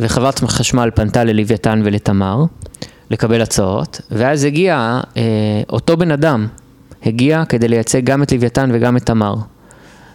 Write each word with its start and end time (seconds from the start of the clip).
וחברת 0.00 0.38
חשמל 0.38 0.90
פנתה 0.94 1.24
ללוויתן 1.24 1.82
ולתמר 1.84 2.44
לקבל 3.10 3.42
הצעות, 3.42 4.00
ואז 4.10 4.44
הגיע 4.44 5.00
אה, 5.16 5.22
אותו 5.68 5.96
בן 5.96 6.10
אדם, 6.10 6.46
הגיע 7.02 7.44
כדי 7.48 7.68
לייצג 7.68 8.04
גם 8.04 8.22
את 8.22 8.32
לוויתן 8.32 8.70
וגם 8.72 8.96
את 8.96 9.02
תמר, 9.02 9.34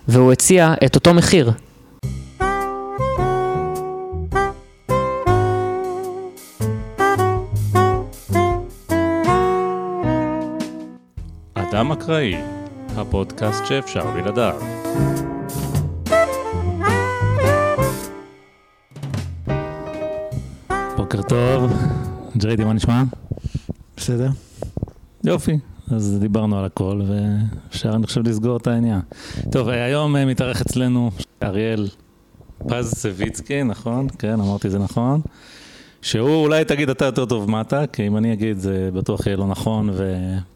והוא 0.07 0.31
הציע 0.31 0.73
את 0.85 0.95
אותו 0.95 1.13
מחיר. 1.13 1.51
אדם 11.53 11.91
אקראי, 11.91 12.35
הפודקאסט 12.97 13.65
שאפשר 13.65 14.11
בלעדיו. 14.11 14.55
בוקר 21.15 21.29
טוב, 21.29 21.71
ג'ריידי, 22.37 22.63
מה 22.63 22.73
נשמע? 22.73 23.03
בסדר. 23.97 24.29
יופי, 25.23 25.59
אז 25.91 26.17
דיברנו 26.19 26.59
על 26.59 26.65
הכל 26.65 27.01
ואפשר, 27.07 27.95
אני 27.95 28.07
חושב, 28.07 28.27
לסגור 28.27 28.57
את 28.57 28.67
העניין. 28.67 28.99
טוב, 29.51 29.69
היום 29.69 30.15
אה, 30.15 30.25
מתארח 30.25 30.61
אצלנו 30.61 31.11
אריאל 31.43 31.87
פז 32.57 32.93
סביצקי, 32.93 33.63
נכון? 33.63 34.07
כן, 34.19 34.39
אמרתי 34.39 34.69
זה 34.69 34.79
נכון. 34.79 35.21
שהוא, 36.01 36.43
אולי 36.43 36.65
תגיד 36.65 36.89
אתה 36.89 37.05
יותר 37.05 37.25
טוב 37.25 37.49
מה 37.49 37.61
אתה, 37.61 37.87
כי 37.87 38.07
אם 38.07 38.17
אני 38.17 38.33
אגיד 38.33 38.57
זה 38.57 38.89
בטוח 38.93 39.27
יהיה 39.27 39.37
לא 39.37 39.47
נכון, 39.47 39.89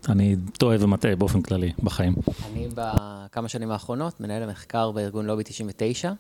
ואני 0.07 0.35
טועה 0.57 0.77
ומטעה 0.79 1.15
באופן 1.15 1.41
כללי 1.41 1.71
בחיים. 1.83 2.13
אני 2.51 2.67
בכמה 2.75 3.47
שנים 3.47 3.71
האחרונות 3.71 4.21
מנהל 4.21 4.43
המחקר 4.43 4.91
בארגון 4.91 5.25
לובי 5.25 5.43
99, 5.43 6.11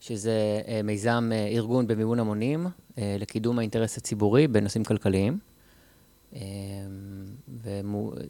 שזה 0.00 0.60
אה, 0.68 0.80
מיזם 0.84 1.30
אה, 1.32 1.46
ארגון 1.46 1.86
במימון 1.86 2.18
המונים 2.20 2.66
אה, 2.98 3.16
לקידום 3.20 3.58
האינטרס 3.58 3.98
הציבורי 3.98 4.48
בנושאים 4.48 4.84
כלכליים. 4.84 5.38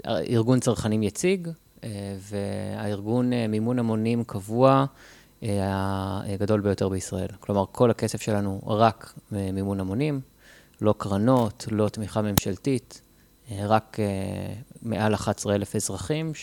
ארגון 0.06 0.60
צרכנים 0.60 1.02
יציג, 1.02 1.48
והארגון 2.18 3.30
מימון 3.48 3.78
המונים 3.78 4.24
קבוע 4.24 4.84
הגדול 5.42 6.60
ביותר 6.60 6.88
בישראל. 6.88 7.28
כלומר, 7.40 7.64
כל 7.72 7.90
הכסף 7.90 8.22
שלנו 8.22 8.60
רק 8.66 9.14
מימון 9.32 9.80
המונים, 9.80 10.20
לא 10.80 10.94
קרנות, 10.98 11.66
לא 11.70 11.88
תמיכה 11.88 12.22
ממשלתית, 12.22 13.02
רק 13.58 13.96
מעל 14.82 15.14
11,000 15.14 15.77
אזרחים 15.77 16.34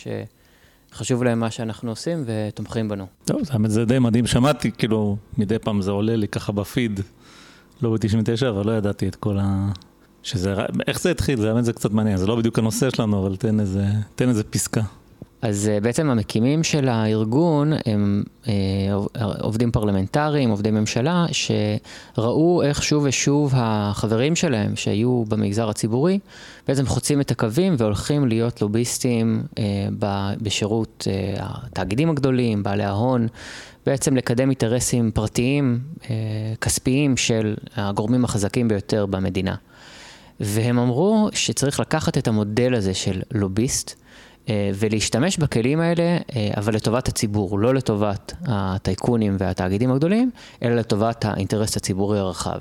שחשוב 0.92 1.24
להם 1.24 1.40
מה 1.40 1.50
שאנחנו 1.50 1.90
עושים 1.90 2.24
ותומכים 2.26 2.88
בנו. 2.88 3.06
טוב, 3.24 3.40
האמת 3.50 3.70
זה 3.70 3.84
די 3.84 3.98
מדהים, 3.98 4.26
שמעתי, 4.26 4.70
כאילו, 4.72 5.16
מדי 5.38 5.58
פעם 5.58 5.82
זה 5.82 5.90
עולה 5.90 6.16
לי 6.16 6.28
ככה 6.28 6.52
בפיד, 6.52 7.00
לא 7.82 7.90
ב-99, 7.90 8.48
אבל 8.48 8.66
לא 8.66 8.72
ידעתי 8.72 9.08
את 9.08 9.16
כל 9.16 9.38
ה... 9.40 9.72
שזה, 10.22 10.54
איך 10.86 11.00
זה 11.00 11.10
התחיל? 11.10 11.40
זה 11.40 11.50
האמת 11.50 11.64
זה 11.64 11.72
קצת 11.72 11.90
מעניין, 11.90 12.16
זה 12.16 12.26
לא 12.26 12.36
בדיוק 12.36 12.58
הנושא 12.58 12.90
שלנו, 12.90 13.26
אבל 13.26 13.36
תן 13.36 13.60
איזה, 13.60 13.86
תן 14.14 14.28
איזה 14.28 14.44
פסקה. 14.44 14.82
אז 15.42 15.68
אה, 15.68 15.80
בעצם 15.80 16.10
המקימים 16.10 16.62
של 16.62 16.88
הארגון 16.88 17.72
הם 17.86 18.22
אה, 18.48 18.52
עובדים 19.40 19.70
פרלמנטריים, 19.70 20.50
עובדי 20.50 20.70
ממשלה, 20.70 21.26
שראו 21.32 22.62
איך 22.62 22.82
שוב 22.82 23.04
ושוב 23.06 23.52
החברים 23.56 24.36
שלהם 24.36 24.76
שהיו 24.76 25.24
במגזר 25.28 25.68
הציבורי, 25.68 26.18
בעצם 26.68 26.86
חוצים 26.86 27.20
את 27.20 27.30
הקווים 27.30 27.74
והולכים 27.78 28.28
להיות 28.28 28.62
לוביסטים 28.62 29.42
אה, 29.58 29.64
בשירות 30.42 31.06
התאגידים 31.38 32.10
הגדולים, 32.10 32.62
בעלי 32.62 32.84
ההון, 32.84 33.26
בעצם 33.86 34.16
לקדם 34.16 34.48
אינטרסים 34.48 35.10
פרטיים, 35.14 35.80
כספיים 36.60 37.16
של 37.16 37.54
הגורמים 37.76 38.24
החזקים 38.24 38.68
ביותר 38.68 39.06
במדינה. 39.06 39.54
והם 40.40 40.78
אמרו 40.78 41.28
שצריך 41.32 41.80
לקחת 41.80 42.18
את 42.18 42.28
המודל 42.28 42.74
הזה 42.74 42.94
של 42.94 43.20
לוביסט, 43.34 43.94
ולהשתמש 44.74 45.38
בכלים 45.38 45.80
האלה, 45.80 46.02
אה, 46.02 46.50
אבל 46.56 46.74
לטובת 46.74 47.08
הציבור, 47.08 47.58
לא 47.58 47.74
לטובת 47.74 48.32
הטייקונים 48.46 49.36
והתאגידים 49.38 49.92
הגדולים, 49.92 50.30
אלא 50.62 50.74
לטובת 50.74 51.24
האינטרס 51.24 51.76
הציבורי 51.76 52.18
הרחב. 52.18 52.58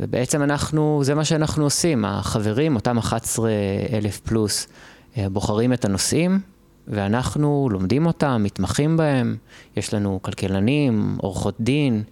ובעצם 0.00 0.42
אנחנו, 0.42 1.00
זה 1.04 1.14
מה 1.14 1.24
שאנחנו 1.24 1.64
עושים, 1.64 2.04
החברים, 2.04 2.74
אותם 2.74 2.98
11 2.98 3.50
אלף 3.92 4.20
פלוס, 4.20 4.68
אה, 5.16 5.28
בוחרים 5.28 5.72
את 5.72 5.84
הנושאים, 5.84 6.40
ואנחנו 6.88 7.68
לומדים 7.72 8.06
אותם, 8.06 8.40
מתמחים 8.44 8.96
בהם, 8.96 9.36
יש 9.76 9.94
לנו 9.94 10.18
כלכלנים, 10.22 11.16
עורכות 11.20 11.54
דין, 11.60 12.02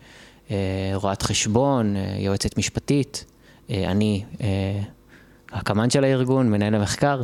רואת 0.95 1.23
חשבון, 1.23 1.95
יועצת 2.19 2.59
משפטית, 2.59 3.25
אני 3.71 4.25
הקמ"ן 5.57 5.91
של 5.91 6.05
הארגון, 6.05 6.51
מנהל 6.51 6.75
המחקר, 6.75 7.23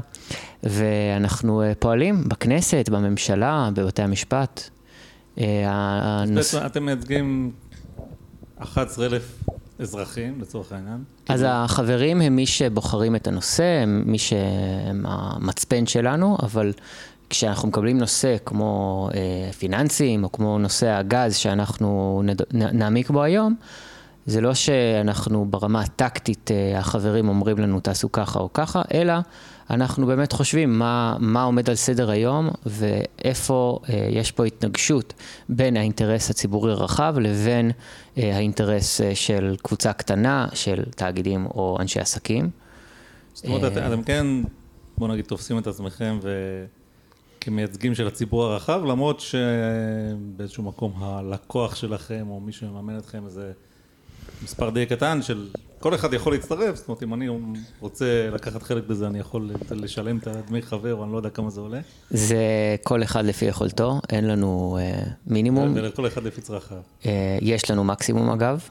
ואנחנו 0.62 1.62
אה, 1.62 1.72
פועלים 1.78 2.24
בכנסת, 2.28 2.88
בממשלה, 2.88 3.70
בבתי 3.74 4.02
המשפט. 4.02 4.70
אה, 5.38 5.64
הנוס... 5.66 6.54
אתם 6.54 6.86
מייצגים 6.86 7.50
11,000 8.62 9.44
אזרחים, 9.78 10.40
לצורך 10.40 10.72
העניין? 10.72 11.04
אז 11.28 11.40
כאילו... 11.40 11.52
החברים 11.52 12.20
הם 12.20 12.36
מי 12.36 12.46
שבוחרים 12.46 13.16
את 13.16 13.26
הנושא, 13.26 13.80
הם 13.82 14.02
מי 14.06 14.18
שהם 14.18 15.04
המצפן 15.06 15.86
שלנו, 15.86 16.36
אבל 16.42 16.72
כשאנחנו 17.30 17.68
מקבלים 17.68 17.98
נושא 17.98 18.36
כמו 18.44 19.08
אה, 19.14 19.52
פיננסים, 19.52 20.24
או 20.24 20.32
כמו 20.32 20.58
נושא 20.58 20.88
הגז 20.88 21.36
שאנחנו 21.36 22.22
נד... 22.24 22.40
נעמיק 22.52 23.10
בו 23.10 23.22
היום, 23.22 23.54
זה 24.26 24.40
לא 24.40 24.54
שאנחנו 24.54 25.46
ברמה 25.50 25.80
הטקטית, 25.80 26.50
אה, 26.50 26.78
החברים 26.78 27.28
אומרים 27.28 27.58
לנו 27.58 27.80
תעשו 27.80 28.12
ככה 28.12 28.38
או 28.38 28.52
ככה, 28.52 28.82
אלא 28.94 29.14
אנחנו 29.70 30.06
באמת 30.06 30.32
חושבים 30.32 30.78
מה, 30.78 31.16
מה 31.20 31.42
עומד 31.42 31.70
על 31.70 31.76
סדר 31.76 32.10
היום 32.10 32.50
ואיפה 32.66 33.78
אה, 33.88 34.08
יש 34.10 34.32
פה 34.32 34.44
התנגשות 34.44 35.14
בין 35.48 35.76
האינטרס 35.76 36.30
הציבורי 36.30 36.72
הרחב 36.72 37.14
לבין 37.20 37.70
אה, 38.18 38.36
האינטרס 38.36 39.00
אה, 39.00 39.14
של 39.14 39.56
קבוצה 39.62 39.92
קטנה, 39.92 40.48
של 40.54 40.82
תאגידים 40.96 41.46
או 41.46 41.76
אנשי 41.80 42.00
עסקים. 42.00 42.50
זאת 43.34 43.46
אומרת, 43.46 43.76
אה, 43.76 43.86
אתם 43.86 44.02
כן, 44.02 44.26
בוא 44.98 45.08
נגיד, 45.08 45.24
תופסים 45.24 45.58
את 45.58 45.66
עצמכם 45.66 46.18
ו... 46.22 46.30
כמייצגים 47.44 47.94
של 47.94 48.06
הציבור 48.06 48.44
הרחב, 48.44 48.82
למרות 48.84 49.20
שבאיזשהו 49.20 50.62
מקום 50.62 50.92
הלקוח 50.96 51.74
שלכם 51.74 52.26
או 52.28 52.40
מי 52.40 52.52
שמממן 52.52 52.98
אתכם 52.98 53.22
זה... 53.28 53.52
מספר 54.44 54.70
די 54.70 54.86
קטן 54.86 55.22
של 55.22 55.46
כל 55.80 55.94
אחד 55.94 56.14
יכול 56.14 56.32
להצטרף, 56.32 56.76
זאת 56.76 56.88
אומרת 56.88 57.02
אם 57.02 57.14
אני 57.14 57.28
רוצה 57.80 58.28
לקחת 58.32 58.62
חלק 58.62 58.86
בזה 58.86 59.06
אני 59.06 59.18
יכול 59.18 59.50
לשלם 59.70 60.18
את 60.18 60.26
הדמי 60.26 60.62
חבר 60.62 60.94
או 60.94 61.04
אני 61.04 61.12
לא 61.12 61.16
יודע 61.16 61.30
כמה 61.30 61.50
זה 61.50 61.60
עולה. 61.60 61.80
זה 62.10 62.36
כל 62.82 63.02
אחד 63.02 63.24
לפי 63.24 63.44
יכולתו, 63.44 64.00
אין 64.10 64.28
לנו 64.28 64.78
uh, 64.78 65.08
מינימום. 65.26 65.74
כל 65.94 66.06
אחד 66.06 66.24
לפי 66.24 66.40
צרכיו. 66.40 66.78
Uh, 67.02 67.06
יש 67.40 67.70
לנו 67.70 67.84
מקסימום 67.84 68.30
אגב. 68.30 68.68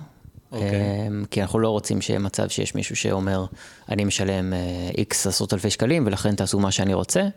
אוקיי. 0.51 1.07
אמ, 1.07 1.25
כי 1.31 1.41
אנחנו 1.41 1.59
לא 1.59 1.69
רוצים 1.69 2.01
שיהיה 2.01 2.19
מצב 2.19 2.49
שיש 2.49 2.75
מישהו 2.75 2.95
שאומר, 2.95 3.45
אני 3.89 4.03
משלם 4.03 4.53
איקס 4.97 5.25
אה, 5.25 5.29
עשרות 5.29 5.53
אלפי 5.53 5.69
שקלים 5.69 6.05
ולכן 6.05 6.35
תעשו 6.35 6.59
מה 6.59 6.71
שאני 6.71 6.93
רוצה, 6.93 7.27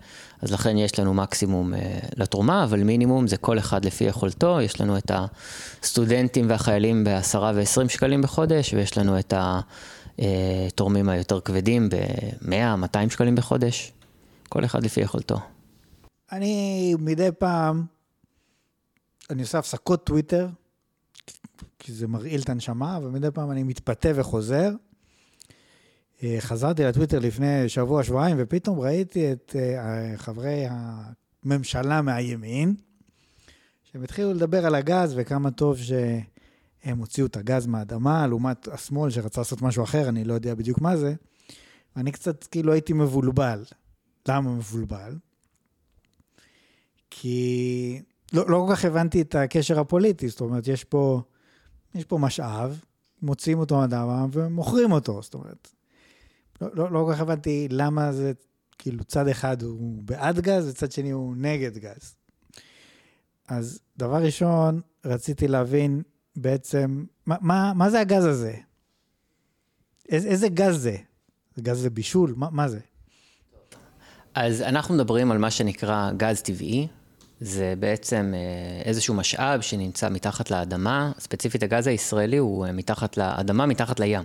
אז 0.42 0.52
לכן 0.52 0.76
יש 0.78 0.98
לנו 0.98 1.14
מקסימום 1.14 1.74
אה, 1.74 1.98
לתרומה, 2.16 2.64
אבל 2.64 2.82
מינימום 2.82 3.26
זה 3.26 3.36
כל 3.36 3.58
אחד 3.58 3.84
לפי 3.84 4.04
יכולתו, 4.04 4.60
יש 4.60 4.80
לנו 4.80 4.98
את 4.98 5.10
הסטודנטים 5.82 6.50
והחיילים 6.50 7.04
בעשרה 7.04 7.52
ועשרים 7.54 7.88
שקלים 7.88 8.22
בחודש, 8.22 8.74
ויש 8.74 8.98
לנו 8.98 9.18
את 9.18 9.34
התורמים 10.18 11.08
אה, 11.08 11.14
היותר 11.14 11.40
כבדים 11.40 11.88
במאה, 11.90 12.76
מאתיים 12.76 13.10
שקלים 13.10 13.34
בחודש, 13.34 13.92
כל 14.48 14.64
אחד 14.64 14.84
לפי 14.84 15.00
יכולתו. 15.00 15.40
אני 16.32 16.94
מדי 16.98 17.28
פעם, 17.38 17.84
אני 19.30 19.42
עושה 19.42 19.58
הפסקות 19.58 20.04
טוויטר, 20.04 20.48
כי 21.84 21.92
זה 21.92 22.06
מרעיל 22.08 22.40
את 22.40 22.48
הנשמה, 22.48 22.98
ומדי 23.02 23.30
פעם 23.30 23.50
אני 23.50 23.62
מתפתה 23.62 24.08
וחוזר. 24.14 24.70
אה, 26.22 26.36
חזרתי 26.40 26.84
לטוויטר 26.84 27.18
לפני 27.18 27.68
שבוע, 27.68 28.02
שבועיים, 28.02 28.36
ופתאום 28.40 28.80
ראיתי 28.80 29.32
את 29.32 29.56
אה, 29.58 30.16
חברי 30.16 30.66
הממשלה 31.44 32.02
מהימין, 32.02 32.74
שהם 33.84 34.02
התחילו 34.02 34.34
לדבר 34.34 34.66
על 34.66 34.74
הגז 34.74 35.14
וכמה 35.16 35.50
טוב 35.50 35.76
שהם 35.78 36.98
הוציאו 36.98 37.26
את 37.26 37.36
הגז 37.36 37.66
מהאדמה, 37.66 38.26
לעומת 38.26 38.68
השמאל 38.68 39.10
שרצה 39.10 39.40
לעשות 39.40 39.62
משהו 39.62 39.84
אחר, 39.84 40.08
אני 40.08 40.24
לא 40.24 40.34
יודע 40.34 40.54
בדיוק 40.54 40.80
מה 40.80 40.96
זה. 40.96 41.14
ואני 41.96 42.12
קצת 42.12 42.44
כאילו 42.44 42.72
הייתי 42.72 42.92
מבולבל. 42.92 43.64
למה 44.28 44.50
מבולבל? 44.50 45.16
כי 47.10 48.02
לא, 48.32 48.50
לא 48.50 48.64
כל 48.68 48.74
כך 48.74 48.84
הבנתי 48.84 49.20
את 49.20 49.34
הקשר 49.34 49.80
הפוליטי, 49.80 50.28
זאת 50.28 50.40
אומרת, 50.40 50.68
יש 50.68 50.84
פה 50.84 51.22
יש 51.94 52.04
פה 52.04 52.18
משאב, 52.18 52.80
מוציאים 53.22 53.58
אותו 53.58 53.76
מהאדמה 53.76 54.26
ומוכרים 54.32 54.92
אותו, 54.92 55.22
זאת 55.22 55.34
אומרת. 55.34 55.68
לא, 56.60 56.68
לא, 56.74 56.92
לא 56.92 57.04
כל 57.06 57.14
כך 57.14 57.20
הבנתי 57.20 57.68
למה 57.70 58.12
זה, 58.12 58.32
כאילו, 58.78 59.04
צד 59.04 59.28
אחד 59.28 59.62
הוא 59.62 60.02
בעד 60.02 60.40
גז 60.40 60.68
וצד 60.68 60.92
שני 60.92 61.10
הוא 61.10 61.34
נגד 61.36 61.78
גז. 61.78 62.14
אז 63.48 63.80
דבר 63.96 64.22
ראשון, 64.22 64.80
רציתי 65.04 65.48
להבין 65.48 66.02
בעצם, 66.36 67.04
מה, 67.26 67.36
מה, 67.40 67.72
מה 67.74 67.90
זה 67.90 68.00
הגז 68.00 68.24
הזה? 68.24 68.54
איזה, 70.08 70.28
איזה 70.28 70.48
גז? 70.48 70.88
זה 71.54 71.62
גז 71.62 71.78
זה 71.78 71.90
בישול? 71.90 72.34
מה, 72.36 72.50
מה 72.50 72.68
זה? 72.68 72.80
אז 74.34 74.62
אנחנו 74.62 74.94
מדברים 74.94 75.30
על 75.30 75.38
מה 75.38 75.50
שנקרא 75.50 76.12
גז 76.16 76.42
טבעי. 76.42 76.88
זה 77.44 77.74
בעצם 77.78 78.34
אה, 78.34 78.82
איזשהו 78.84 79.14
משאב 79.14 79.60
שנמצא 79.60 80.08
מתחת 80.08 80.50
לאדמה, 80.50 81.12
ספציפית 81.18 81.62
הגז 81.62 81.86
הישראלי 81.86 82.36
הוא 82.36 82.66
אה, 82.66 82.72
מתחת 82.72 83.16
לאדמה, 83.16 83.66
מתחת 83.66 84.00
לים. 84.00 84.22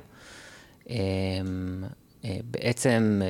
אמ, 0.89 0.95
אה, 2.25 2.38
בעצם 2.51 3.21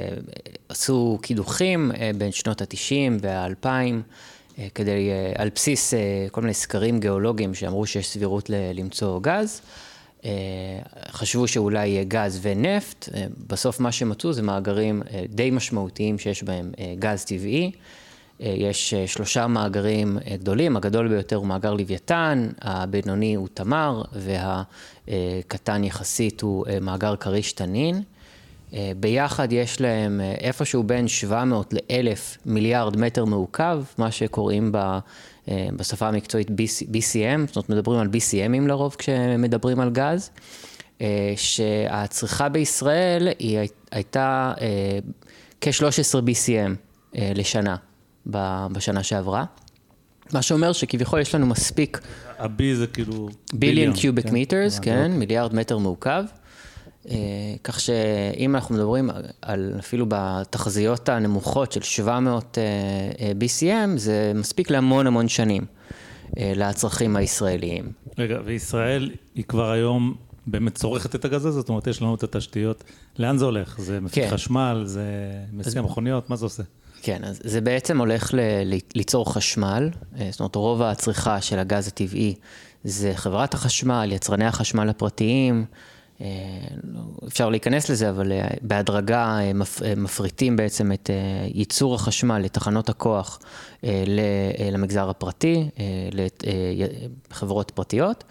עשו 0.70 1.20
קידוחים 1.22 1.92
בין 2.18 2.32
שנות 2.32 2.62
ה-90 2.62 3.20
וה-2000, 3.22 3.68
כדי, 4.76 5.10
על 5.38 5.50
בסיס 5.56 5.94
כל 6.32 6.42
מיני 6.42 6.54
סקרים 6.54 7.00
גיאולוגיים 7.00 7.54
שאמרו 7.54 7.86
שיש 7.86 8.10
סבירות 8.10 8.50
למצוא 8.74 9.20
גז. 9.22 9.62
חשבו 11.12 11.48
שאולי 11.48 11.88
יהיה 11.88 12.04
גז 12.04 12.40
ונפט, 12.42 13.10
בסוף 13.48 13.80
מה 13.80 13.92
שמצאו 13.92 14.34
זה 14.34 14.42
מאגרים 14.42 15.04
די 15.30 15.52
משמעותיים 15.52 16.20
שיש 16.20 16.44
בהם 16.44 16.72
גז 17.00 17.24
טבעי. 17.26 17.72
אה, 18.42 18.54
יש 18.58 18.94
אה, 18.94 19.08
שלושה 19.08 19.48
מאגרים 19.48 20.18
אה, 20.18 20.38
גדולים, 20.38 20.78
הגדול 20.78 21.08
ביותר 21.08 21.36
הוא 21.36 21.48
מאגר 21.48 21.74
לוויתן, 21.74 22.50
הבינוני 22.62 23.36
הוא 23.36 23.48
תמר, 23.54 24.02
והקטן 25.08 25.84
יחסית 25.84 26.42
הוא 26.42 26.66
מאגר 26.82 27.16
כריש 27.16 27.54
תנין. 27.54 28.02
ביחד 29.00 29.54
יש 29.54 29.82
להם 29.82 30.22
איפשהו 30.22 30.84
בין 30.84 31.08
700 31.08 31.74
ל-1,000 31.74 32.40
מיליארד 32.46 32.98
מטר 32.98 33.26
מעוקב, 33.26 33.84
מה 33.98 34.12
שקוראים 34.12 34.72
ב, 34.72 35.00
בשפה 35.50 36.08
המקצועית 36.08 36.48
BCM, 36.92 37.48
זאת 37.48 37.56
אומרת 37.56 37.70
מדברים 37.70 38.00
על 38.00 38.08
BCMים 38.08 38.68
לרוב 38.68 38.96
כשמדברים 39.00 39.80
על 39.80 39.90
גז, 39.90 40.30
שהצריכה 41.36 42.50
בישראל 42.50 43.28
היא 43.40 43.60
הייתה 43.92 44.54
כ-13 45.62 46.22
BCM 46.22 46.76
לשנה. 47.36 47.76
בשנה 48.72 49.04
שעברה. 49.04 49.46
מה 50.34 50.42
שאומר 50.42 50.74
שכביכול 50.74 51.20
יש 51.20 51.36
לנו 51.36 51.46
מספיק... 51.46 52.00
ה-B 52.40 52.62
זה 52.76 52.88
כאילו... 52.88 53.30
ביליון 53.54 53.94
קיוביק 53.94 54.26
מיטרס, 54.26 54.80
כן, 54.80 55.12
מיליארד 55.12 55.56
מטר 55.56 55.78
מעוקב. 55.78 56.24
אה, 57.10 57.16
כך 57.64 57.80
שאם 57.80 58.56
אנחנו 58.56 58.76
מדברים 58.76 59.10
על 59.42 59.76
אפילו 59.80 60.06
בתחזיות 60.10 61.10
הנמוכות 61.10 61.72
של 61.72 61.82
700 61.82 62.58
אה, 62.58 62.64
אה, 63.20 63.32
BCM, 63.40 63.98
זה 63.98 64.32
מספיק 64.36 64.72
להמון 64.72 65.08
המון 65.08 65.28
שנים 65.28 65.66
לצרכים 66.38 67.16
הישראליים. 67.16 67.92
רגע, 68.18 68.40
וישראל 68.46 69.12
היא 69.36 69.44
כבר 69.44 69.72
היום 69.72 70.16
באמת 70.48 70.76
צורכת 70.76 71.16
את 71.16 71.26
הגז 71.26 71.46
הזה? 71.46 71.60
זאת 71.60 71.70
אומרת, 71.70 71.88
יש 71.88 72.02
לנו 72.02 72.16
את 72.16 72.24
התשתיות. 72.24 72.84
לאן 73.20 73.38
זה 73.38 73.46
הולך? 73.46 73.80
זה 73.80 74.00
מפיק 74.00 74.24
כן. 74.24 74.30
חשמל? 74.30 74.84
זה 74.86 75.04
מסיע 75.54 75.82
מכוניות? 75.82 76.30
מה 76.30 76.36
זה 76.36 76.46
עושה? 76.46 76.64
כן, 77.02 77.24
אז 77.24 77.42
זה 77.44 77.62
בעצם 77.62 78.00
הולך 78.00 78.34
ל- 78.34 78.74
ליצור 78.96 79.34
חשמל, 79.34 79.90
אה, 80.20 80.28
זאת 80.32 80.40
אומרת 80.40 80.56
רוב 80.56 80.82
הצריכה 80.82 81.42
של 81.42 81.60
הגז 81.60 81.88
הטבעי 81.88 82.36
זה 82.84 83.12
חברת 83.16 83.54
החשמל, 83.54 84.10
יצרני 84.12 84.46
החשמל 84.46 84.90
הפרטיים, 84.90 85.66
אה, 86.22 86.28
אפשר 87.28 87.50
להיכנס 87.50 87.90
לזה, 87.90 88.10
אבל 88.10 88.32
אה, 88.32 88.48
בהדרגה 88.62 89.38
מפריטים 89.98 90.56
בעצם 90.56 90.92
את 90.92 91.10
ייצור 91.54 91.96
החשמל 91.96 92.40
לתחנות 92.40 92.90
הכוח 92.90 93.40
למגזר 94.72 95.10
הפרטי, 95.10 95.70
לחברות 97.32 97.72
פרטיות. 97.72 98.24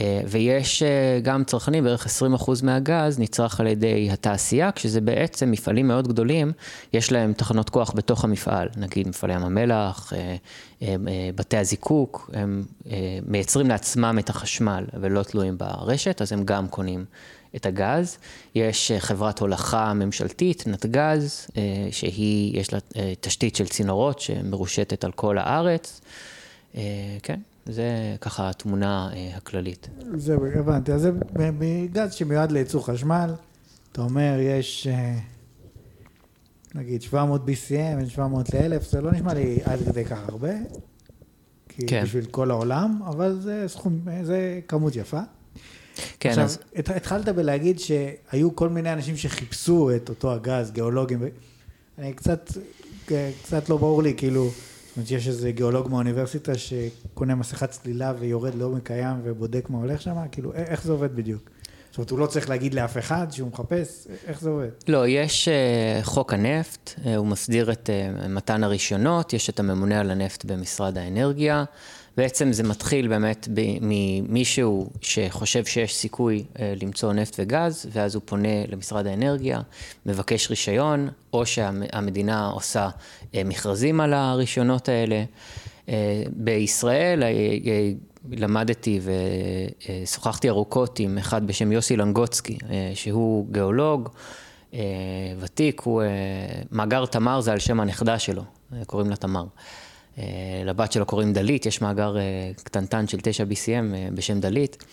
אה, 0.00 0.20
ויש 0.26 0.82
אה, 0.82 1.20
גם 1.22 1.44
צרכנים, 1.44 1.84
בערך 1.84 2.06
20% 2.06 2.50
מהגז 2.62 3.18
נצרך 3.18 3.60
על 3.60 3.66
ידי 3.66 4.08
התעשייה, 4.10 4.72
כשזה 4.72 5.00
בעצם 5.00 5.50
מפעלים 5.50 5.88
מאוד 5.88 6.08
גדולים, 6.08 6.52
יש 6.92 7.12
להם 7.12 7.32
תחנות 7.32 7.70
כוח 7.70 7.92
בתוך 7.94 8.24
המפעל, 8.24 8.68
נגיד 8.76 9.08
מפעלי 9.08 9.34
ים 9.34 9.42
המלח, 9.42 10.12
אה, 10.12 10.36
בתי 11.34 11.56
הזיקוק, 11.56 12.30
הם 12.34 12.64
מייצרים 13.26 13.68
לעצמם 13.68 14.16
את 14.18 14.30
החשמל 14.30 14.84
ולא 15.00 15.22
תלויים 15.22 15.58
ברשת, 15.58 16.22
אז 16.22 16.32
הם 16.32 16.44
גם 16.44 16.68
קונים 16.68 17.04
את 17.56 17.66
הגז. 17.66 18.18
יש 18.54 18.92
חברת 18.98 19.38
הולכה 19.38 19.94
ממשלתית, 19.94 20.66
נתגז, 20.66 21.46
שהיא, 21.90 22.60
יש 22.60 22.72
לה 22.72 22.78
תשתית 23.20 23.56
של 23.56 23.66
צינורות 23.66 24.20
שמרושתת 24.20 25.04
על 25.04 25.12
כל 25.12 25.38
הארץ. 25.38 26.00
כן. 27.22 27.40
זה 27.68 28.16
ככה 28.20 28.50
התמונה 28.50 29.10
אה, 29.12 29.36
הכללית. 29.36 29.88
זה, 30.14 30.34
הבנתי. 30.54 30.92
אז 30.92 31.00
זה 31.00 31.10
בגז 31.36 32.12
שמיועד 32.12 32.52
לייצור 32.52 32.86
חשמל, 32.86 33.34
אתה 33.92 34.00
אומר, 34.00 34.36
יש 34.40 34.86
אה, 34.86 35.18
נגיד 36.74 37.02
700 37.02 37.42
BCM, 37.44 37.96
בין 37.96 38.08
700 38.08 38.54
ל-1000, 38.54 38.84
זה 38.90 39.00
לא 39.00 39.12
נשמע 39.12 39.34
לי 39.34 39.58
עד 39.64 39.78
כדי 39.78 40.04
כך 40.04 40.18
הרבה, 40.28 40.52
כי 41.68 41.86
כן. 41.86 42.02
בשביל 42.04 42.24
כל 42.24 42.50
העולם, 42.50 43.00
אבל 43.06 43.38
זה 43.40 43.64
סכום, 43.66 44.00
זה 44.22 44.60
כמות 44.68 44.96
יפה. 44.96 45.20
כן, 46.20 46.28
עכשיו, 46.28 46.44
אז... 46.44 46.58
התחלת 46.74 47.28
בלהגיד 47.28 47.78
שהיו 47.78 48.56
כל 48.56 48.68
מיני 48.68 48.92
אנשים 48.92 49.16
שחיפשו 49.16 49.96
את 49.96 50.08
אותו 50.08 50.32
הגז, 50.32 50.70
גיאולוגים, 50.70 51.22
אני 51.98 52.12
קצת, 52.12 52.52
קצת 53.42 53.68
לא 53.68 53.76
ברור 53.76 54.02
לי, 54.02 54.14
כאילו... 54.16 54.50
אומרת, 54.98 55.10
יש 55.10 55.28
איזה 55.28 55.50
גיאולוג 55.50 55.88
מהאוניברסיטה 55.88 56.52
שקונה 56.58 57.34
מסכת 57.34 57.70
צלילה 57.70 58.12
ויורד 58.18 58.54
לעומק 58.54 58.90
הים 58.90 59.16
ובודק 59.24 59.70
מה 59.70 59.78
הולך 59.78 60.02
שם? 60.02 60.16
כאילו, 60.32 60.52
איך 60.54 60.84
זה 60.84 60.92
עובד 60.92 61.16
בדיוק? 61.16 61.50
זאת 61.90 61.98
אומרת, 61.98 62.10
הוא 62.10 62.18
לא 62.18 62.26
צריך 62.26 62.48
להגיד 62.48 62.74
לאף 62.74 62.98
אחד 62.98 63.26
שהוא 63.30 63.48
מחפש? 63.48 64.06
איך 64.26 64.40
זה 64.40 64.50
עובד? 64.50 64.68
לא, 64.88 65.08
יש 65.08 65.48
uh, 65.48 66.04
חוק 66.04 66.32
הנפט, 66.32 66.90
uh, 66.96 67.08
הוא 67.16 67.26
מסדיר 67.26 67.72
את 67.72 67.90
uh, 67.90 68.28
מתן 68.28 68.64
הרישיונות, 68.64 69.32
יש 69.32 69.50
את 69.50 69.60
הממונה 69.60 70.00
על 70.00 70.10
הנפט 70.10 70.44
במשרד 70.44 70.98
האנרגיה. 70.98 71.64
בעצם 72.18 72.52
זה 72.52 72.62
מתחיל 72.62 73.08
באמת 73.08 73.48
ממישהו 73.80 74.90
שחושב 75.00 75.64
שיש 75.64 75.96
סיכוי 75.96 76.44
אה, 76.58 76.74
למצוא 76.82 77.12
נפט 77.12 77.36
וגז, 77.38 77.86
ואז 77.92 78.14
הוא 78.14 78.22
פונה 78.24 78.66
למשרד 78.68 79.06
האנרגיה, 79.06 79.60
מבקש 80.06 80.50
רישיון, 80.50 81.08
או 81.32 81.46
שהמדינה 81.46 82.46
עושה 82.46 82.88
אה, 83.34 83.44
מכרזים 83.44 84.00
על 84.00 84.14
הרישיונות 84.14 84.88
האלה. 84.88 85.24
אה, 85.88 86.22
בישראל 86.30 87.22
למדתי 88.30 89.00
ושוחחתי 90.04 90.48
ארוכות 90.48 90.98
עם 90.98 91.18
אחד 91.18 91.46
בשם 91.46 91.72
יוסי 91.72 91.96
לנגוצקי, 91.96 92.58
שהוא 92.94 93.46
גיאולוג. 93.50 94.08
ותיק, 95.40 95.80
הוא, 95.80 96.02
מאגר 96.72 97.06
תמר 97.06 97.40
זה 97.40 97.52
על 97.52 97.58
שם 97.58 97.80
הנכדה 97.80 98.18
שלו, 98.18 98.42
קוראים 98.86 99.10
לה 99.10 99.16
תמר. 99.16 99.44
אה, 100.18 100.62
לבת 100.64 100.92
שלו 100.92 101.06
קוראים 101.06 101.32
דלית, 101.32 101.66
יש 101.66 101.80
מאגר 101.80 102.16
אה, 102.18 102.22
קטנטן 102.62 103.06
של 103.06 103.18
9 103.22 103.44
BCM 103.44 103.94
אה, 103.94 104.08
בשם 104.14 104.40
דלית. 104.40 104.84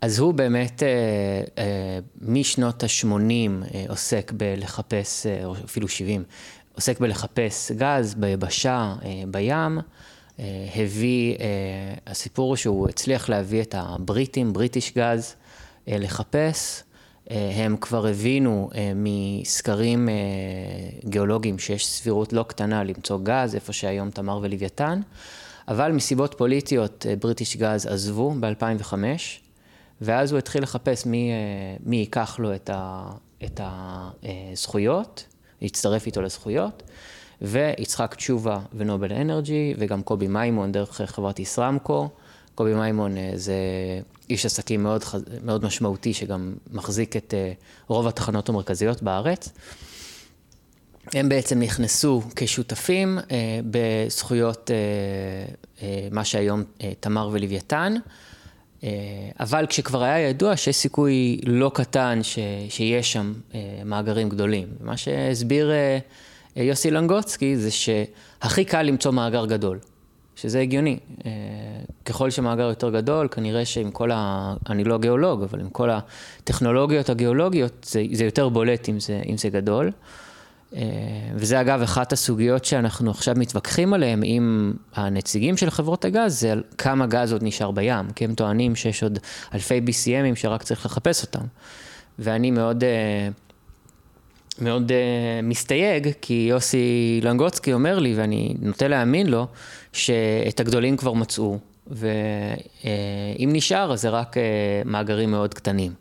אז 0.00 0.18
הוא 0.18 0.34
באמת 0.34 0.82
משנות 2.20 2.82
ה-80 2.82 3.08
עוסק 3.88 4.32
בלחפש, 4.36 5.26
או 5.44 5.54
אפילו 5.64 5.88
70, 5.88 6.24
עוסק 6.74 7.00
בלחפש 7.00 7.72
גז 7.72 8.14
ביבשה, 8.14 8.94
בים. 9.30 9.78
הביא, 10.74 11.36
הסיפור 12.06 12.48
הוא 12.48 12.56
שהוא 12.56 12.88
הצליח 12.88 13.28
להביא 13.28 13.62
את 13.62 13.74
הבריטים, 13.78 14.52
בריטיש 14.52 14.92
גז, 14.96 15.34
לחפש. 15.86 16.82
אה, 17.30 17.52
הם 17.54 17.76
כבר 17.76 18.06
הבינו 18.06 18.70
אה, 18.74 18.92
מסקרים 18.94 20.08
אה, 20.08 20.14
גיאולוגיים 21.04 21.58
שיש 21.58 21.86
סבירות 21.86 22.32
לא 22.32 22.42
קטנה 22.42 22.84
למצוא 22.84 23.18
גז, 23.22 23.54
איפה 23.54 23.72
שהיום 23.72 24.10
תמר 24.10 24.38
ולוויתן, 24.42 25.00
אבל 25.68 25.92
מסיבות 25.92 26.34
פוליטיות 26.38 27.06
בריטיש 27.20 27.56
גז 27.56 27.86
עזבו 27.86 28.34
ב-2005, 28.40 28.94
ואז 30.00 30.32
הוא 30.32 30.38
התחיל 30.38 30.62
לחפש 30.62 31.06
מי, 31.06 31.30
מי 31.86 31.96
ייקח 31.96 32.38
לו 32.38 32.54
את, 32.54 32.70
ה, 32.72 33.10
את 33.44 33.60
הזכויות, 33.62 35.24
יצטרף 35.60 36.06
איתו 36.06 36.22
לזכויות, 36.22 36.82
ויצחק 37.42 38.14
תשובה 38.14 38.58
ונובל 38.74 39.12
אנרג'י, 39.12 39.74
וגם 39.78 40.02
קובי 40.02 40.28
מימון 40.28 40.72
דרך 40.72 41.00
חברת 41.00 41.38
ישראמקו. 41.38 42.08
קובי 42.54 42.74
מימון 42.74 43.14
זה 43.34 43.54
איש 44.30 44.46
עסקים 44.46 44.82
מאוד, 44.82 45.04
מאוד 45.44 45.64
משמעותי, 45.64 46.14
שגם 46.14 46.54
מחזיק 46.72 47.16
את 47.16 47.34
uh, 47.34 47.62
רוב 47.86 48.06
התחנות 48.06 48.48
המרכזיות 48.48 49.02
בארץ. 49.02 49.48
הם 51.12 51.28
בעצם 51.28 51.60
נכנסו 51.60 52.22
כשותפים 52.36 53.18
uh, 53.18 53.22
בזכויות 53.70 54.70
uh, 54.70 55.80
uh, 55.80 55.82
מה 56.10 56.24
שהיום 56.24 56.62
תמר 57.00 57.28
ולוויתן, 57.32 57.94
אבל 59.40 59.66
כשכבר 59.68 60.02
היה 60.02 60.28
ידוע 60.28 60.56
שיש 60.56 60.76
סיכוי 60.76 61.40
לא 61.46 61.70
קטן 61.74 62.18
ש, 62.22 62.38
שיש 62.68 63.12
שם 63.12 63.34
uh, 63.50 63.54
מאגרים 63.84 64.28
גדולים. 64.28 64.68
מה 64.80 64.96
שהסביר 64.96 65.70
uh, 66.56 66.60
יוסי 66.60 66.90
לנגוצקי 66.90 67.56
זה 67.56 67.70
שהכי 67.70 68.64
קל 68.64 68.82
למצוא 68.82 69.12
מאגר 69.12 69.46
גדול. 69.46 69.78
שזה 70.36 70.60
הגיוני. 70.60 70.98
אה, 71.26 71.30
ככל 72.04 72.30
שמאגר 72.30 72.62
יותר 72.68 72.90
גדול, 72.90 73.28
כנראה 73.30 73.64
שעם 73.64 73.90
כל 73.90 74.10
ה... 74.14 74.54
אני 74.68 74.84
לא 74.84 74.98
גיאולוג, 74.98 75.42
אבל 75.42 75.60
עם 75.60 75.70
כל 75.70 75.90
הטכנולוגיות 75.90 77.10
הגיאולוגיות, 77.10 77.86
זה, 77.90 78.02
זה 78.12 78.24
יותר 78.24 78.48
בולט 78.48 78.88
אם 78.88 79.00
זה, 79.00 79.22
אם 79.28 79.36
זה 79.36 79.48
גדול. 79.48 79.90
אה, 80.76 80.82
וזה 81.34 81.60
אגב 81.60 81.82
אחת 81.82 82.12
הסוגיות 82.12 82.64
שאנחנו 82.64 83.10
עכשיו 83.10 83.34
מתווכחים 83.38 83.94
עליהן 83.94 84.20
עם 84.24 84.74
הנציגים 84.94 85.56
של 85.56 85.70
חברות 85.70 86.04
הגז, 86.04 86.40
זה 86.40 86.52
על 86.52 86.62
כמה 86.78 87.06
גז 87.06 87.32
עוד 87.32 87.42
נשאר 87.42 87.70
בים, 87.70 88.10
כי 88.14 88.24
הם 88.24 88.34
טוענים 88.34 88.76
שיש 88.76 89.02
עוד 89.02 89.18
אלפי 89.54 89.80
BCMים 89.86 90.36
שרק 90.36 90.62
צריך 90.62 90.86
לחפש 90.86 91.22
אותם. 91.22 91.44
ואני 92.18 92.50
מאוד, 92.50 92.84
אה, 92.84 93.28
מאוד 94.60 94.92
מסתייג, 95.42 96.08
כי 96.20 96.46
יוסי 96.50 97.20
לנגוצקי 97.22 97.72
אומר 97.72 97.98
לי, 97.98 98.14
ואני 98.14 98.54
נוטה 98.60 98.88
להאמין 98.88 99.26
לו, 99.26 99.46
שאת 99.96 100.60
הגדולים 100.60 100.96
כבר 100.96 101.12
מצאו, 101.12 101.58
ואם 101.86 103.50
נשאר, 103.52 103.92
אז 103.92 104.00
זה 104.00 104.08
רק 104.08 104.36
אה, 104.36 104.42
מאגרים 104.84 105.30
מאוד 105.30 105.54
קטנים. 105.54 105.92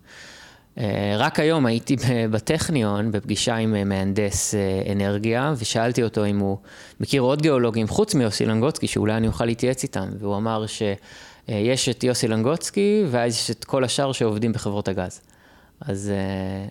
אה, 0.77 1.15
רק 1.17 1.39
היום 1.39 1.65
הייתי 1.65 1.95
בטכניון 2.31 3.11
בפגישה 3.11 3.55
עם 3.55 3.75
אה, 3.75 3.83
מהנדס 3.83 4.55
אנרגיה, 4.91 5.53
ושאלתי 5.57 6.03
אותו 6.03 6.25
אם 6.25 6.39
הוא 6.39 6.57
מכיר 6.99 7.21
עוד 7.21 7.41
גיאולוגים 7.41 7.87
חוץ 7.87 8.15
מיוסי 8.15 8.45
לנגוצקי, 8.45 8.87
שאולי 8.87 9.13
אני 9.13 9.27
אוכל 9.27 9.45
להתייעץ 9.45 9.83
איתם, 9.83 10.09
והוא 10.19 10.37
אמר 10.37 10.65
שיש 10.67 11.89
את 11.89 12.03
יוסי 12.03 12.27
לנגוצקי, 12.27 13.03
ואז 13.11 13.33
יש 13.33 13.51
את 13.51 13.63
כל 13.63 13.83
השאר 13.83 14.11
שעובדים 14.11 14.51
בחברות 14.51 14.87
הגז. 14.87 15.21
אז 15.81 16.11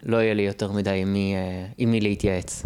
לא 0.02 0.16
יהיה 0.16 0.34
לי 0.34 0.42
יותר 0.42 0.72
מדי 0.72 0.98
עם 1.02 1.12
מי, 1.12 1.34
עם 1.78 1.90
מי 1.90 2.00
להתייעץ. 2.00 2.64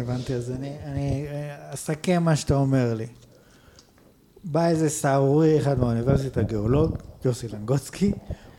הבנתי, 0.00 0.34
אז 0.34 0.50
אני, 0.50 0.76
אני 0.84 1.26
אסכם 1.70 2.22
מה 2.22 2.36
שאתה 2.36 2.54
אומר 2.54 2.94
לי. 2.94 3.06
בא 4.44 4.66
איזה 4.66 4.88
סהרורי 4.88 5.60
אחד 5.60 5.78
מהאוניברסיטה, 5.78 6.42
גיאולוג, 6.42 6.96
יוסי 7.24 7.48
לנגוצקי, 7.48 8.12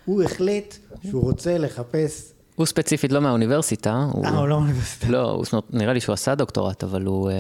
הוא 0.06 0.24
החליט 0.24 0.76
שהוא 1.10 1.24
רוצה 1.24 1.58
לחפש... 1.58 2.32
הוא 2.56 2.66
ספציפית 2.66 3.12
לא 3.12 3.22
מהאוניברסיטה. 3.22 3.90
אה, 3.90 4.06
הוא 4.06 4.48
לא 4.48 4.60
מהאוניברסיטה. 4.60 5.08
לא, 5.10 5.32
הוא, 5.32 5.62
נראה 5.70 5.94
לי 5.94 6.00
שהוא 6.00 6.14
עשה 6.14 6.36
דוקטורט, 6.36 6.84
אבל 6.84 7.06
הוא, 7.06 7.30
אה, 7.30 7.36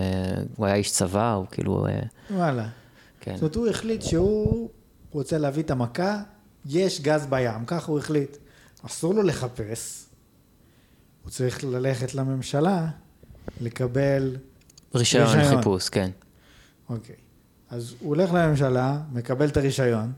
הוא 0.56 0.66
היה 0.66 0.76
איש 0.76 0.92
צבא, 0.92 1.34
הוא 1.34 1.46
כאילו... 1.52 1.88
אה, 1.88 2.00
וואלה. 2.32 2.68
כן. 3.22 3.34
זאת 3.34 3.42
אומרת, 3.42 3.56
הוא 3.56 3.68
החליט 3.68 4.02
שהוא 4.02 4.70
רוצה 5.12 5.38
להביא 5.38 5.64
את 5.64 5.72
המכה, 5.72 6.22
יש 6.66 7.02
גז 7.02 7.26
בים, 7.26 7.66
ככה 7.68 7.92
הוא 7.92 8.00
החליט. 8.00 8.38
אסור 8.86 9.14
לו 9.14 9.24
לחפש, 9.24 10.06
הוא 11.24 11.32
צריך 11.32 11.64
ללכת 11.64 12.16
לממשלה 12.16 12.88
לקבל... 13.62 14.36
רישיון, 14.96 15.28
רישיון. 15.28 15.58
חיפוש, 15.58 15.90
כן. 15.90 16.10
אוקיי. 16.90 17.16
אז 17.70 17.96
הוא 18.00 18.10
הולך 18.10 18.34
לממשלה, 18.34 18.98
מקבל 19.14 19.48
את 19.48 19.58
הרישיון, 19.58 20.12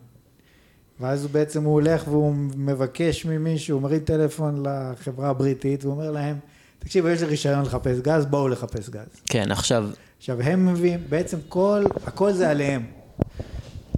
ואז 0.99 1.23
הוא 1.23 1.31
בעצם 1.31 1.63
הוא 1.63 1.73
הולך 1.73 2.07
והוא 2.07 2.35
מבקש 2.55 3.25
ממישהו, 3.25 3.75
הוא 3.75 3.81
מרים 3.81 3.99
טלפון 3.99 4.63
לחברה 4.65 5.29
הבריטית, 5.29 5.83
והוא 5.85 5.95
אומר 5.95 6.11
להם, 6.11 6.39
תקשיבו, 6.79 7.07
יש 7.07 7.21
לי 7.21 7.27
רישיון 7.27 7.61
לחפש 7.61 7.99
גז, 7.99 8.25
בואו 8.25 8.47
לחפש 8.47 8.89
גז. 8.89 9.07
כן, 9.25 9.51
עכשיו... 9.51 9.89
עכשיו, 10.17 10.41
הם 10.41 10.65
מביאים, 10.65 10.99
בעצם 11.09 11.37
כל, 11.49 11.83
הכל 12.05 12.33
זה 12.33 12.49
עליהם. 12.49 12.85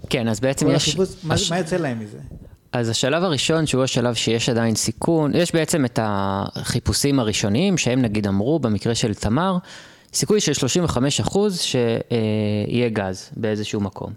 כן, 0.10 0.28
אז 0.28 0.40
בעצם 0.40 0.70
יש... 0.70 0.88
החיפוש, 0.88 1.16
מה, 1.24 1.34
הש... 1.34 1.52
מה 1.52 1.58
יוצא 1.58 1.76
להם 1.76 2.00
מזה? 2.00 2.18
אז 2.72 2.90
השלב 2.90 3.24
הראשון, 3.24 3.66
שהוא 3.66 3.84
השלב 3.84 4.14
שיש 4.14 4.50
עדיין 4.50 4.76
סיכון, 4.76 5.32
יש 5.36 5.54
בעצם 5.54 5.86
את 5.86 6.00
החיפושים 6.02 7.20
הראשוניים, 7.20 7.78
שהם 7.78 8.02
נגיד 8.02 8.28
אמרו, 8.28 8.60
במקרה 8.60 8.96
של 8.96 9.14
תמר, 9.14 9.58
סיכוי 10.14 10.40
של 10.40 10.54
35 10.54 11.20
אחוז 11.20 11.60
שיהיה 11.60 12.90
גז 12.90 13.30
באיזשהו 13.38 13.82
מקום. 13.82 14.14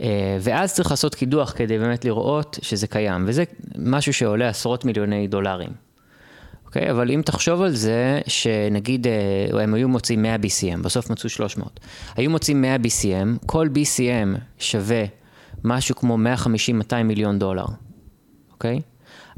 אה, 0.00 0.36
ואז 0.40 0.74
צריך 0.74 0.90
לעשות 0.90 1.14
קידוח 1.14 1.52
כדי 1.56 1.78
באמת 1.78 2.04
לראות 2.04 2.58
שזה 2.62 2.86
קיים, 2.86 3.24
וזה 3.28 3.44
משהו 3.78 4.12
שעולה 4.12 4.48
עשרות 4.48 4.84
מיליוני 4.84 5.28
דולרים. 5.28 5.70
אוקיי? 6.66 6.90
אבל 6.90 7.10
אם 7.10 7.22
תחשוב 7.24 7.62
על 7.62 7.74
זה, 7.74 8.20
שנגיד 8.26 9.06
אה, 9.06 9.62
הם 9.62 9.74
היו 9.74 9.88
מוצאים 9.88 10.22
100 10.22 10.34
BCM, 10.36 10.82
בסוף 10.82 11.10
מצאו 11.10 11.28
300. 11.28 11.80
היו 12.16 12.30
מוצאים 12.30 12.62
100 12.62 12.76
BCM, 12.76 13.46
כל 13.46 13.68
BCM 13.74 14.38
שווה 14.58 15.04
משהו 15.64 15.96
כמו 15.96 16.18
150-200 16.44 17.02
מיליון 17.04 17.38
דולר, 17.38 17.66
אוקיי? 18.52 18.80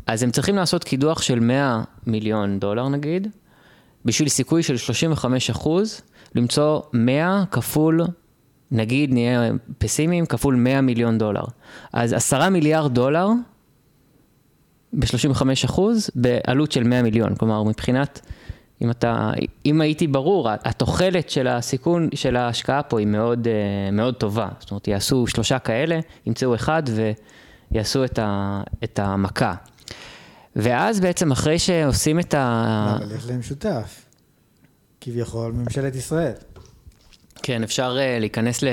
אז 0.06 0.22
הם 0.22 0.30
צריכים 0.30 0.56
לעשות 0.56 0.84
קידוח 0.84 1.22
של 1.22 1.40
100 1.40 1.82
מיליון 2.06 2.60
דולר 2.60 2.88
נגיד, 2.88 3.28
בשביל 4.04 4.28
סיכוי 4.28 4.62
של 4.62 4.76
35 4.76 5.50
אחוז, 5.50 6.00
למצוא 6.34 6.80
100 6.92 7.44
כפול, 7.50 8.00
נגיד 8.70 9.12
נהיה 9.12 9.50
פסימיים, 9.78 10.26
כפול 10.26 10.54
100 10.54 10.80
מיליון 10.80 11.18
דולר. 11.18 11.44
אז 11.92 12.12
10 12.12 12.48
מיליארד 12.48 12.94
דולר 12.94 13.28
ב-35 14.92 15.42
אחוז, 15.64 16.10
בעלות 16.14 16.72
של 16.72 16.84
100 16.84 17.02
מיליון. 17.02 17.34
כלומר, 17.34 17.62
מבחינת, 17.62 18.20
אם 18.82 18.90
אתה, 18.90 19.30
אם 19.66 19.80
הייתי 19.80 20.06
ברור, 20.06 20.48
התוחלת 20.50 21.30
של 21.30 21.46
הסיכון, 21.46 22.08
של 22.14 22.36
ההשקעה 22.36 22.82
פה 22.82 22.98
היא 22.98 23.06
מאוד, 23.06 23.48
אה, 23.48 23.90
מאוד 23.90 24.14
טובה. 24.14 24.48
זאת 24.60 24.70
אומרת, 24.70 24.88
יעשו 24.88 25.26
שלושה 25.26 25.58
כאלה, 25.58 26.00
ימצאו 26.26 26.54
אחד 26.54 26.82
ויעשו 27.70 28.04
את, 28.04 28.18
ה, 28.18 28.60
את 28.84 28.98
המכה. 28.98 29.54
ואז 30.56 31.00
בעצם 31.00 31.32
אחרי 31.32 31.58
שעושים 31.58 32.20
את 32.20 32.34
ה... 32.34 32.96
אבל 32.96 33.16
יש 33.16 33.26
להם 33.26 33.42
שותף, 33.42 34.04
כביכול 35.00 35.52
ממשלת 35.52 35.94
ישראל. 35.94 36.32
כן, 37.42 37.62
אפשר 37.62 37.96
uh, 37.96 38.20
להיכנס 38.20 38.62
ל... 38.62 38.68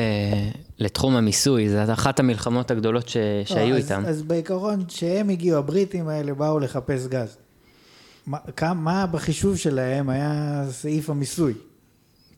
לתחום 0.80 1.16
המיסוי, 1.16 1.70
זו 1.70 1.94
אחת 1.94 2.20
המלחמות 2.20 2.72
הגדולות 2.72 3.10
ש... 3.10 3.18
לא, 3.18 3.46
שהיו 3.46 3.76
אז, 3.76 3.84
איתם. 3.84 4.04
אז 4.06 4.22
בעיקרון, 4.22 4.86
כשהם 4.86 5.30
הגיעו, 5.30 5.60
הבריטים 5.60 6.08
האלה 6.08 6.34
באו 6.34 6.60
לחפש 6.60 7.08
גז. 7.08 7.38
מה, 8.27 8.38
מה 8.74 9.05
בחישוב 9.05 9.58
שלהם 9.58 10.10
היה 10.10 10.63
סעיף 10.72 11.10
המיסוי? 11.10 11.53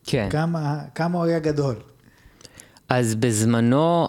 כן. 0.03 0.27
כמה, 0.32 0.79
כמה 0.96 1.17
הוא 1.17 1.25
היה 1.25 1.39
גדול? 1.39 1.75
אז 2.89 3.15
בזמנו, 3.15 4.08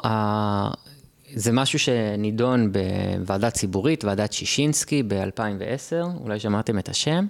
זה 1.34 1.52
משהו 1.52 1.78
שנידון 1.78 2.72
בוועדה 2.72 3.50
ציבורית, 3.50 4.04
ועדת 4.04 4.32
שישינסקי 4.32 5.02
ב-2010, 5.02 6.20
אולי 6.20 6.40
שמעתם 6.40 6.78
את 6.78 6.88
השם, 6.88 7.26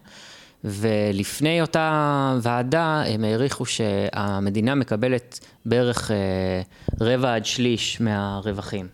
ולפני 0.65 1.61
אותה 1.61 2.39
ועדה 2.43 3.03
הם 3.07 3.25
העריכו 3.25 3.67
שהמדינה 3.67 4.75
מקבלת 4.75 5.41
בערך 5.67 6.11
אה, 6.11 6.63
רבע 7.01 7.35
עד 7.35 7.45
שליש 7.45 8.01
מהרווחים, 8.01 8.89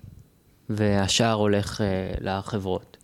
והשאר 0.70 1.32
הולך 1.32 1.80
אה, 1.80 1.87
לחברות. 2.20 2.96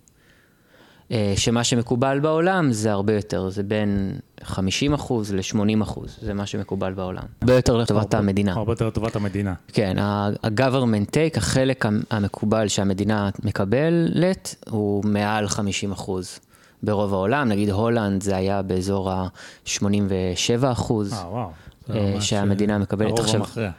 אה, 1.11 1.33
שמה 1.35 1.63
שמקובל 1.63 2.19
בעולם 2.19 2.71
זה 2.71 2.91
הרבה 2.91 3.13
יותר, 3.13 3.49
זה 3.49 3.63
בין 3.63 4.11
50 4.43 4.93
אחוז 4.93 5.33
ל-80 5.33 5.83
אחוז, 5.83 6.17
זה 6.21 6.33
מה 6.33 6.45
שמקובל 6.45 6.93
בעולם. 6.93 7.23
הרבה 7.41 7.55
יותר 7.55 7.77
לטובת 7.77 8.13
המדינה. 8.13 8.53
הרבה 8.53 8.71
יותר 8.71 8.87
לטובת 8.87 9.15
המדינה. 9.15 9.53
כן, 9.73 9.97
ה-government 9.99 11.09
take, 11.09 11.37
החלק 11.37 11.85
המקובל 12.09 12.67
שהמדינה 12.67 13.29
מקבלת, 13.43 14.55
הוא 14.69 15.05
מעל 15.05 15.47
50 15.47 15.91
אחוז. 15.91 16.39
ברוב 16.83 17.13
העולם, 17.13 17.47
נגיד 17.47 17.69
הולנד 17.69 18.23
זה 18.23 18.35
היה 18.35 18.61
באזור 18.61 19.11
ה-87 19.11 19.81
אחוז. 20.71 21.13
אה, 21.13 21.29
וואו. 21.29 21.49
אה, 21.89 22.21
שהמדינה 22.21 22.77
מקבלת 22.77 23.19
עכשיו. 23.19 23.35
הרוב 23.35 23.47
המכריע. 23.47 23.71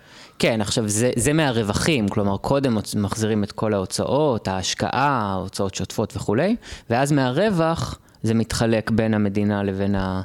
כן, 0.43 0.61
עכשיו 0.61 0.89
זה, 0.89 1.11
זה 1.17 1.33
מהרווחים, 1.33 2.09
כלומר 2.09 2.37
קודם 2.37 2.79
מחזירים 2.97 3.45
את 3.45 3.53
כל 3.53 3.75
ההוצאות, 3.75 4.49
ההשקעה, 4.49 5.35
הוצאות 5.41 5.75
שוטפות 5.75 6.17
וכולי, 6.17 6.57
ואז 6.91 7.13
מהרווח 7.13 7.99
זה 8.23 8.35
מתחלק 8.35 8.91
בין 8.91 9.15
המדינה 9.15 9.63
לבין 9.63 9.95
ה, 9.95 10.23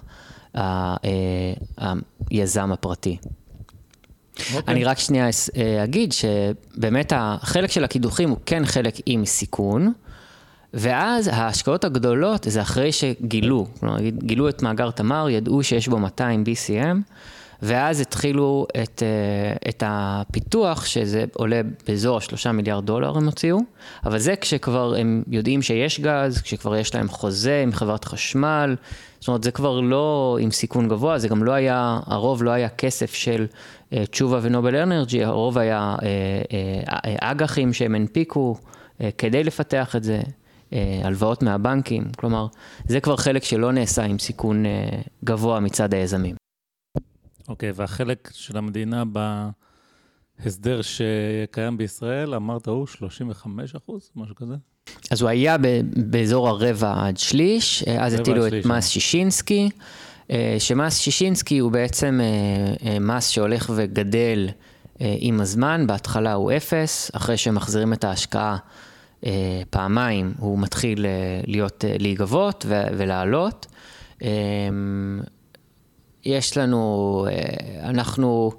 ה, 0.55 0.61
ה, 0.61 0.95
אה, 1.79 1.93
היזם 2.29 2.71
הפרטי. 2.71 3.17
Okay. 3.21 4.55
אוקיי. 4.55 4.73
אני 4.73 4.83
רק 4.83 4.99
שנייה 4.99 5.25
אה, 5.57 5.83
אגיד 5.83 6.11
שבאמת 6.11 7.13
החלק 7.15 7.71
של 7.71 7.83
הקידוחים 7.83 8.29
הוא 8.29 8.37
כן 8.45 8.65
חלק 8.65 8.95
עם 9.05 9.25
סיכון, 9.25 9.93
ואז 10.73 11.27
ההשקעות 11.27 11.83
הגדולות 11.83 12.47
זה 12.49 12.61
אחרי 12.61 12.91
שגילו, 12.91 13.67
כלומר 13.79 13.97
גילו 14.01 14.49
את 14.49 14.61
מאגר 14.61 14.91
תמר, 14.91 15.29
ידעו 15.29 15.63
שיש 15.63 15.87
בו 15.87 15.99
200 15.99 16.43
BCM, 16.43 16.97
ואז 17.61 18.01
התחילו 18.01 18.67
את, 18.83 19.03
אה, 19.03 19.69
את 19.69 19.83
הפיתוח, 19.85 20.85
שזה 20.85 21.25
עולה 21.33 21.61
באזור 21.87 22.17
השלושה 22.17 22.51
מיליארד 22.51 22.85
דולר 22.85 23.17
הם 23.17 23.25
הוציאו, 23.25 23.59
אבל 24.05 24.19
זה 24.19 24.35
כשכבר 24.35 24.95
הם 24.95 25.23
יודעים 25.27 25.61
שיש 25.61 25.99
גז, 25.99 26.41
כשכבר 26.41 26.75
יש 26.75 26.95
להם 26.95 27.09
חוזה 27.09 27.61
עם 27.63 27.71
חברת 27.71 28.05
חשמל, 28.05 28.75
זאת 29.19 29.27
אומרת 29.27 29.43
זה 29.43 29.51
כבר 29.51 29.79
לא 29.79 30.37
עם 30.41 30.51
סיכון 30.51 30.87
גבוה, 30.89 31.19
זה 31.19 31.27
גם 31.27 31.43
לא 31.43 31.51
היה, 31.51 31.99
הרוב 32.05 32.43
לא 32.43 32.51
היה 32.51 32.69
כסף 32.69 33.13
של 33.13 33.47
אה, 33.93 34.05
תשובה 34.05 34.39
ונובל 34.41 34.75
אנרג'י, 34.75 35.23
הרוב 35.23 35.57
היה 35.57 35.95
אה, 36.03 37.11
אג"חים 37.21 37.73
שהם 37.73 37.95
הנפיקו 37.95 38.57
כדי 39.17 39.43
לפתח 39.43 39.95
את 39.95 40.03
זה. 40.03 40.21
הלוואות 41.03 41.43
מהבנקים, 41.43 42.03
כלומר, 42.17 42.47
זה 42.87 42.99
כבר 42.99 43.17
חלק 43.17 43.43
שלא 43.43 43.71
נעשה 43.71 44.03
עם 44.03 44.19
סיכון 44.19 44.63
גבוה 45.23 45.59
מצד 45.59 45.93
היזמים. 45.93 46.46
אוקיי, 47.47 47.71
והחלק 47.75 48.29
של 48.33 48.57
המדינה 48.57 49.03
ב... 49.11 49.47
ההסדר 50.39 50.81
שקיים 50.81 51.77
בישראל, 51.77 52.35
אמרת 52.35 52.67
הוא 52.67 52.87
35 52.87 53.75
אחוז, 53.75 54.09
משהו 54.15 54.35
כזה? 54.35 54.55
אז 55.11 55.21
הוא 55.21 55.29
היה 55.29 55.57
ב- 55.57 55.81
באזור 56.11 56.49
הרבע 56.49 57.07
עד 57.07 57.17
שליש, 57.17 57.83
אה, 57.87 58.05
אז 58.05 58.13
הטילו 58.13 58.45
את 58.47 58.51
שליש, 58.51 58.65
מס 58.65 58.75
אה. 58.75 58.81
שישינסקי, 58.81 59.69
אה, 60.31 60.55
שמס 60.59 60.97
שישינסקי 60.97 61.57
הוא 61.57 61.71
בעצם 61.71 62.19
אה, 62.21 62.89
אה, 62.89 62.99
מס 62.99 63.29
שהולך 63.29 63.71
וגדל 63.75 64.49
אה, 65.01 65.15
עם 65.19 65.41
הזמן, 65.41 65.87
בהתחלה 65.87 66.33
הוא 66.33 66.51
אפס, 66.51 67.11
אחרי 67.13 67.37
שמחזירים 67.37 67.93
את 67.93 68.03
ההשקעה 68.03 68.57
אה, 69.25 69.61
פעמיים, 69.69 70.33
הוא 70.39 70.59
מתחיל 70.59 71.05
אה, 71.05 71.11
להיות, 71.47 71.85
אה, 71.85 71.95
להיגבות 71.99 72.65
ולעלות. 72.69 73.65
יש 76.25 76.57
לנו, 76.57 77.25
אה, 77.29 77.89
אנחנו 77.89 78.51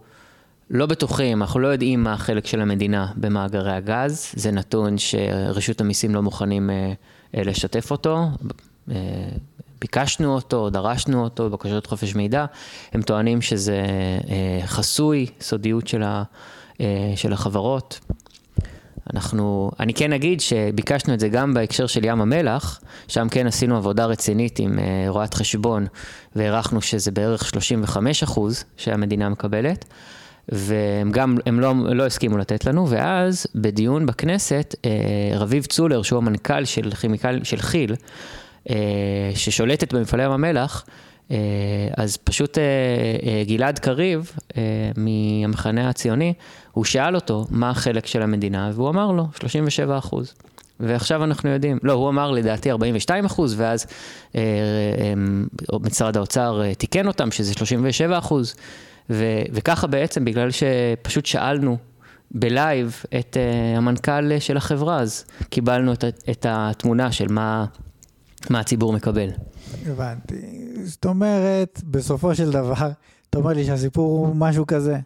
לא 0.71 0.87
בטוחים, 0.87 1.43
אנחנו 1.43 1.61
לא 1.61 1.69
יודעים 1.69 2.03
מה 2.03 2.13
החלק 2.13 2.47
של 2.47 2.61
המדינה 2.61 3.13
במאגרי 3.17 3.73
הגז, 3.73 4.33
זה 4.35 4.51
נתון 4.51 4.99
שרשות 4.99 5.81
המיסים 5.81 6.15
לא 6.15 6.23
מוכנים 6.23 6.71
אה, 6.71 6.93
אה, 7.35 7.43
לשתף 7.43 7.91
אותו. 7.91 8.25
ביקשנו 9.81 10.35
אותו, 10.35 10.71
דרשנו 10.71 11.25
אותו, 11.25 11.51
בקשות 11.51 11.87
חופש 11.87 12.15
מידע, 12.15 12.45
הם 12.93 13.03
טוענים 13.03 13.43
שזה 13.43 13.83
חסוי, 14.67 15.27
סודיות 15.41 15.89
של 17.17 17.33
החברות. 17.33 18.01
אנחנו, 19.15 19.71
אני 19.81 19.95
כן 19.95 20.13
אגיד 20.13 20.41
שביקשנו 20.41 21.15
את 21.15 21.21
זה 21.21 21.29
גם 21.29 21.55
בהקשר 21.55 21.87
של 21.87 22.05
ים 22.05 22.21
המלח, 22.21 22.81
שם 23.09 23.29
כן 23.29 23.47
עשינו 23.47 23.77
עבודה 23.77 24.05
רצינית 24.05 24.59
עם 24.59 24.79
אה, 24.79 25.05
רואת 25.09 25.35
חשבון, 25.35 25.87
והערכנו 26.37 26.83
שזה 26.83 27.11
בערך 27.11 27.45
35 27.49 28.23
אחוז 28.23 28.65
שהמדינה 28.77 29.29
מקבלת, 29.29 29.85
והם 30.49 31.11
גם, 31.11 31.37
הם 31.47 31.61
לא, 31.61 31.75
לא 31.95 32.07
הסכימו 32.07 32.39
לתת 32.39 32.65
לנו, 32.65 32.89
ואז 32.89 33.47
בדיון 33.55 34.07
בכנסת, 34.07 34.75
אה, 34.85 34.91
רביב 35.39 35.65
צולר, 35.65 36.03
שהוא 36.03 36.17
המנכ"ל 36.17 36.65
של 36.65 36.91
כימיקל, 36.91 37.41
של 37.45 37.59
כי"ל, 37.59 37.95
אה, 38.71 38.77
ששולטת 39.35 39.95
במפעלי 39.95 40.25
ים 40.25 40.31
המלח, 40.31 40.85
אז 41.97 42.17
פשוט 42.17 42.59
אה, 42.59 42.63
אה, 43.27 43.43
גלעד 43.45 43.79
קריב 43.79 44.33
אה, 44.57 44.63
מהמחנה 44.97 45.89
הציוני, 45.89 46.35
הוא 46.73 46.85
שאל 46.85 47.15
אותו 47.15 47.47
מה 47.51 47.71
החלק 47.71 48.07
של 48.07 48.23
המדינה, 48.23 48.71
והוא 48.75 48.89
אמר 48.89 49.13
לו, 49.13 49.27
37 49.41 49.99
אחוז. 49.99 50.35
ועכשיו 50.81 51.25
אנחנו 51.25 51.51
יודעים, 51.51 51.79
לא, 51.83 51.93
הוא 51.93 52.09
אמר 52.09 52.31
לדעתי 52.31 52.71
42 52.71 53.25
אחוז, 53.25 53.55
ואז 53.61 53.87
אה, 54.35 54.41
אה, 54.41 55.13
משרד 55.81 56.17
האוצר 56.17 56.63
אה, 56.63 56.75
תיקן 56.75 57.07
אותם, 57.07 57.31
שזה 57.31 57.53
37 57.53 58.19
אחוז, 58.19 58.55
וככה 59.51 59.87
בעצם, 59.87 60.25
בגלל 60.25 60.49
שפשוט 60.51 61.27
שאלנו 61.27 61.77
בלייב 62.31 63.03
את 63.19 63.37
אה, 63.37 63.77
המנכ"ל 63.77 64.39
של 64.39 64.57
החברה, 64.57 65.01
אז 65.01 65.25
קיבלנו 65.51 65.93
את, 65.93 66.05
את 66.31 66.47
התמונה 66.49 67.13
של 67.13 67.29
מה, 67.29 67.65
מה 68.51 68.61
הציבור 68.61 68.93
מקבל. 68.93 69.29
הבנתי. 69.87 70.67
זאת 70.85 71.05
אומרת, 71.05 71.81
בסופו 71.85 72.35
של 72.35 72.51
דבר, 72.51 72.93
אתה 73.31 73.39
אומר 73.39 73.53
לי 73.53 73.65
שהסיפור 73.65 74.27
הוא 74.27 74.37
משהו 74.37 74.67
כזה. 74.67 74.99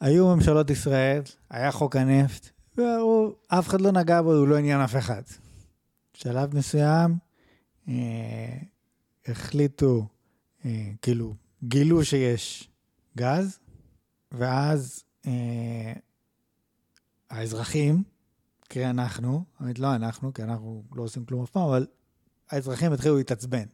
היו 0.00 0.36
ממשלות 0.36 0.70
ישראל, 0.70 1.22
היה 1.50 1.72
חוק 1.72 1.96
הנפט, 1.96 2.48
והוא, 2.76 3.32
אף 3.48 3.68
אחד 3.68 3.80
לא 3.80 3.92
נגע 3.92 4.22
בו, 4.22 4.34
הוא 4.34 4.48
לא 4.48 4.56
עניין 4.56 4.80
אף 4.80 4.96
אחד. 4.96 5.22
בשלב 6.14 6.56
מסוים, 6.56 7.18
אה, 7.88 8.58
החליטו, 9.26 10.06
אה, 10.64 10.90
כאילו, 11.02 11.34
גילו 11.64 12.04
שיש 12.04 12.68
גז, 13.16 13.58
ואז 14.32 15.04
אה, 15.26 15.92
האזרחים, 17.30 18.02
קרי 18.68 18.90
אנחנו, 18.90 19.44
האמת 19.60 19.78
לא 19.78 19.94
אנחנו, 19.94 20.34
כי 20.34 20.42
אנחנו 20.42 20.82
לא 20.94 21.02
עושים 21.02 21.24
כלום 21.24 21.42
אף 21.42 21.50
פעם, 21.50 21.62
אבל 21.62 21.86
האזרחים 22.50 22.92
התחילו 22.92 23.16
להתעצבן. 23.16 23.64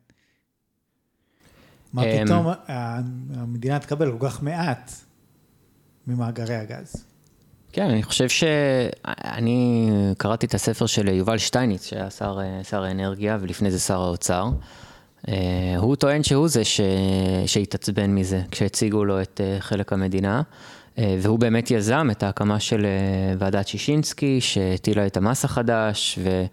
מה 1.93 2.05
אמ, 2.05 2.25
פתאום 2.25 2.47
המדינה 3.35 3.79
תקבל 3.79 4.19
כל 4.19 4.29
כך 4.29 4.43
מעט 4.43 4.93
ממאגרי 6.07 6.55
הגז. 6.55 7.05
כן, 7.73 7.91
אני 7.91 8.03
חושב 8.03 8.29
שאני 8.29 9.91
קראתי 10.19 10.47
את 10.47 10.55
הספר 10.55 10.87
של 10.87 11.09
יובל 11.09 11.39
שטייניץ, 11.39 11.87
שהיה 11.87 12.11
שר, 12.11 12.39
שר 12.63 12.83
האנרגיה, 12.85 13.39
ולפני 13.41 13.71
זה 13.71 13.79
שר 13.79 14.01
האוצר. 14.01 14.51
אה, 15.29 15.35
הוא 15.77 15.97
טוען 15.97 16.23
שהוא 16.23 16.49
זה 16.49 16.65
ש... 16.65 16.81
שהתעצבן 17.47 18.15
מזה, 18.15 18.43
כשהציגו 18.51 19.05
לו 19.05 19.23
את 19.23 19.41
אה, 19.45 19.61
חלק 19.61 19.93
המדינה, 19.93 20.43
אה, 20.99 21.17
והוא 21.21 21.39
באמת 21.39 21.71
יזם 21.71 22.09
את 22.11 22.23
ההקמה 22.23 22.61
של 22.61 22.87
ועדת 23.39 23.69
שישינסקי, 23.69 24.41
שהטילה 24.41 25.07
את 25.07 25.17
המס 25.17 25.45
החדש, 25.45 26.19
ו... 26.23 26.45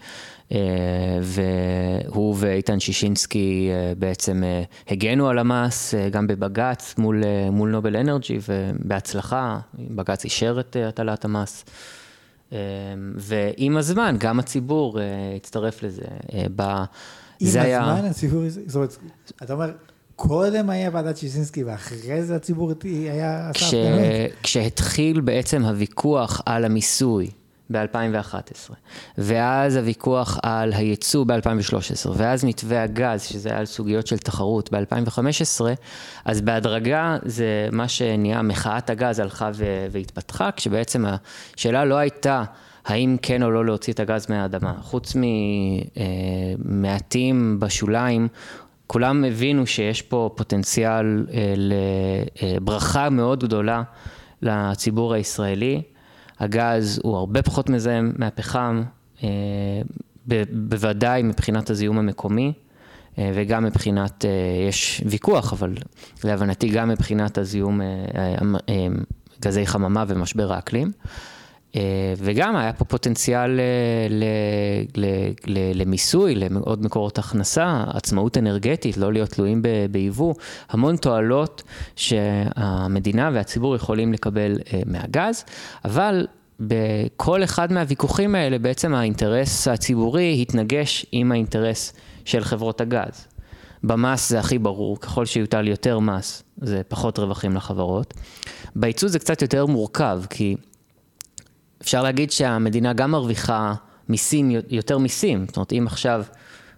והוא 1.22 2.36
ואיתן 2.38 2.80
שישינסקי 2.80 3.70
אה, 3.72 3.94
בעצם 3.98 4.44
אה, 4.44 4.64
הגנו 4.88 5.30
על 5.30 5.40
המס, 5.40 5.94
אה, 5.94 6.10
גם 6.10 6.28
בבג"ץ 6.28 6.96
מול, 6.98 7.24
אה, 7.24 7.52
מול 7.52 7.72
נובל 7.72 7.96
אנרג'י, 7.96 8.40
ובהצלחה, 8.50 9.60
בג"ץ 9.74 10.24
אישר 10.24 10.60
את 10.60 10.78
אה, 10.78 10.88
הטלת 10.88 11.26
המס. 11.26 11.66
אה, 12.54 12.58
ועם 13.16 13.78
הזמן, 13.78 14.16
גם 14.20 14.40
הציבור 14.40 15.00
אה, 15.00 15.06
הצטרף 15.36 15.84
לזה. 15.84 16.06
אה, 16.34 16.46
ב... 16.56 16.62
עם 17.40 17.48
זה 17.48 17.62
היה... 17.62 17.94
הזמן 17.94 18.10
הציבור, 18.10 18.44
זאת 18.66 18.76
אומרת, 18.76 18.98
אתה 19.44 19.54
אומר, 19.54 19.72
קודם 20.16 20.70
היה 20.70 20.90
ועדת 20.94 21.18
שישינסקי 21.18 21.64
ואחרי 21.64 22.24
זה 22.24 22.36
הציבור 22.36 22.74
היה 22.84 23.52
כש... 23.54 23.74
כשהתחיל 24.44 25.22
בעצם 25.22 25.66
הוויכוח 25.66 26.42
על 26.46 26.66
המיסוי 26.66 27.30
ב-2011, 27.72 28.74
ואז 29.18 29.76
הוויכוח 29.76 30.38
על 30.44 30.74
הייצוא 30.74 31.26
ב-2013, 31.26 32.10
ואז 32.16 32.46
מתווה 32.46 32.84
הגז, 32.84 33.22
שזה 33.22 33.50
היה 33.50 33.60
על 33.60 33.66
סוגיות 33.66 34.08
של 34.08 34.18
תחרות 34.18 34.74
ב-2015, 34.74 35.62
אז 36.26 36.42
בהדרגה 36.42 37.18
זה 37.26 37.70
מה 37.72 37.88
שנהיה, 37.88 38.42
מחאת 38.42 38.90
הגז 38.90 39.20
הלכה 39.20 39.50
ו- 39.54 39.86
והתפתחה, 39.92 40.50
כשבעצם 40.56 41.06
השאלה 41.56 41.86
לא 41.86 41.96
הייתה 41.96 42.44
האם 42.86 43.18
כן 43.22 43.44
או 43.44 43.52
לא 43.52 43.66
להוציא 43.66 43.94
את 43.94 44.00
הגז 44.00 44.26
מהאדמה. 44.30 44.74
חוץ 44.82 45.16
ממעטים 46.66 47.60
בשוליים, 47.60 48.28
כולם 48.88 49.24
הבינו 49.24 49.68
שיש 49.68 50.02
פה 50.02 50.30
פוטנציאל 50.36 51.26
אה, 51.34 51.54
לברכה 52.58 53.10
מאוד 53.10 53.44
גדולה 53.44 53.84
לציבור 54.42 55.14
הישראלי. 55.14 55.82
הגז 56.42 57.00
הוא 57.04 57.18
הרבה 57.18 57.42
פחות 57.42 57.70
מזהם 57.70 58.14
מהפחם, 58.18 58.84
אה, 59.24 59.30
בוודאי 60.52 61.24
מבחינת 61.24 61.70
הזיהום 61.70 61.98
המקומי, 61.98 62.54
אה, 63.18 63.32
וגם 63.36 63.64
מבחינת, 63.64 64.26
אה, 64.26 64.30
יש 64.70 65.04
ויכוח, 65.06 65.54
אבל 65.54 65.74
להבנתי 66.24 66.70
גם 66.70 66.90
מבחינת 66.90 67.38
הזיהום, 67.38 67.82
גזי 69.42 69.66
חממה 69.66 70.04
ומשבר 70.08 70.54
האקלים. 70.54 70.92
אה, 71.76 72.14
וגם 72.18 72.56
היה 72.56 72.74
פה 72.74 72.86
פוטנציאל 72.86 73.60
אה, 73.60 75.04
למיסוי, 75.76 76.36
לעוד 76.36 76.86
מקורות 76.86 77.20
הכנסה, 77.20 77.84
עצמאות 77.88 78.38
אנרגטית, 78.38 78.98
לא 78.98 79.14
להיות 79.14 79.30
תלויים 79.30 79.62
ביבוא, 79.92 80.34
המון 80.70 80.96
תועלות 80.96 81.64
שהמדינה 81.96 83.30
והציבור 83.34 83.76
יכולים 83.76 84.14
לקבל 84.14 84.58
אה, 84.74 84.82
מהגז, 84.86 85.46
אבל 85.86 86.28
בכל 86.60 87.44
אחד 87.44 87.72
מהוויכוחים 87.72 88.36
האלה 88.36 88.60
בעצם 88.60 88.94
האינטרס 88.94 89.68
הציבורי 89.68 90.38
התנגש 90.42 91.06
עם 91.12 91.32
האינטרס 91.32 91.94
של 92.26 92.44
חברות 92.44 92.82
הגז. 92.82 93.28
במס 93.84 94.30
זה 94.30 94.40
הכי 94.40 94.60
ברור, 94.60 95.00
ככל 95.00 95.26
שיוטל 95.26 95.68
יותר 95.68 96.00
מס, 96.00 96.44
זה 96.58 96.82
פחות 96.88 97.20
רווחים 97.20 97.56
לחברות. 97.56 98.14
בייצוא 98.76 99.10
זה 99.10 99.20
קצת 99.20 99.42
יותר 99.42 99.66
מורכב, 99.66 100.22
כי 100.30 100.56
אפשר 101.82 102.04
להגיד 102.04 102.32
שהמדינה 102.32 102.94
גם 102.94 103.12
מרוויחה 103.12 103.74
מיסים, 104.10 104.52
יותר 104.70 104.98
מיסים. 104.98 105.46
זאת 105.48 105.58
אומרת, 105.58 105.74
אם 105.74 105.84
עכשיו, 105.88 106.24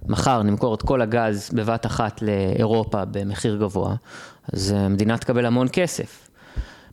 מחר 0.05 0.43
נמכור 0.43 0.75
את 0.75 0.81
כל 0.81 1.01
הגז 1.01 1.49
בבת 1.53 1.85
אחת 1.85 2.21
לאירופה 2.21 3.05
במחיר 3.05 3.55
גבוה, 3.55 3.95
אז 4.53 4.73
המדינה 4.77 5.17
תקבל 5.17 5.45
המון 5.45 5.67
כסף. 5.71 6.29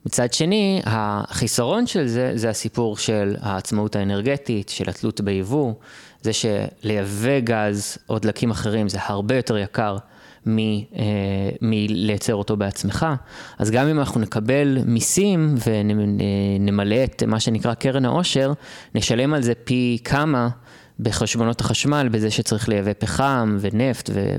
מצד 0.07 0.33
שני, 0.33 0.83
החיסרון 0.85 1.87
של 1.87 2.07
זה, 2.07 2.33
זה 2.35 2.51
הסיפור 2.51 2.97
של 2.97 3.37
העצמאות 3.41 3.97
האנרגטית, 3.97 4.69
של 4.69 4.91
התלות 4.91 5.21
ביבוא, 5.21 5.73
זה 6.23 6.31
שלייבא 6.33 7.41
גז 7.41 7.99
או 8.09 8.19
דלקים 8.19 8.51
אחרים 8.51 8.89
זה 8.89 8.99
הרבה 9.03 9.37
יותר 9.37 9.59
יקר 9.59 9.97
מ- 10.47 10.59
אה, 10.59 11.05
מלייצר 11.63 12.35
אותו 12.35 12.57
בעצמך. 12.57 13.07
אז 13.59 13.71
גם 13.71 13.87
אם 13.87 13.99
אנחנו 13.99 14.21
נקבל 14.21 14.79
מיסים 14.87 15.55
ונמלא 15.67 17.05
את 17.05 17.23
מה 17.23 17.41
שנקרא 17.41 17.75
קרן 17.75 18.05
העושר, 18.05 18.53
נשלם 18.95 19.35
על 19.35 19.43
זה 19.43 19.53
פי 19.65 19.99
כמה 20.05 20.49
בחשבונות 21.01 21.61
החשמל, 21.61 22.09
בזה 22.11 22.31
שצריך 22.31 22.69
לייבא 22.69 22.93
פחם 22.99 23.57
ונפט 23.61 24.11
ו- 24.13 24.37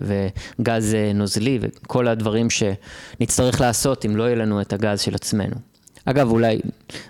וגז 0.60 0.94
אה, 0.96 1.12
נוזלי 1.14 1.60
וכל 1.62 2.08
הדברים 2.08 2.48
שנצטרך 2.50 3.62
לעשות 3.62 4.06
אם 4.06 4.16
לא 4.16 4.24
יהיה 4.24 4.36
לנו 4.36 4.62
את 4.62 4.74
הגז 4.74 5.02
של 5.02 5.16
עצמנו. 5.16 5.56
אגב, 6.06 6.32
אולי, 6.32 6.60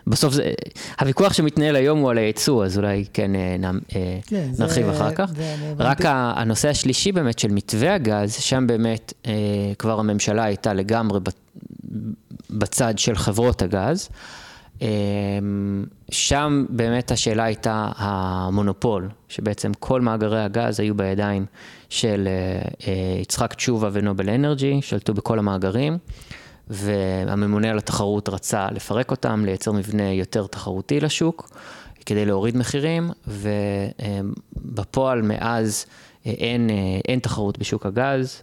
בסוף 0.08 0.34
זה, 0.34 0.52
הוויכוח 1.00 1.34
שמתנהל 1.34 1.76
היום 1.76 2.00
הוא 2.00 2.10
על 2.10 2.18
הייצוא, 2.18 2.66
אז 2.66 2.78
אולי 2.78 3.06
כן, 3.14 3.32
נ, 3.36 3.80
כן 4.28 4.52
נרחיב 4.60 4.86
זה, 4.86 4.92
אחר 4.92 5.12
כך. 5.16 5.32
זה, 5.36 5.56
רק 5.78 6.02
זה... 6.02 6.08
הנושא 6.12 6.70
השלישי 6.70 7.12
באמת 7.12 7.40
של 7.40 7.52
מתווה 7.52 7.94
הגז, 7.94 8.34
שם 8.34 8.68
באמת 8.68 9.14
כבר 9.80 10.00
הממשלה 10.00 10.44
הייתה 10.44 10.74
לגמרי 10.74 11.20
בצד 12.50 13.00
של 13.00 13.16
חברות 13.16 13.62
הגז. 13.62 14.10
שם 16.12 16.66
באמת 16.70 17.12
השאלה 17.12 17.44
הייתה 17.44 17.92
המונופול, 17.96 19.10
שבעצם 19.30 19.72
כל 19.80 20.02
מאגרי 20.02 20.44
הגז 20.44 20.80
היו 20.80 20.96
בידיים 20.96 21.46
של 21.90 22.28
יצחק 23.22 23.54
תשובה 23.54 23.90
ונובל 23.94 24.30
אנרג'י, 24.30 24.80
שלטו 24.82 25.14
בכל 25.14 25.40
המאגרים. 25.40 25.98
והממונה 26.74 27.70
על 27.70 27.78
התחרות 27.78 28.30
רצה 28.30 28.68
לפרק 28.72 29.12
אותם, 29.12 29.46
לייצר 29.46 29.72
מבנה 29.72 30.12
יותר 30.12 30.48
תחרותי 30.48 31.00
לשוק, 31.00 31.50
כדי 32.06 32.26
להוריד 32.26 32.58
מחירים, 32.58 33.10
ובפועל 33.28 35.22
מאז 35.22 35.86
אין, 36.26 36.70
אין 37.08 37.20
תחרות 37.20 37.58
בשוק 37.58 37.86
הגז, 37.86 38.42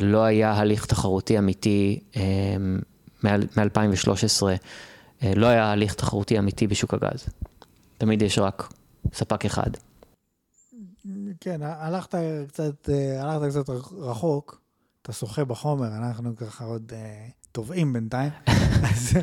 לא 0.00 0.24
היה 0.24 0.52
הליך 0.52 0.86
תחרותי 0.86 1.38
אמיתי 1.38 2.00
מ-2013, 3.24 4.42
לא 5.36 5.46
היה 5.46 5.72
הליך 5.72 5.94
תחרותי 5.94 6.38
אמיתי 6.38 6.66
בשוק 6.66 6.94
הגז. 6.94 7.26
תמיד 7.98 8.22
יש 8.22 8.38
רק 8.38 8.72
ספק 9.12 9.44
אחד. 9.44 9.70
כן, 11.40 11.60
הלכת 11.62 12.14
קצת, 12.48 12.88
הלכת 13.20 13.48
קצת 13.48 13.70
רחוק. 13.98 14.60
אתה 15.02 15.12
שוחה 15.12 15.44
בחומר, 15.44 15.86
אנחנו 15.86 16.36
ככה 16.36 16.64
עוד 16.64 16.92
uh, 16.92 17.32
טובעים 17.52 17.92
בינתיים. 17.92 18.32
אז 18.90 19.16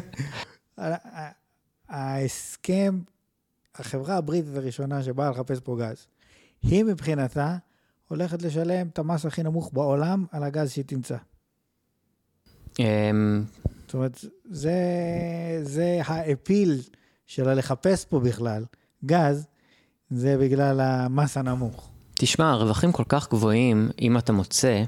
ההסכם, 1.89 2.99
החברה 3.75 4.17
הבריטית 4.17 4.55
הראשונה 4.55 5.03
שבאה 5.03 5.29
לחפש 5.29 5.59
פה 5.59 5.77
גז, 5.79 6.07
היא 6.61 6.83
מבחינתה 6.83 7.57
הולכת 8.07 8.41
לשלם 8.41 8.87
את 8.87 8.99
המס 8.99 9.25
הכי 9.25 9.43
נמוך 9.43 9.69
בעולם 9.73 10.25
על 10.31 10.43
הגז 10.43 10.71
שהיא 10.71 10.85
תמצא. 10.85 11.17
אמ, 12.79 13.43
זאת 13.85 13.93
אומרת, 13.93 14.25
זה, 14.49 14.73
זה 15.63 15.99
האפיל 16.05 16.81
שלה 17.25 17.53
לחפש 17.53 18.05
פה 18.05 18.19
בכלל 18.19 18.65
גז, 19.05 19.47
זה 20.09 20.37
בגלל 20.37 20.79
המס 20.79 21.37
הנמוך. 21.37 21.89
תשמע, 22.13 22.51
הרווחים 22.51 22.91
כל 22.91 23.03
כך 23.09 23.29
גבוהים, 23.29 23.89
אם 24.01 24.17
אתה 24.17 24.33
מוצא 24.33 24.83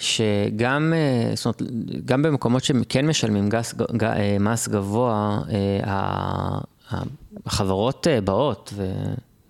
שגם, 0.00 0.92
אה, 0.96 1.32
זאת 1.34 1.46
אומרת, 1.46 1.62
גם 2.04 2.22
במקומות 2.22 2.64
שכן 2.64 3.06
משלמים 3.06 3.48
גס, 3.48 3.74
ג, 3.96 4.04
אה, 4.04 4.36
מס 4.40 4.68
גבוה, 4.68 5.40
אה, 5.52 6.58
החברות 7.46 8.06
באות 8.24 8.72
ו, 8.76 8.92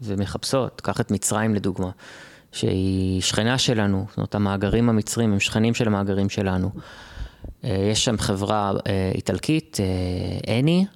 ומחפשות, 0.02 0.80
קח 0.80 1.00
את 1.00 1.10
מצרים 1.10 1.54
לדוגמה, 1.54 1.90
שהיא 2.52 3.22
שכנה 3.22 3.58
שלנו, 3.58 4.04
זאת 4.08 4.16
אומרת, 4.16 4.34
המאגרים 4.34 4.88
המצרים 4.88 5.32
הם 5.32 5.40
שכנים 5.40 5.74
של 5.74 5.86
המאגרים 5.86 6.28
שלנו. 6.28 6.70
יש 7.62 8.04
שם 8.04 8.18
חברה 8.18 8.72
איטלקית, 9.14 9.76
אני, 10.48 10.86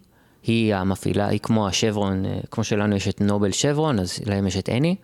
היא 0.42 0.74
המפעילה, 0.74 1.26
היא 1.26 1.40
כמו 1.40 1.68
השברון, 1.68 2.24
כמו 2.50 2.64
שלנו 2.64 2.96
יש 2.96 3.08
את 3.08 3.20
נובל 3.20 3.50
שברון, 3.50 3.98
אז 3.98 4.18
להם 4.26 4.46
יש 4.46 4.56
את 4.56 4.68
אני. 4.68 4.96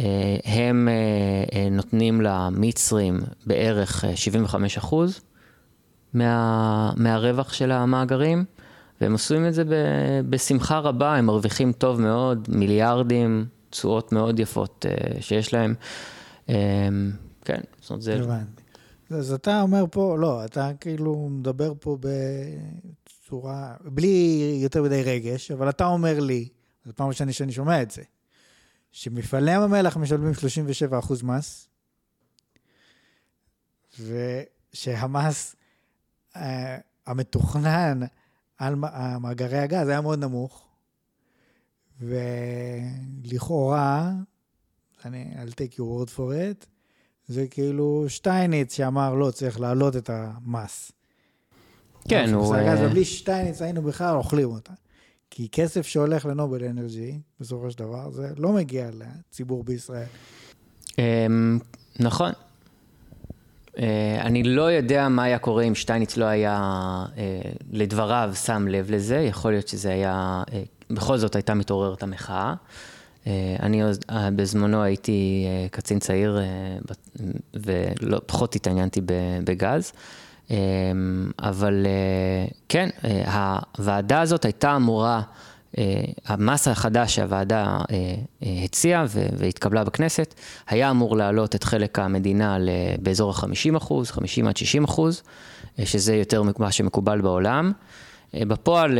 אה, 0.00 0.36
הם 0.44 0.88
אה, 0.88 1.58
אה, 1.58 1.68
נותנים 1.70 2.20
למצרים 2.20 3.20
בערך 3.46 4.04
75 4.14 4.78
אחוז 4.78 5.20
מה, 6.14 6.92
מהרווח 6.96 7.52
של 7.52 7.70
המאגרים, 7.70 8.44
והם 9.00 9.12
עושים 9.12 9.46
את 9.46 9.54
זה 9.54 9.62
בשמחה 10.28 10.78
רבה, 10.78 11.14
הם 11.14 11.26
מרוויחים 11.26 11.72
טוב 11.72 12.00
מאוד, 12.00 12.48
מיליארדים, 12.48 13.46
תשואות 13.70 14.12
מאוד 14.12 14.40
יפות 14.40 14.86
שיש 15.20 15.54
להם. 15.54 15.74
כן, 17.44 17.60
זאת 17.80 17.90
אומרת, 17.90 18.02
זה... 18.02 18.20
אז 19.10 19.32
אתה 19.32 19.62
אומר 19.62 19.84
פה, 19.90 20.16
לא, 20.18 20.44
אתה 20.44 20.70
כאילו 20.80 21.28
מדבר 21.30 21.72
פה 21.80 21.98
בצורה, 22.00 23.74
בלי 23.84 24.58
יותר 24.62 24.82
מדי 24.82 25.02
רגש, 25.02 25.50
אבל 25.50 25.68
אתה 25.68 25.86
אומר 25.86 26.20
לי, 26.20 26.48
זו 26.84 26.92
פעם 26.96 27.08
ראשונה 27.08 27.32
שאני 27.32 27.52
שומע 27.52 27.82
את 27.82 27.90
זה. 27.90 28.02
שמפעלי 28.92 29.54
ים 29.54 29.62
המלח 29.62 29.96
משלמים 29.96 30.32
37% 30.92 31.24
מס, 31.24 31.68
ושהמס 34.00 35.56
uh, 36.34 36.38
המתוכנן 37.06 38.00
על 38.58 38.74
מאגרי 39.20 39.58
הגז 39.58 39.88
היה 39.88 40.00
מאוד 40.00 40.18
נמוך, 40.18 40.68
ולכאורה, 42.00 44.12
אני, 45.04 45.34
I'll 45.36 45.52
take 45.52 45.74
your 45.74 45.78
word 45.78 46.08
for 46.16 46.18
it, 46.18 46.66
זה 47.26 47.46
כאילו 47.50 48.04
שטייניץ 48.08 48.74
שאמר 48.74 49.14
לא, 49.14 49.30
צריך 49.30 49.60
להעלות 49.60 49.96
את 49.96 50.10
המס. 50.12 50.92
כן, 52.08 52.34
הוא... 52.34 52.56
בלי 52.90 53.04
שטייניץ 53.04 53.62
היינו 53.62 53.82
בכלל 53.82 54.16
אוכלים 54.16 54.48
אותה. 54.48 54.72
כי 55.30 55.48
כסף 55.52 55.86
שהולך 55.86 56.26
לנובל 56.26 56.64
אנרג'י, 56.64 57.20
בסופו 57.40 57.70
של 57.70 57.78
דבר, 57.78 58.10
זה 58.10 58.28
לא 58.36 58.52
מגיע 58.52 58.90
לציבור 58.92 59.64
בישראל. 59.64 60.06
אמ, 60.98 61.58
נכון. 62.00 62.32
אה, 63.78 64.18
אני 64.20 64.42
לא 64.42 64.62
יודע 64.62 65.08
מה 65.08 65.22
היה 65.22 65.38
קורה 65.38 65.62
אם 65.62 65.74
שטייניץ 65.74 66.16
לא 66.16 66.24
היה, 66.24 66.56
אה, 67.16 67.40
לדבריו, 67.72 68.32
שם 68.44 68.68
לב 68.68 68.90
לזה. 68.90 69.16
יכול 69.16 69.50
להיות 69.50 69.68
שזה 69.68 69.90
היה, 69.92 70.42
אה, 70.52 70.62
בכל 70.90 71.18
זאת 71.18 71.34
הייתה 71.36 71.54
מתעוררת 71.54 72.02
המחאה. 72.02 72.54
אני 73.60 73.82
בזמנו 74.36 74.82
הייתי 74.82 75.46
קצין 75.70 75.98
צעיר 75.98 76.38
ופחות 77.54 78.54
התעניינתי 78.54 79.00
בגז. 79.44 79.92
אמ, 80.50 80.56
אבל 81.38 81.86
אה, 81.86 82.46
כן, 82.68 82.88
אה, 83.04 83.58
הוועדה 83.78 84.20
הזאת 84.20 84.44
הייתה 84.44 84.76
אמורה, 84.76 85.22
אה, 85.78 86.04
המס 86.26 86.68
החדש 86.68 87.14
שהוועדה 87.14 87.78
הציעה 88.64 89.04
והתקבלה 89.38 89.84
בכנסת, 89.84 90.34
היה 90.68 90.90
אמור 90.90 91.16
להעלות 91.16 91.54
את 91.54 91.64
חלק 91.64 91.98
המדינה 91.98 92.58
באזור 93.02 93.30
ה-50 93.30 93.76
אחוז, 93.76 94.10
50 94.10 94.48
עד 94.48 94.56
60 94.56 94.84
אחוז, 94.84 95.22
שזה 95.84 96.16
יותר 96.16 96.42
ממה 96.42 96.72
שמקובל 96.72 97.20
בעולם. 97.20 97.72
בפועל 98.34 98.98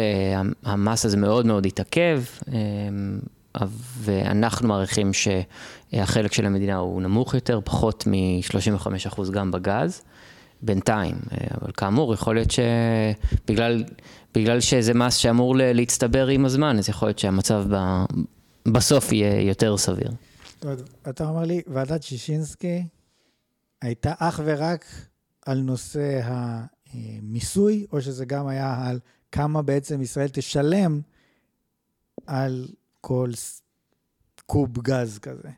המס 0.64 1.04
הזה 1.04 1.16
מאוד 1.16 1.46
מאוד 1.46 1.66
התעכב, 1.66 2.22
ואנחנו 4.00 4.68
מעריכים 4.68 5.10
שהחלק 5.12 6.32
של 6.32 6.46
המדינה 6.46 6.76
הוא 6.76 7.02
נמוך 7.02 7.34
יותר, 7.34 7.60
פחות 7.64 8.04
מ-35 8.06 8.86
אחוז 9.06 9.30
גם 9.30 9.50
בגז. 9.50 10.02
בינתיים. 10.62 11.16
אה, 11.32 11.46
אבל 11.60 11.72
כאמור, 11.76 12.14
יכול 12.14 12.34
להיות 12.34 12.50
שבגלל 12.50 13.84
בגלל 14.34 14.60
שזה 14.60 14.94
מס 14.94 15.14
שאמור 15.14 15.56
להצטבר 15.58 16.26
עם 16.26 16.44
הזמן, 16.44 16.78
אז 16.78 16.88
יכול 16.88 17.08
להיות 17.08 17.18
שהמצב 17.18 17.64
ב, 17.70 18.04
בסוף 18.72 19.12
יהיה 19.12 19.40
יותר 19.40 19.76
סביר. 19.76 20.10
אתה 21.08 21.28
אומר 21.28 21.44
לי, 21.44 21.62
ועדת 21.66 22.02
שישינסקי 22.02 22.84
הייתה 23.82 24.12
אך 24.18 24.40
ורק 24.44 24.84
על 25.46 25.58
נושא 25.58 26.20
המיסוי, 26.24 27.86
או 27.92 28.00
שזה 28.00 28.24
גם 28.24 28.46
היה 28.46 28.88
על 28.88 28.98
כמה 29.32 29.62
בעצם 29.62 30.02
ישראל 30.02 30.28
תשלם 30.28 31.00
על 32.26 32.68
כל 33.00 33.30
קוב 34.46 34.78
גז 34.82 35.18
כזה? 35.18 35.48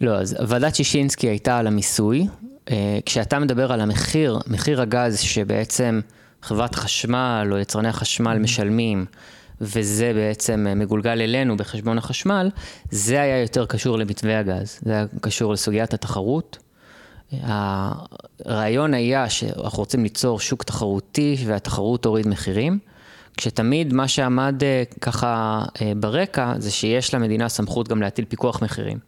לא, 0.00 0.18
אז 0.18 0.36
ועדת 0.48 0.74
שישינסקי 0.74 1.28
הייתה 1.28 1.58
על 1.58 1.66
המיסוי, 1.66 2.26
אה, 2.70 2.98
כשאתה 3.06 3.38
מדבר 3.38 3.72
על 3.72 3.80
המחיר, 3.80 4.38
מחיר 4.46 4.80
הגז 4.80 5.20
שבעצם 5.20 6.00
חברת 6.42 6.74
חשמל 6.74 7.48
או 7.52 7.58
יצרני 7.58 7.88
החשמל 7.88 8.36
mm-hmm. 8.36 8.38
משלמים, 8.38 9.04
וזה 9.60 10.12
בעצם 10.14 10.66
אה, 10.68 10.74
מגולגל 10.74 11.20
אלינו 11.20 11.56
בחשבון 11.56 11.98
החשמל, 11.98 12.50
זה 12.90 13.20
היה 13.20 13.40
יותר 13.40 13.66
קשור 13.66 13.98
למתווה 13.98 14.38
הגז, 14.38 14.78
זה 14.82 14.92
היה 14.92 15.06
קשור 15.20 15.52
לסוגיית 15.52 15.94
התחרות. 15.94 16.58
הרעיון 18.44 18.94
היה 18.94 19.28
שאנחנו 19.28 19.78
רוצים 19.78 20.02
ליצור 20.02 20.40
שוק 20.40 20.62
תחרותי 20.62 21.36
והתחרות 21.46 22.02
תוריד 22.02 22.28
מחירים, 22.28 22.78
כשתמיד 23.36 23.92
מה 23.92 24.08
שעמד 24.08 24.62
אה, 24.62 24.82
ככה 25.00 25.62
ברקע 25.96 26.54
זה 26.58 26.70
שיש 26.70 27.14
למדינה 27.14 27.48
סמכות 27.48 27.88
גם 27.88 28.02
להטיל 28.02 28.24
פיקוח 28.24 28.62
מחירים. 28.62 28.98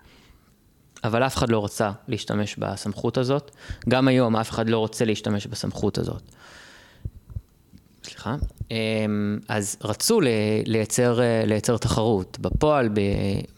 אבל 1.04 1.22
אף 1.22 1.36
אחד 1.36 1.50
לא 1.50 1.64
רצה 1.64 1.90
להשתמש 2.08 2.56
בסמכות 2.56 3.18
הזאת. 3.18 3.50
גם 3.88 4.08
היום 4.08 4.36
אף 4.36 4.50
אחד 4.50 4.68
לא 4.68 4.78
רוצה 4.78 5.04
להשתמש 5.04 5.46
בסמכות 5.46 5.98
הזאת. 5.98 6.22
סליחה. 8.04 8.36
אמ, 8.70 9.38
אז 9.48 9.76
רצו 9.84 10.20
לייצר, 10.66 11.18
לייצר 11.46 11.76
תחרות. 11.76 12.38
בפועל, 12.40 12.88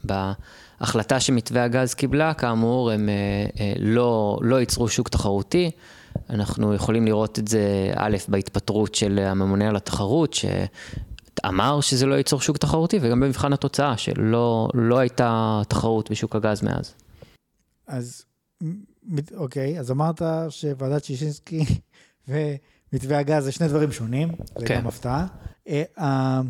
בהחלטה 0.04 1.20
שמתווה 1.20 1.64
הגז 1.64 1.94
קיבלה, 1.94 2.35
כאמור, 2.35 2.90
הם 2.90 3.09
אה, 3.09 3.14
אה, 3.61 3.72
לא, 3.78 4.38
לא 4.42 4.61
ייצרו 4.61 4.88
שוק 4.88 5.09
תחרותי, 5.09 5.70
אנחנו 6.30 6.74
יכולים 6.74 7.06
לראות 7.06 7.38
את 7.38 7.48
זה, 7.48 7.92
א', 7.96 8.16
בהתפטרות 8.28 8.94
של 8.94 9.18
הממונה 9.18 9.68
על 9.68 9.76
התחרות, 9.76 10.35
שאמר 10.35 11.80
שזה 11.80 12.06
לא 12.06 12.14
ייצור 12.14 12.40
שוק 12.40 12.56
תחרותי, 12.56 12.98
וגם 13.02 13.20
במבחן 13.20 13.52
התוצאה, 13.52 13.96
שלא 13.96 14.68
לא 14.74 14.98
הייתה 14.98 15.62
תחרות 15.68 16.11
בשוק 16.11 16.37
הגז 16.37 16.62
מאז. 16.62 16.94
אז 17.87 18.25
אוקיי, 19.35 19.81
אז 19.81 19.90
אמרת 19.90 20.22
שוועדת 20.49 21.05
שישינסקי 21.05 21.64
ומתווה 22.29 23.18
הגז 23.18 23.44
זה 23.44 23.53
שני 23.53 23.68
דברים 23.68 23.92
שונים, 23.92 24.29
זה 24.59 24.66
כן. 24.66 24.81
גם 24.81 24.87
הפתעה. 24.87 25.27
אה, 25.68 26.40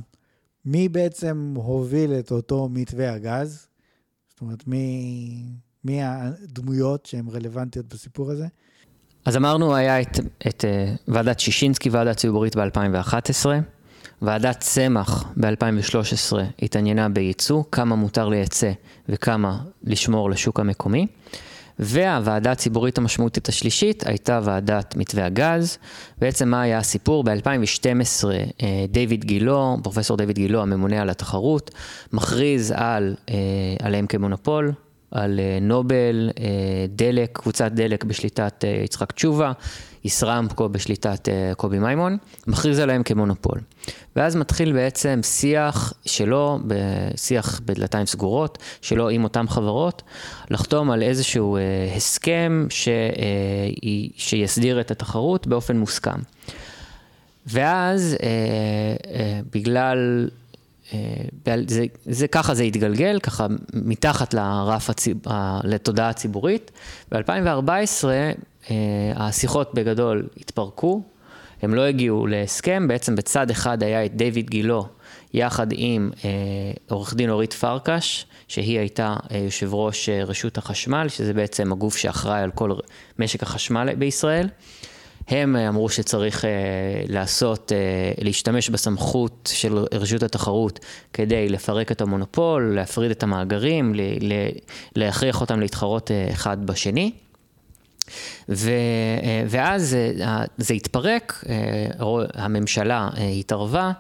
מי 0.64 0.88
בעצם 0.88 1.55
הוביל 1.57 2.12
את 2.18 2.33
אותו 2.33 2.68
מתווה 2.68 3.12
הגז? 3.12 3.66
זאת 4.31 4.40
אומרת, 4.40 4.66
מי, 4.66 5.42
מי 5.85 6.03
הדמויות 6.03 7.07
שהן 7.07 7.29
רלוונטיות 7.29 7.87
בסיפור 7.87 8.31
הזה? 8.31 8.46
אז 9.25 9.37
אמרנו, 9.37 9.75
היה 9.75 10.01
את, 10.01 10.18
את 10.49 10.64
uh, 10.64 11.01
ועדת 11.09 11.40
שישינסקי, 11.40 11.90
ועדה 11.90 12.14
ציבורית 12.14 12.57
ב-2011. 12.57 13.46
ועדת 14.22 14.61
צמח 14.61 15.24
ב-2013 15.37 16.37
התעניינה 16.62 17.09
בייצוא, 17.09 17.62
כמה 17.72 17.96
מותר 17.96 18.29
לייצא 18.29 18.70
וכמה 19.09 19.59
לשמור 19.85 20.31
לשוק 20.31 20.61
המקומי. 20.61 21.07
והוועדה 21.79 22.52
הציבורית 22.52 22.98
המשמעותית 22.98 23.48
השלישית 23.48 24.07
הייתה 24.07 24.40
ועדת 24.44 24.96
מתווה 24.96 25.26
הגז. 25.26 25.79
בעצם 26.18 26.48
מה 26.48 26.62
היה 26.62 26.79
הסיפור? 26.79 27.24
ב-2012 27.24 28.24
אה, 28.62 28.85
דיוויד 28.88 29.24
גילו, 29.24 29.76
פרופסור 29.83 30.16
דיוויד 30.16 30.37
גילו, 30.37 30.62
הממונה 30.62 31.02
על 31.02 31.11
התחרות, 31.11 31.70
מכריז 32.12 32.74
על, 32.76 33.14
אה, 33.29 33.35
עליהם 33.83 34.07
כמונופול, 34.07 34.72
על 35.16 35.40
אה, 35.40 35.59
נובל, 35.61 36.31
דלק, 36.88 37.31
קבוצת 37.33 37.72
דלק 37.72 38.05
בשליטת 38.05 38.64
יצחק 38.85 39.12
תשובה, 39.12 39.52
ישראמפקו 40.05 40.68
בשליטת 40.68 41.29
קובי 41.57 41.79
מימון, 41.79 42.16
מכריז 42.46 42.79
עליהם 42.79 43.02
כמונופול. 43.02 43.61
ואז 44.16 44.37
מתחיל 44.37 44.72
בעצם 44.72 45.20
שיח 45.22 45.92
שלו, 46.07 46.59
שיח 47.16 47.61
בדלתיים 47.64 48.07
סגורות, 48.07 48.59
שלו 48.83 49.09
עם 49.09 49.24
אותן 49.24 49.46
חברות, 49.48 50.02
לחתום 50.50 50.90
על 50.90 51.02
איזשהו 51.02 51.57
אה, 51.57 51.62
הסכם 51.96 52.66
ש, 52.70 52.88
אה, 52.88 52.92
שיסדיר 54.16 54.81
את 54.81 54.90
התחרות 54.90 55.46
באופן 55.46 55.76
מוסכם. 55.76 56.20
ואז 57.46 58.16
אה, 58.22 58.29
אה, 59.14 59.40
בגלל, 59.52 60.29
אה, 60.29 60.31
זה, 61.66 61.85
זה 62.07 62.29
ככה 62.29 62.55
זה 62.55 62.62
התגלגל, 62.62 63.18
ככה 63.22 63.46
מתחת 63.75 64.35
לרף, 64.35 64.90
הציב, 64.90 65.16
לתודעה 65.64 66.09
הציבורית. 66.09 66.70
ב-2014 67.12 68.05
אה, 68.70 69.12
השיחות 69.16 69.75
בגדול 69.75 70.29
התפרקו, 70.37 71.03
הם 71.62 71.75
לא 71.75 71.83
הגיעו 71.83 72.27
להסכם, 72.27 72.88
בעצם 72.88 73.16
בצד 73.16 73.51
אחד 73.51 73.83
היה 73.83 74.05
את 74.05 74.16
דיוויד 74.16 74.51
גילו 74.51 74.87
יחד 75.35 75.66
עם 75.72 76.11
אה, 76.25 76.31
עורך 76.88 77.14
דין 77.14 77.31
אורית 77.31 77.53
פרקש, 77.53 78.27
שהיא 78.49 78.79
הייתה 78.79 79.16
אה, 79.31 79.38
יושב 79.38 79.75
ראש 79.75 80.09
אה, 80.09 80.25
רשות 80.25 80.59
החשמל, 80.59 81.09
שזה 81.09 81.33
בעצם 81.33 81.72
הגוף 81.72 81.96
שאחראי 81.96 82.40
על 82.40 82.51
כל 82.51 82.72
משק 83.18 83.42
החשמל 83.42 83.94
בישראל. 83.94 84.49
הם 85.29 85.57
אה, 85.57 85.69
אמרו 85.69 85.89
שצריך 85.89 86.45
אה, 86.45 86.51
לעשות, 87.09 87.73
אה, 87.73 88.25
להשתמש 88.25 88.71
בסמכות 88.71 89.51
של 89.53 89.79
רשות 89.95 90.23
התחרות 90.23 90.81
כדי 91.12 91.49
לפרק 91.49 91.93
את 91.93 92.01
המונופול, 92.01 92.73
להפריד 92.75 93.11
את 93.11 93.23
המאגרים, 93.23 93.95
להכריח 94.97 95.41
אותם 95.41 95.61
להתחרות 95.61 96.11
אחד 96.33 96.67
בשני. 96.67 97.12
ו, 98.49 98.71
ואז 99.49 99.97
זה 100.59 100.75
התפרק, 100.75 101.45
הממשלה 102.35 103.09
התערבה 103.39 103.93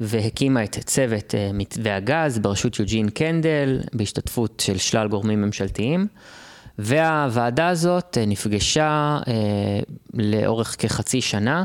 והקימה 0.00 0.64
את 0.64 0.78
צוות 0.78 1.34
מתווה 1.54 1.96
הגז 1.96 2.38
בראשות 2.38 2.78
יוג'ין 2.78 3.08
קנדל, 3.08 3.80
בהשתתפות 3.92 4.62
של 4.66 4.78
שלל 4.78 5.08
גורמים 5.08 5.42
ממשלתיים. 5.42 6.06
והוועדה 6.82 7.68
הזאת 7.68 8.18
נפגשה 8.26 9.18
לאורך 10.14 10.76
כחצי 10.78 11.20
שנה. 11.20 11.64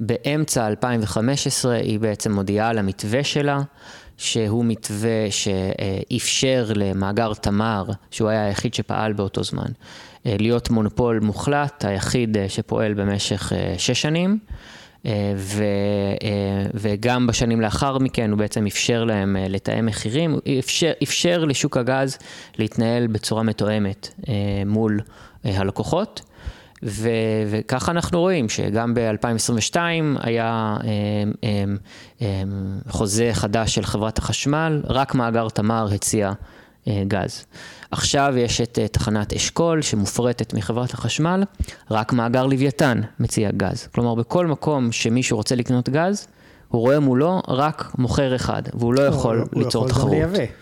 באמצע 0.00 0.66
2015 0.66 1.74
היא 1.74 2.00
בעצם 2.00 2.32
מודיעה 2.32 2.68
על 2.68 2.78
המתווה 2.78 3.24
שלה, 3.24 3.60
שהוא 4.16 4.64
מתווה 4.64 5.26
שאפשר 5.30 6.66
למאגר 6.74 7.34
תמר, 7.34 7.84
שהוא 8.10 8.28
היה 8.28 8.46
היחיד 8.46 8.74
שפעל 8.74 9.12
באותו 9.12 9.44
זמן, 9.44 9.66
אה, 10.26 10.36
להיות 10.38 10.70
מונופול 10.70 11.20
מוחלט, 11.20 11.84
היחיד 11.84 12.36
אה, 12.36 12.48
שפועל 12.48 12.94
במשך 12.94 13.52
אה, 13.52 13.74
שש 13.78 14.02
שנים. 14.02 14.38
ו, 15.36 15.64
וגם 16.74 17.26
בשנים 17.26 17.60
לאחר 17.60 17.98
מכן 17.98 18.30
הוא 18.30 18.38
בעצם 18.38 18.66
אפשר 18.66 19.04
להם 19.04 19.36
לתאם 19.48 19.86
מחירים, 19.86 20.38
אפשר, 20.58 20.92
אפשר 21.02 21.44
לשוק 21.44 21.76
הגז 21.76 22.18
להתנהל 22.58 23.06
בצורה 23.06 23.42
מתואמת 23.42 24.08
מול 24.66 25.00
הלקוחות. 25.44 26.22
ו, 26.84 27.08
וככה 27.50 27.92
אנחנו 27.92 28.20
רואים 28.20 28.48
שגם 28.48 28.94
ב-2022 28.94 29.76
היה 30.20 30.76
חוזה 32.88 33.30
חדש 33.32 33.74
של 33.74 33.84
חברת 33.84 34.18
החשמל, 34.18 34.82
רק 34.84 35.14
מאגר 35.14 35.48
תמר 35.48 35.88
הציע 35.94 36.32
גז. 36.88 37.46
עכשיו 37.92 38.34
יש 38.36 38.60
את 38.60 38.78
אה, 38.78 38.88
תחנת 38.88 39.32
אשכול 39.32 39.82
שמופרטת 39.82 40.54
מחברת 40.54 40.94
החשמל, 40.94 41.44
רק 41.90 42.12
מאגר 42.12 42.46
לוויתן 42.46 43.00
מציע 43.20 43.50
גז. 43.50 43.86
כלומר, 43.94 44.14
בכל 44.14 44.46
מקום 44.46 44.92
שמישהו 44.92 45.36
רוצה 45.36 45.54
לקנות 45.54 45.88
גז, 45.88 46.26
הוא 46.68 46.80
רואה 46.80 47.00
מולו 47.00 47.42
רק 47.48 47.92
מוכר 47.98 48.36
אחד, 48.36 48.62
והוא 48.74 48.94
לא 48.94 49.02
יכול 49.02 49.44
הוא 49.52 49.62
ליצור 49.62 49.88
תחרות. 49.88 50.08
הוא 50.08 50.16
יכול 50.16 50.28
גם 50.28 50.32
לייבא. 50.32 50.52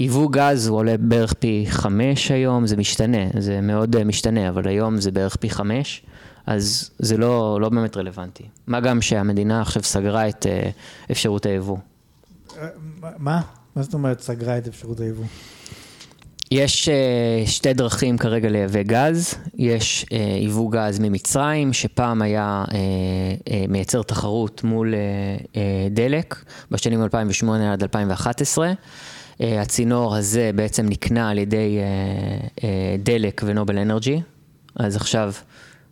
ייבוא 0.00 0.28
גז 0.30 0.66
הוא 0.66 0.78
עולה 0.78 0.94
בערך 0.98 1.32
פי 1.32 1.64
חמש 1.68 2.30
היום, 2.30 2.66
זה 2.66 2.76
משתנה, 2.76 3.26
זה 3.38 3.60
מאוד 3.60 3.96
אה, 3.96 4.04
משתנה, 4.04 4.48
אבל 4.48 4.68
היום 4.68 5.00
זה 5.00 5.10
בערך 5.10 5.36
פי 5.36 5.50
חמש, 5.50 6.02
אז 6.46 6.90
זה 6.98 7.16
לא, 7.16 7.58
לא 7.60 7.68
באמת 7.68 7.96
רלוונטי. 7.96 8.44
מה 8.66 8.80
גם 8.80 9.02
שהמדינה 9.02 9.60
עכשיו 9.60 9.82
סגרה 9.82 10.28
את 10.28 10.46
אה, 10.46 10.70
אפשרות 11.10 11.46
היבוא. 11.46 11.76
מה? 13.18 13.40
מה 13.76 13.82
זאת 13.82 13.94
אומרת 13.94 14.20
סגרה 14.20 14.58
את 14.58 14.68
אפשרות 14.68 15.00
היבוא? 15.00 15.24
יש 16.54 16.88
uh, 16.88 17.50
שתי 17.50 17.72
דרכים 17.72 18.18
כרגע 18.18 18.48
לייבא 18.48 18.82
גז, 18.82 19.34
יש 19.58 20.06
uh, 20.08 20.14
ייבוא 20.14 20.70
גז 20.72 20.98
ממצרים, 20.98 21.72
שפעם 21.72 22.22
היה 22.22 22.64
uh, 22.66 22.70
uh, 22.70 23.52
מייצר 23.68 24.02
תחרות 24.02 24.64
מול 24.64 24.94
uh, 24.94 25.42
uh, 25.42 25.56
דלק, 25.90 26.44
בשנים 26.70 27.02
2008 27.02 27.72
עד 27.72 27.82
2011. 27.82 28.72
Uh, 28.72 29.44
הצינור 29.44 30.16
הזה 30.16 30.50
בעצם 30.54 30.88
נקנה 30.88 31.30
על 31.30 31.38
ידי 31.38 31.78
uh, 31.78 32.58
uh, 32.58 32.62
דלק 32.98 33.42
ונובל 33.44 33.78
אנרג'י, 33.78 34.20
אז 34.76 34.96
עכשיו 34.96 35.32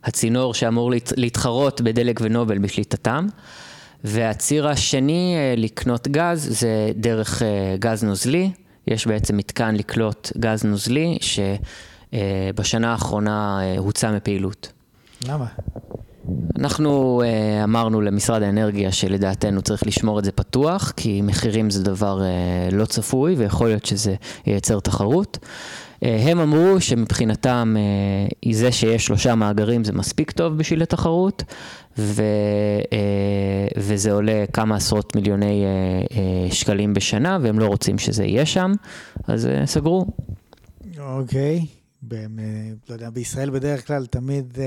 הצינור 0.05 0.55
שאמור 0.55 0.91
להת, 0.91 1.13
להתחרות 1.17 1.81
בדלק 1.81 2.21
ונובל 2.23 2.59
בשליטתם. 2.59 3.27
והציר 4.05 4.69
השני 4.69 5.35
לקנות 5.57 6.09
גז 6.09 6.47
זה 6.51 6.91
דרך 6.97 7.43
גז 7.79 8.05
נוזלי. 8.05 8.51
יש 8.87 9.07
בעצם 9.07 9.37
מתקן 9.37 9.75
לקלוט 9.75 10.33
גז 10.37 10.65
נוזלי, 10.65 11.19
שבשנה 12.13 12.93
האחרונה 12.93 13.59
אה, 13.63 13.79
הוצא 13.79 14.13
מפעילות. 14.13 14.73
למה? 15.29 15.47
אנחנו 16.59 17.23
uh, 17.23 17.65
אמרנו 17.65 18.01
למשרד 18.01 18.43
האנרגיה 18.43 18.93
שלדעתנו 18.93 19.63
צריך 19.63 19.87
לשמור 19.87 20.19
את 20.19 20.25
זה 20.25 20.33
פתוח, 20.33 20.93
כי 20.97 21.23
מחירים 21.23 21.71
זה 21.71 21.85
דבר 21.85 22.21
uh, 22.21 22.75
לא 22.75 22.85
צפוי 22.85 23.35
ויכול 23.35 23.67
להיות 23.67 23.87
שזה 23.87 24.15
ייצר 24.47 24.81
תחרות. 24.81 25.39
Uh, 26.03 26.05
הם 26.05 26.39
אמרו 26.39 26.81
שמבחינתם 26.81 27.77
uh, 28.47 28.55
זה 28.55 28.73
שיש 28.73 29.07
שלושה 29.07 29.35
מאגרים 29.35 29.85
זה 29.85 29.93
מספיק 29.93 30.31
טוב 30.31 30.59
בשביל 30.59 30.83
התחרות, 30.83 31.45
ו, 31.99 32.23
אה, 32.93 33.69
וזה 33.77 34.13
עולה 34.13 34.45
כמה 34.53 34.77
עשרות 34.77 35.17
מיליוני 35.17 35.65
אה, 35.65 35.71
אה, 36.19 36.51
שקלים 36.51 36.95
בשנה, 36.95 37.39
והם 37.43 37.59
לא 37.59 37.67
רוצים 37.67 37.99
שזה 37.99 38.25
יהיה 38.25 38.47
שם, 38.47 38.73
אז 39.25 39.49
סגרו. 39.65 40.07
אוקיי, 40.99 41.67
okay. 42.11 42.13
לא 42.89 42.95
יודע, 42.95 43.11
בישראל 43.11 43.51
בדרך 43.51 43.87
כלל 43.87 44.07
תמיד 44.07 44.59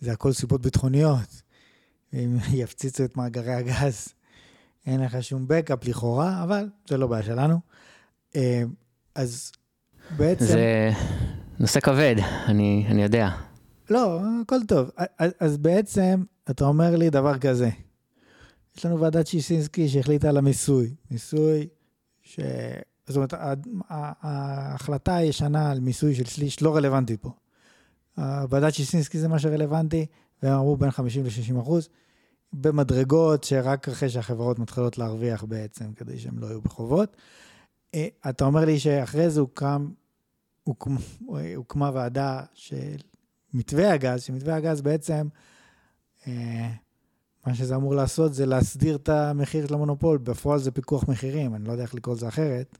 זה 0.00 0.12
הכל 0.12 0.32
סיבות 0.32 0.62
ביטחוניות. 0.62 1.42
אם 2.12 2.36
יפציצו 2.52 3.04
את 3.04 3.16
מאגרי 3.16 3.54
הגז, 3.54 4.08
אין 4.86 5.00
לך 5.00 5.22
שום 5.22 5.44
בקאפ 5.48 5.88
לכאורה, 5.88 6.42
אבל 6.42 6.68
זה 6.88 6.96
לא 6.96 7.06
בעיה 7.06 7.22
שלנו. 7.22 7.58
אז 9.14 9.52
בעצם... 10.16 10.44
זה 10.44 10.90
נושא 11.60 11.80
כבד, 11.80 12.14
אני, 12.46 12.84
אני 12.88 13.02
יודע. 13.02 13.30
לא, 13.90 14.20
הכל 14.42 14.64
טוב. 14.68 14.90
אז 15.40 15.56
בעצם 15.56 16.22
אתה 16.50 16.64
אומר 16.64 16.96
לי 16.96 17.10
דבר 17.10 17.38
כזה, 17.38 17.70
יש 18.76 18.86
לנו 18.86 19.00
ועדת 19.00 19.26
שישינסקי 19.26 19.88
שהחליטה 19.88 20.28
על 20.28 20.36
המיסוי, 20.36 20.94
מיסוי 21.10 21.68
ש... 22.22 22.40
זאת 23.06 23.16
אומרת, 23.16 23.34
ההחלטה 23.90 25.16
הישנה 25.16 25.70
על 25.70 25.80
מיסוי 25.80 26.14
של 26.14 26.24
שליש 26.24 26.62
לא 26.62 26.76
רלוונטית 26.76 27.20
פה. 27.20 27.30
ועדת 28.48 28.74
שישינסקי 28.74 29.18
זה 29.18 29.28
מה 29.28 29.38
שרלוונטי, 29.38 30.06
והם 30.42 30.52
אמרו 30.52 30.76
בין 30.76 30.90
50 30.90 31.24
ל-60 31.24 31.60
אחוז, 31.60 31.88
במדרגות 32.52 33.44
שרק 33.44 33.88
אחרי 33.88 34.08
שהחברות 34.08 34.58
מתחילות 34.58 34.98
להרוויח 34.98 35.44
בעצם, 35.44 35.92
כדי 35.96 36.18
שהם 36.18 36.38
לא 36.38 36.46
יהיו 36.46 36.60
בחובות. 36.60 37.16
אה, 37.94 38.06
אתה 38.28 38.44
אומר 38.44 38.64
לי 38.64 38.78
שאחרי 38.78 39.30
זה 39.30 39.40
הוקם, 39.40 39.88
הוקמה, 40.64 41.00
הוקמה 41.56 41.90
ועדה 41.94 42.40
של 42.54 42.96
מתווה 43.54 43.92
הגז, 43.92 44.22
שמתווה 44.22 44.56
הגז 44.56 44.80
בעצם, 44.80 45.28
אה, 46.26 46.68
מה 47.46 47.54
שזה 47.54 47.76
אמור 47.76 47.94
לעשות 47.94 48.34
זה 48.34 48.46
להסדיר 48.46 48.96
את 48.96 49.08
המחיר 49.08 49.66
של 49.66 49.74
המונופול, 49.74 50.18
בפועל 50.18 50.58
זה 50.58 50.70
פיקוח 50.70 51.08
מחירים, 51.08 51.54
אני 51.54 51.64
לא 51.64 51.72
יודע 51.72 51.82
איך 51.82 51.94
לקרוא 51.94 52.14
לזה 52.14 52.28
אחרת. 52.28 52.78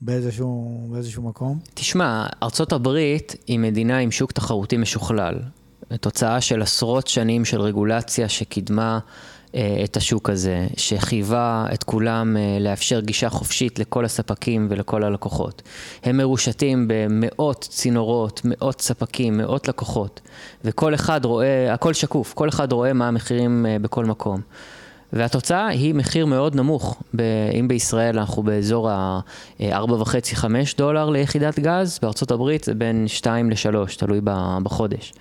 באיזשהו, 0.00 0.78
באיזשהו 0.92 1.22
מקום? 1.22 1.58
תשמע, 1.74 2.26
ארצות 2.42 2.72
היא 3.46 3.58
מדינה 3.58 3.98
עם 3.98 4.10
שוק 4.10 4.32
תחרותי 4.32 4.76
משוכלל. 4.76 5.34
תוצאה 6.00 6.40
של 6.40 6.62
עשרות 6.62 7.06
שנים 7.06 7.44
של 7.44 7.60
רגולציה 7.60 8.28
שקידמה 8.28 8.94
אה, 8.94 8.98
את 9.84 9.96
השוק 9.96 10.30
הזה, 10.30 10.66
שחייבה 10.76 11.66
את 11.74 11.84
כולם 11.84 12.36
אה, 12.36 12.56
לאפשר 12.60 13.00
גישה 13.00 13.28
חופשית 13.28 13.78
לכל 13.78 14.04
הספקים 14.04 14.66
ולכל 14.70 15.04
הלקוחות. 15.04 15.62
הם 16.04 16.16
מרושתים 16.16 16.88
במאות 16.88 17.66
צינורות, 17.70 18.40
מאות 18.44 18.80
ספקים, 18.80 19.36
מאות 19.36 19.68
לקוחות, 19.68 20.20
וכל 20.64 20.94
אחד 20.94 21.24
רואה, 21.24 21.72
הכל 21.74 21.92
שקוף, 21.92 22.34
כל 22.34 22.48
אחד 22.48 22.72
רואה 22.72 22.92
מה 22.92 23.08
המחירים 23.08 23.66
אה, 23.68 23.76
בכל 23.78 24.04
מקום. 24.04 24.40
והתוצאה 25.12 25.68
היא 25.68 25.94
מחיר 25.94 26.26
מאוד 26.26 26.56
נמוך. 26.56 27.02
אם 27.60 27.68
בישראל 27.68 28.18
אנחנו 28.18 28.42
באזור 28.42 28.90
ה-4.5-5 28.90 30.44
דולר 30.78 31.10
ליחידת 31.10 31.58
גז, 31.58 31.98
בארצות 32.02 32.30
הברית 32.30 32.64
זה 32.64 32.74
בין 32.74 33.08
2 33.08 33.50
ל-3, 33.50 33.98
תלוי 33.98 34.20
בחודש. 34.62 35.12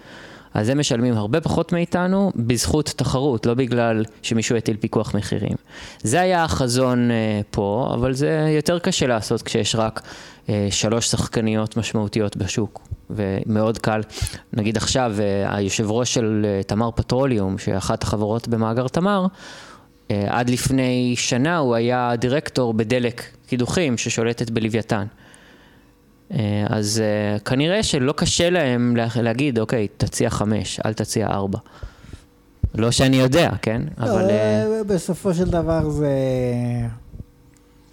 אז 0.53 0.69
הם 0.69 0.79
משלמים 0.79 1.13
הרבה 1.13 1.41
פחות 1.41 1.73
מאיתנו 1.73 2.31
בזכות 2.35 2.93
תחרות, 2.97 3.45
לא 3.45 3.53
בגלל 3.53 4.05
שמישהו 4.21 4.55
הטיל 4.55 4.77
פיקוח 4.77 5.15
מחירים. 5.15 5.55
זה 6.03 6.21
היה 6.21 6.43
החזון 6.43 7.11
אה, 7.11 7.41
פה, 7.51 7.91
אבל 7.93 8.13
זה 8.13 8.53
יותר 8.55 8.79
קשה 8.79 9.07
לעשות 9.07 9.41
כשיש 9.41 9.75
רק 9.75 10.01
אה, 10.49 10.67
שלוש 10.71 11.07
שחקניות 11.07 11.77
משמעותיות 11.77 12.37
בשוק. 12.37 12.81
ומאוד 13.09 13.77
קל, 13.77 14.01
נגיד 14.53 14.77
עכשיו, 14.77 15.15
אה, 15.19 15.55
היושב 15.55 15.91
ראש 15.91 16.13
של 16.13 16.45
תמר 16.67 16.89
פטרוליום, 16.95 17.57
שאחת 17.57 18.03
החברות 18.03 18.47
במאגר 18.47 18.87
תמר, 18.87 19.25
עד 20.27 20.49
לפני 20.49 21.13
שנה 21.17 21.57
הוא 21.57 21.75
היה 21.75 22.15
דירקטור 22.15 22.73
בדלק 22.73 23.23
קידוחים 23.47 23.97
ששולטת 23.97 24.49
בלוויתן. 24.49 25.05
אה, 26.31 26.65
אז 26.69 27.01
אה, 27.05 27.39
כנראה 27.39 27.83
שלא 27.83 28.11
קשה 28.11 28.49
להם 28.49 28.95
להגיד, 29.21 29.59
אוקיי, 29.59 29.87
תציע 29.97 30.29
חמש, 30.29 30.79
אל 30.85 30.93
תציע 30.93 31.27
ארבע. 31.27 31.59
לא 32.75 32.91
שאני 32.91 33.15
יודע, 33.15 33.49
כן? 33.61 33.81
לא, 33.97 34.05
אבל... 34.05 34.29
אה, 34.29 34.83
בסופו 34.87 35.33
של 35.33 35.49
דבר 35.49 35.89
זה... 35.89 36.09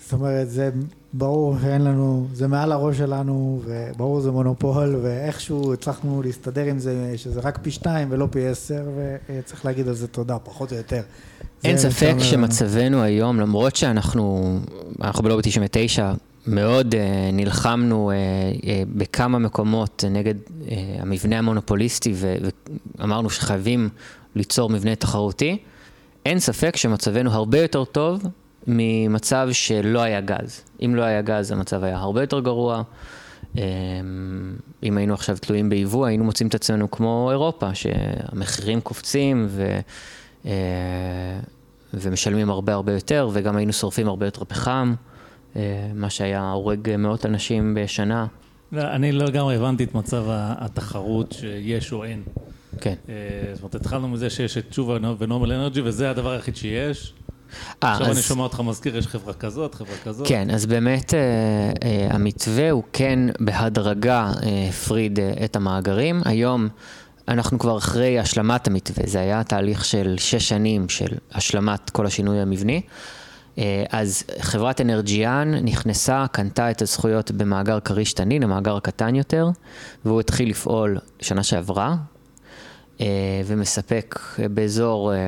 זאת 0.03 0.13
אומרת, 0.13 0.51
זה 0.51 0.71
ברור 1.13 1.57
שאין 1.63 1.85
לנו, 1.85 2.27
זה 2.33 2.49
מעל 2.49 2.73
הראש 2.73 2.99
שלנו, 2.99 3.63
וברור 3.65 4.21
זה 4.21 4.31
מונופול, 4.31 4.97
ואיכשהו 5.03 5.73
הצלחנו 5.73 6.23
להסתדר 6.23 6.65
עם 6.65 6.79
זה, 6.79 7.13
שזה 7.17 7.41
רק 7.41 7.59
פי 7.63 7.71
שתיים 7.71 8.09
ולא 8.11 8.29
פי 8.31 8.47
עשר, 8.47 8.83
וצריך 9.29 9.65
להגיד 9.65 9.89
על 9.89 9.95
זה 9.95 10.09
תודה, 10.09 10.39
פחות 10.39 10.73
או 10.73 10.77
יותר. 10.77 11.03
אין 11.65 11.79
ספק 11.79 12.15
שמצבנו 12.19 13.03
היום, 13.03 13.41
למרות 13.41 13.77
שאנחנו, 13.77 14.59
אנחנו 15.01 15.23
בלובי 15.23 15.43
99, 15.43 16.13
מאוד 16.47 16.95
uh, 16.95 16.99
נלחמנו 17.33 18.11
uh, 18.11 18.61
uh, 18.61 18.67
בכמה 18.89 19.39
מקומות 19.39 20.05
נגד 20.11 20.35
המבנה 20.99 21.39
המונופוליסטי 21.39 22.15
ואמרנו 22.99 23.31
שחייבים 23.31 23.89
ליצור 24.35 24.71
מבנה 24.71 24.95
תחרותי. 24.95 25.59
אין 26.27 26.39
ספק 26.39 26.77
שמצבנו 26.77 27.31
הרבה 27.31 27.59
יותר 27.61 27.85
טוב 27.85 28.23
ממצב 28.67 29.49
שלא 29.53 30.01
היה 30.01 30.21
גז. 30.21 30.61
אם 30.85 30.95
לא 30.95 31.03
היה 31.03 31.23
גז 31.23 31.53
המצב 31.53 31.85
היה 31.85 31.99
הרבה 31.99 32.21
יותר 32.21 32.41
גרוע. 32.41 32.83
אם 34.83 34.97
היינו 34.97 35.15
עכשיו 35.15 35.37
תלויים 35.41 35.69
ביבוא, 35.69 36.07
היינו 36.07 36.25
מוצאים 36.25 36.49
את 36.49 36.55
עצמנו 36.55 36.91
כמו 36.91 37.29
אירופה, 37.31 37.75
שהמחירים 37.75 38.81
קופצים 38.81 39.47
ו, 39.49 39.81
ומשלמים 41.95 42.51
הרבה 42.51 42.75
הרבה 42.75 42.93
יותר, 42.93 43.29
וגם 43.33 43.57
היינו 43.57 43.73
שורפים 43.73 44.09
הרבה 44.09 44.27
יותר 44.27 44.45
פחם. 44.45 44.95
אה, 45.57 45.91
מה 45.95 46.11
שהיה 46.11 46.51
הורג 46.51 46.97
מאות 46.97 47.27
אנשים 47.27 47.75
בשנה. 47.75 48.27
לא, 48.73 48.83
אני 48.83 49.13
לא 49.13 49.25
לגמרי 49.25 49.57
הבנתי 49.57 49.85
את 49.85 49.95
מצב 49.95 50.25
התחרות 50.29 51.33
שיש 51.33 51.93
או 51.93 52.05
אין. 52.05 52.23
כן. 52.81 52.95
אה, 53.09 53.15
זאת 53.53 53.63
אומרת, 53.63 53.75
התחלנו 53.75 54.09
מזה 54.09 54.31
שיש 54.31 54.59
את 54.59 54.65
תשובה 54.71 54.99
ונורמל 55.19 55.53
אנרג'י, 55.53 55.81
וזה 55.81 56.11
הדבר 56.11 56.31
היחיד 56.31 56.57
שיש. 56.57 57.15
אה, 57.85 57.93
עכשיו 57.93 58.07
אז... 58.07 58.17
אני 58.17 58.23
שומע 58.23 58.43
אותך 58.43 58.61
מזכיר, 58.61 58.97
יש 58.97 59.07
חברה 59.07 59.35
כזאת, 59.35 59.75
חברה 59.75 59.97
כזאת. 60.05 60.29
כן, 60.29 60.51
אז 60.51 60.67
באמת 60.67 61.15
אה, 61.15 61.21
אה, 61.83 62.09
המתווה 62.11 62.71
הוא 62.71 62.83
כן 62.93 63.19
בהדרגה 63.41 64.33
הפריד 64.69 65.21
אה, 65.21 65.33
את 65.45 65.57
המאגרים. 65.57 66.23
היום 66.25 66.69
אנחנו 67.29 67.59
כבר 67.59 67.79
אחרי 67.79 68.19
השלמת 68.19 68.67
המתווה, 68.67 69.05
זה 69.07 69.21
היה 69.21 69.45
תהליך 69.45 69.85
של 69.85 70.15
שש 70.19 70.49
שנים 70.49 70.89
של 70.89 71.17
השלמת 71.33 71.91
כל 71.91 72.07
השינוי 72.07 72.41
המבני. 72.41 72.77
אה, 72.77 73.20
אז 73.91 74.23
חברת 74.41 74.81
אנרג'יאן 74.81 75.55
נכנסה, 75.55 76.27
קנתה 76.33 76.71
את 76.71 76.83
הזכויות 76.83 77.31
במאגר 77.31 77.81
כריש 77.81 78.13
תנין, 78.13 78.43
המאגר 78.43 78.77
הקטן 78.77 79.15
יותר, 79.15 79.49
והוא 80.05 80.21
התחיל 80.21 80.51
לפעול 80.51 80.99
שנה 81.21 81.43
שעברה, 81.43 81.97
אה, 83.01 83.07
ומספק 83.47 84.19
באזור, 84.51 85.13
אה, 85.13 85.19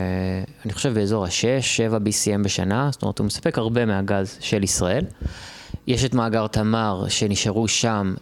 אני 0.64 0.72
חושב 0.72 0.94
באזור 0.94 1.24
ה-6-7 1.24 1.96
BCM 1.96 2.44
בשנה, 2.44 2.88
זאת 2.92 3.02
אומרת 3.02 3.18
הוא 3.18 3.26
מספק 3.26 3.58
הרבה 3.58 3.86
מהגז 3.86 4.36
של 4.40 4.62
ישראל. 4.62 5.04
יש 5.86 6.04
את 6.04 6.14
מאגר 6.14 6.46
תמר 6.46 7.04
שנשארו 7.08 7.68
שם, 7.68 8.14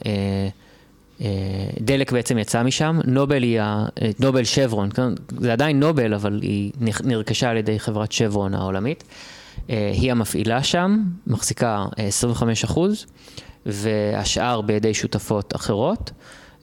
דלק 1.81 2.13
בעצם 2.13 2.39
יצא 2.39 2.63
משם, 2.63 2.99
נובל 3.05 3.43
היא, 3.43 3.61
נובל 4.21 4.45
שברון, 4.45 4.91
כן, 4.91 5.13
זה 5.41 5.53
עדיין 5.53 5.81
נובל, 5.81 6.15
אבל 6.15 6.41
היא 6.43 6.73
נרכשה 7.05 7.51
על 7.51 7.57
ידי 7.57 7.79
חברת 7.79 8.13
שברון 8.13 8.55
העולמית. 8.55 9.05
אה, 9.71 9.91
היא 9.95 10.11
המפעילה 10.11 10.63
שם, 10.63 11.03
מחזיקה 11.27 11.87
25 11.97 12.65
אה, 12.65 12.71
אחוז, 12.71 13.07
והשאר 13.67 14.61
בידי 14.61 14.95
שותפות 14.95 15.57
אחרות. 15.57 16.11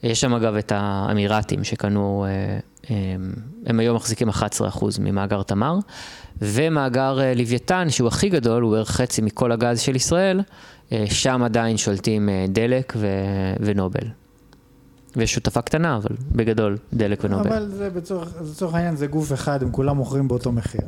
יש 0.02 0.20
שם 0.20 0.34
אגב 0.34 0.54
את 0.54 0.72
האמירתים 0.74 1.64
שקנו, 1.64 2.26
אה, 2.28 2.58
הם 3.66 3.80
היום 3.80 3.96
מחזיקים 3.96 4.28
11 4.28 4.68
אחוז 4.68 4.98
ממאגר 4.98 5.42
תמר, 5.42 5.74
ומאגר 6.42 7.18
לוויתן, 7.36 7.90
שהוא 7.90 8.08
הכי 8.08 8.28
גדול, 8.28 8.62
הוא 8.62 8.72
בערך 8.72 8.90
חצי 8.90 9.22
מכל 9.22 9.52
הגז 9.52 9.80
של 9.80 9.96
ישראל, 9.96 10.40
שם 11.04 11.42
עדיין 11.44 11.76
שולטים 11.76 12.28
דלק 12.48 12.92
ונובל. 13.60 14.08
ויש 15.16 15.34
שותפה 15.34 15.62
קטנה, 15.62 15.96
אבל 15.96 16.16
בגדול 16.32 16.78
דלק 16.92 17.24
ונובל. 17.24 17.52
אבל 17.52 17.68
זה 17.68 17.90
לצורך 18.50 18.74
העניין 18.74 18.96
זה 18.96 19.06
גוף 19.06 19.32
אחד, 19.32 19.62
הם 19.62 19.72
כולם 19.72 19.96
מוכרים 19.96 20.28
באותו 20.28 20.52
מחיר. 20.52 20.80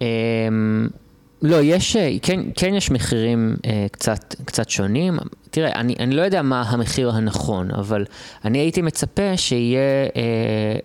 אמ, 0.00 0.88
לא, 1.42 1.56
יש, 1.62 1.96
אה, 1.96 2.16
כן, 2.22 2.40
כן 2.54 2.74
יש 2.74 2.90
מחירים 2.90 3.56
אה, 3.66 3.86
קצת, 3.92 4.34
קצת 4.44 4.70
שונים. 4.70 5.18
תראה, 5.50 5.72
אני, 5.72 5.94
אני 5.98 6.14
לא 6.14 6.22
יודע 6.22 6.42
מה 6.42 6.62
המחיר 6.62 7.10
הנכון, 7.10 7.70
אבל 7.70 8.04
אני 8.44 8.58
הייתי 8.58 8.82
מצפה 8.82 9.36
שיהיה 9.36 9.80
אה, 9.80 10.22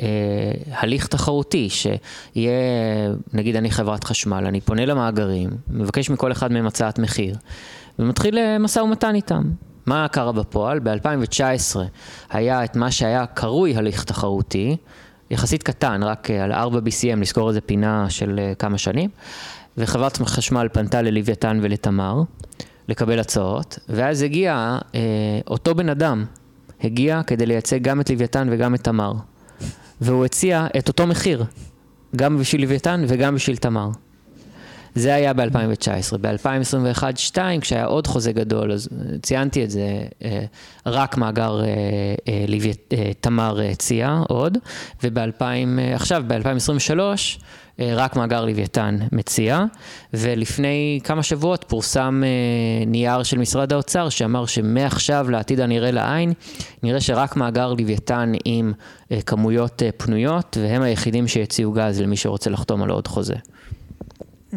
אה, 0.01 0.77
הליך 0.79 1.07
תחרותי, 1.07 1.69
שיהיה, 1.69 2.51
נגיד 3.33 3.55
אני 3.55 3.71
חברת 3.71 4.03
חשמל, 4.03 4.45
אני 4.45 4.61
פונה 4.61 4.85
למאגרים, 4.85 5.49
מבקש 5.69 6.09
מכל 6.09 6.31
אחד 6.31 6.51
מהם 6.51 6.67
הצעת 6.67 6.99
מחיר, 6.99 7.35
ומתחיל 7.99 8.37
אה, 8.37 8.57
משא 8.59 8.79
ומתן 8.79 9.15
איתם. 9.15 9.43
מה 9.85 10.07
קרה 10.07 10.31
בפועל? 10.31 10.79
ב-2019 10.79 11.79
היה 12.29 12.63
את 12.63 12.75
מה 12.75 12.91
שהיה 12.91 13.25
קרוי 13.25 13.75
הליך 13.75 14.03
תחרותי, 14.03 14.77
יחסית 15.29 15.63
קטן, 15.63 16.03
רק 16.03 16.31
אה, 16.31 16.43
על 16.43 16.51
4 16.51 16.79
BCM, 16.79 17.19
לזכור 17.19 17.49
איזה 17.49 17.61
פינה 17.61 18.09
של 18.09 18.39
אה, 18.39 18.55
כמה 18.55 18.77
שנים. 18.77 19.09
וחברת 19.77 20.17
חשמל 20.17 20.67
פנתה 20.73 21.01
ללוויתן 21.01 21.59
ולתמר 21.61 22.21
לקבל 22.87 23.19
הצעות, 23.19 23.79
ואז 23.89 24.21
הגיע 24.21 24.77
אה, 24.95 24.99
אותו 25.47 25.75
בן 25.75 25.89
אדם, 25.89 26.25
הגיע 26.83 27.21
כדי 27.27 27.45
לייצג 27.45 27.81
גם 27.81 28.01
את 28.01 28.09
לוויתן 28.09 28.47
וגם 28.51 28.75
את 28.75 28.83
תמר. 28.83 29.13
והוא 30.01 30.25
הציע 30.25 30.67
את 30.77 30.87
אותו 30.87 31.07
מחיר, 31.07 31.45
גם 32.15 32.37
בשביל 32.37 32.61
לוויתן 32.61 33.05
וגם 33.07 33.35
בשביל 33.35 33.57
תמר. 33.57 33.89
זה 34.95 35.15
היה 35.15 35.33
ב-2019. 35.33 36.17
ב-2021-2022, 36.21 37.37
כשהיה 37.61 37.85
עוד 37.85 38.07
חוזה 38.07 38.31
גדול, 38.31 38.71
אז 38.71 38.89
ציינתי 39.21 39.63
את 39.63 39.71
זה, 39.71 39.87
רק 40.85 41.17
מאגר 41.17 41.61
תמר 43.19 43.59
הציע 43.71 44.19
עוד, 44.27 44.57
ועכשיו, 45.03 46.23
ב-2023, 46.27 46.99
רק 47.79 48.15
מאגר 48.15 48.45
לוויתן 48.45 48.97
מציע, 49.11 49.63
ולפני 50.13 50.99
כמה 51.03 51.23
שבועות 51.23 51.65
פורסם 51.67 52.23
נייר 52.87 53.23
של 53.23 53.37
משרד 53.37 53.73
האוצר 53.73 54.09
שאמר 54.09 54.45
שמעכשיו 54.45 55.29
לעתיד 55.29 55.59
הנראה 55.59 55.91
לעין, 55.91 56.33
נראה 56.83 57.01
שרק 57.01 57.35
מאגר 57.35 57.73
לוויתן 57.73 58.31
עם 58.45 58.73
כמויות 59.25 59.81
פנויות, 59.97 60.57
והם 60.61 60.81
היחידים 60.81 61.27
שיציעו 61.27 61.71
גז 61.71 62.01
למי 62.01 62.17
שרוצה 62.17 62.49
לחתום 62.49 62.83
על 62.83 62.89
עוד 62.89 63.07
חוזה. 63.07 63.35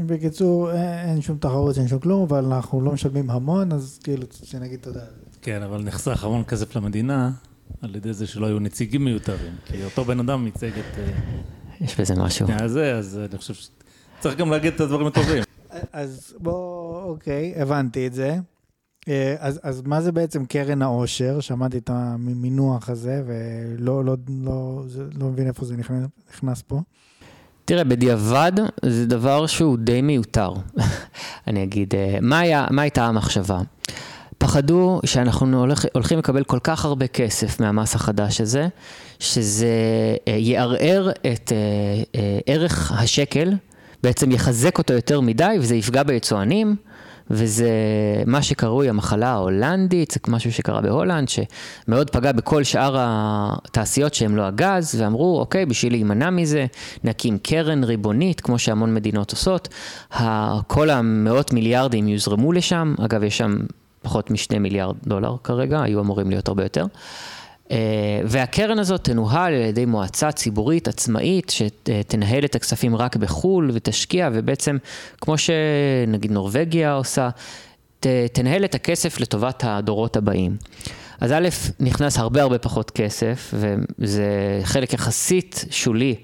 בקיצור, 0.06 0.72
אין 0.72 1.20
שום 1.20 1.38
תחרות, 1.38 1.78
אין 1.78 1.88
שום 1.88 1.98
כלום, 1.98 2.22
אבל 2.22 2.44
אנחנו 2.44 2.80
לא 2.80 2.92
משלמים 2.92 3.30
המון, 3.30 3.72
אז 3.72 4.00
כאילו, 4.02 4.26
שנגיד 4.44 4.80
תודה. 4.80 5.04
כן, 5.42 5.62
אבל 5.62 5.82
נחסך 5.82 6.24
המון 6.24 6.44
כסף 6.44 6.76
למדינה, 6.76 7.30
על 7.82 7.96
ידי 7.96 8.12
זה 8.12 8.26
שלא 8.26 8.46
היו 8.46 8.58
נציגים 8.58 9.04
מיותרים, 9.04 9.52
כי 9.64 9.84
אותו 9.84 10.04
בן 10.04 10.20
אדם 10.20 10.46
ייצג 10.46 10.70
את... 10.78 10.98
יש 11.80 12.00
בזה 12.00 12.14
משהו. 12.14 12.46
אז 12.50 13.18
אני 13.30 13.38
חושב 13.38 13.54
שצריך 13.54 14.36
גם 14.36 14.50
להגיד 14.50 14.74
את 14.74 14.80
הדברים 14.80 15.06
הטובים. 15.06 15.42
אז 15.92 16.34
בוא, 16.38 17.02
אוקיי, 17.02 17.54
הבנתי 17.56 18.06
את 18.06 18.14
זה. 18.14 18.38
אז, 19.38 19.60
אז 19.62 19.82
מה 19.82 20.00
זה 20.00 20.12
בעצם 20.12 20.44
קרן 20.44 20.82
העושר? 20.82 21.40
שמעתי 21.40 21.78
את 21.78 21.90
המינוח 21.90 22.88
הזה, 22.88 23.22
ולא 23.26 24.04
לא, 24.04 24.16
לא, 24.44 24.82
לא 25.14 25.26
מבין 25.26 25.46
איפה 25.46 25.64
זה 25.64 25.76
נכנס, 25.76 26.04
נכנס 26.30 26.62
פה. 26.62 26.80
תראה, 27.68 27.84
בדיעבד 27.84 28.52
זה 28.82 29.06
דבר 29.06 29.46
שהוא 29.46 29.78
די 29.78 30.02
מיותר. 30.02 30.52
אני 31.46 31.62
אגיד, 31.62 31.94
מה, 32.20 32.38
היה, 32.38 32.66
מה 32.70 32.82
הייתה 32.82 33.06
המחשבה? 33.06 33.60
פחדו 34.38 35.00
שאנחנו 35.06 35.60
הולך, 35.60 35.84
הולכים 35.92 36.18
לקבל 36.18 36.44
כל 36.44 36.58
כך 36.62 36.84
הרבה 36.84 37.06
כסף 37.06 37.60
מהמס 37.60 37.94
החדש 37.94 38.40
הזה, 38.40 38.68
שזה 39.18 39.68
יערער 40.26 41.10
את 41.32 41.52
ערך 42.46 42.92
השקל, 42.92 43.52
בעצם 44.02 44.30
יחזק 44.30 44.78
אותו 44.78 44.92
יותר 44.94 45.20
מדי, 45.20 45.56
וזה 45.60 45.76
יפגע 45.76 46.02
ביצואנים. 46.02 46.76
וזה 47.30 47.70
מה 48.26 48.42
שקרוי 48.42 48.88
המחלה 48.88 49.28
ההולנדית, 49.28 50.10
זה 50.10 50.20
משהו 50.28 50.52
שקרה 50.52 50.80
בהולנד, 50.80 51.28
שמאוד 51.28 52.10
פגע 52.10 52.32
בכל 52.32 52.64
שאר 52.64 52.96
התעשיות 52.98 54.14
שהן 54.14 54.34
לא 54.34 54.42
הגז, 54.42 55.00
ואמרו, 55.00 55.40
אוקיי, 55.40 55.66
בשביל 55.66 55.92
להימנע 55.92 56.30
מזה, 56.30 56.66
נקים 57.04 57.38
קרן 57.38 57.84
ריבונית, 57.84 58.40
כמו 58.40 58.58
שהמון 58.58 58.94
מדינות 58.94 59.30
עושות. 59.30 59.68
כל 60.66 60.90
המאות 60.90 61.52
מיליארדים 61.52 62.08
יוזרמו 62.08 62.52
לשם, 62.52 62.94
אגב, 63.04 63.22
יש 63.22 63.38
שם 63.38 63.56
פחות 64.02 64.30
משני 64.30 64.58
מיליארד 64.58 64.96
דולר 65.06 65.36
כרגע, 65.44 65.82
היו 65.82 66.00
אמורים 66.00 66.30
להיות 66.30 66.48
הרבה 66.48 66.62
יותר. 66.62 66.86
והקרן 68.24 68.78
הזאת 68.78 69.04
תנוהל 69.04 69.54
על 69.54 69.60
ידי 69.60 69.84
מועצה 69.84 70.32
ציבורית 70.32 70.88
עצמאית 70.88 71.50
שתנהל 71.50 72.44
את 72.44 72.54
הכספים 72.54 72.96
רק 72.96 73.16
בחו"ל 73.16 73.70
ותשקיע 73.74 74.28
ובעצם 74.32 74.76
כמו 75.20 75.34
שנגיד 75.38 76.32
נורבגיה 76.32 76.92
עושה, 76.92 77.28
תנהל 78.32 78.64
את 78.64 78.74
הכסף 78.74 79.20
לטובת 79.20 79.62
הדורות 79.66 80.16
הבאים. 80.16 80.56
אז 81.20 81.32
א', 81.32 81.48
נכנס 81.80 82.18
הרבה 82.18 82.42
הרבה 82.42 82.58
פחות 82.58 82.90
כסף 82.90 83.54
וזה 83.98 84.60
חלק 84.64 84.92
יחסית 84.92 85.64
שולי 85.70 86.14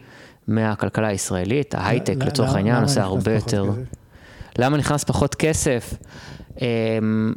מהכלכלה 0.49 1.09
הישראלית, 1.09 1.75
ההייטק 1.75 2.17
לצורך 2.27 2.55
העניין 2.55 2.83
עושה 2.83 3.03
הרבה 3.03 3.35
יותר. 3.35 3.65
למה 4.59 4.77
נכנס 4.77 5.05
פחות 5.05 5.35
כסף? 5.35 5.95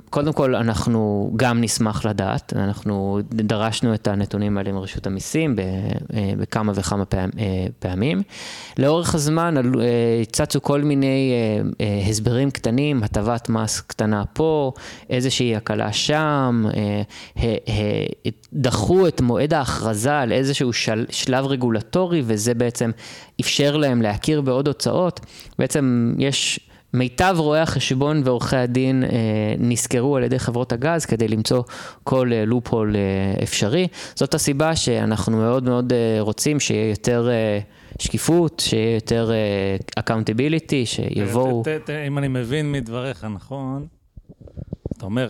קודם 0.09 0.34
כל, 0.34 0.55
אנחנו 0.55 1.32
גם 1.36 1.61
נשמח 1.61 2.05
לדעת, 2.05 2.53
אנחנו 2.55 3.20
דרשנו 3.30 3.93
את 3.93 4.07
הנתונים 4.07 4.57
האלה 4.57 4.72
מרשות 4.72 5.07
המיסים 5.07 5.55
בכמה 6.38 6.72
וכמה 6.76 7.03
פעמים. 7.80 8.22
לאורך 8.78 9.15
הזמן 9.15 9.55
צצו 10.32 10.61
כל 10.61 10.82
מיני 10.82 11.34
הסברים 12.09 12.51
קטנים, 12.51 13.03
הטבת 13.03 13.49
מס 13.49 13.82
קטנה 13.82 14.24
פה, 14.34 14.72
איזושהי 15.09 15.55
הקלה 15.55 15.93
שם, 15.93 16.65
דחו 18.53 19.07
את 19.07 19.22
מועד 19.22 19.53
ההכרזה 19.53 20.20
על 20.20 20.32
איזשהו 20.32 20.74
שלב 21.09 21.45
רגולטורי, 21.45 22.22
וזה 22.26 22.53
בעצם 22.53 22.91
אפשר 23.41 23.78
להם 23.78 24.01
להכיר 24.01 24.41
בעוד 24.41 24.68
הוצאות. 24.68 25.20
בעצם 25.59 26.15
יש... 26.18 26.59
מיטב 26.94 27.36
רואי 27.38 27.60
החשבון 27.60 28.22
ועורכי 28.26 28.56
הדין 28.56 29.04
אה, 29.04 29.10
נשכרו 29.60 30.18
על 30.18 30.24
ידי 30.24 30.40
חברות 30.40 30.72
הגז 30.72 31.06
כדי 31.06 31.28
למצוא 31.28 31.64
כל 32.04 32.30
אה, 32.34 32.46
loophole 32.45 32.95
אה, 32.96 33.44
אפשרי. 33.44 33.88
זאת 34.16 34.34
הסיבה 34.34 34.76
שאנחנו 34.76 35.38
מאוד 35.38 35.64
מאוד 35.64 35.94
אה, 35.94 36.18
רוצים 36.20 36.60
שיהיה 36.60 36.90
יותר 36.90 37.30
אה, 37.30 37.60
שקיפות, 38.00 38.64
שיהיה 38.66 38.96
יותר 38.96 39.32
accountability, 39.95 40.82
אה, 40.82 40.86
שיבואו... 40.86 41.64
ת, 41.64 41.68
ת, 41.68 41.86
ת, 41.86 41.90
אם 41.90 42.18
אני 42.18 42.28
מבין 42.28 42.72
מדבריך 42.72 43.24
נכון, 43.24 43.88
אתה 44.98 45.06
אומר, 45.06 45.28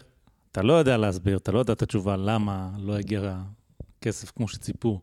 אתה 0.52 0.62
לא 0.62 0.74
יודע 0.74 0.98
להסביר, 0.98 1.38
אתה 1.38 1.52
לא 1.52 1.60
יודע 1.60 1.74
את 1.74 1.82
התשובה 1.82 2.18
למה 2.18 2.70
לא 2.78 2.98
הגיע 2.98 3.36
כסף 4.02 4.32
כמו 4.32 4.48
שציפו. 4.48 5.00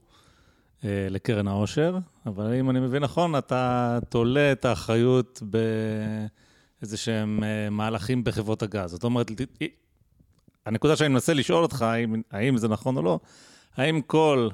אה, 0.84 1.06
לקרן 1.10 1.48
העושר, 1.48 1.98
אבל 2.26 2.54
אם 2.54 2.70
אני 2.70 2.80
מבין 2.80 3.02
נכון, 3.02 3.36
אתה 3.36 3.98
תולה 4.08 4.52
את 4.52 4.64
האחריות 4.64 5.42
ב... 5.50 5.58
איזה 6.84 6.96
שהם 6.96 7.44
אה, 7.44 7.70
מהלכים 7.70 8.24
בחברות 8.24 8.62
הגז. 8.62 8.90
זאת 8.90 9.04
אומרת, 9.04 9.30
הנקודה 10.66 10.96
שאני 10.96 11.08
מנסה 11.08 11.34
לשאול 11.34 11.62
אותך, 11.62 11.82
האם, 11.82 12.22
האם 12.30 12.56
זה 12.56 12.68
נכון 12.68 12.96
או 12.96 13.02
לא, 13.02 13.20
האם 13.76 14.00
כל 14.00 14.48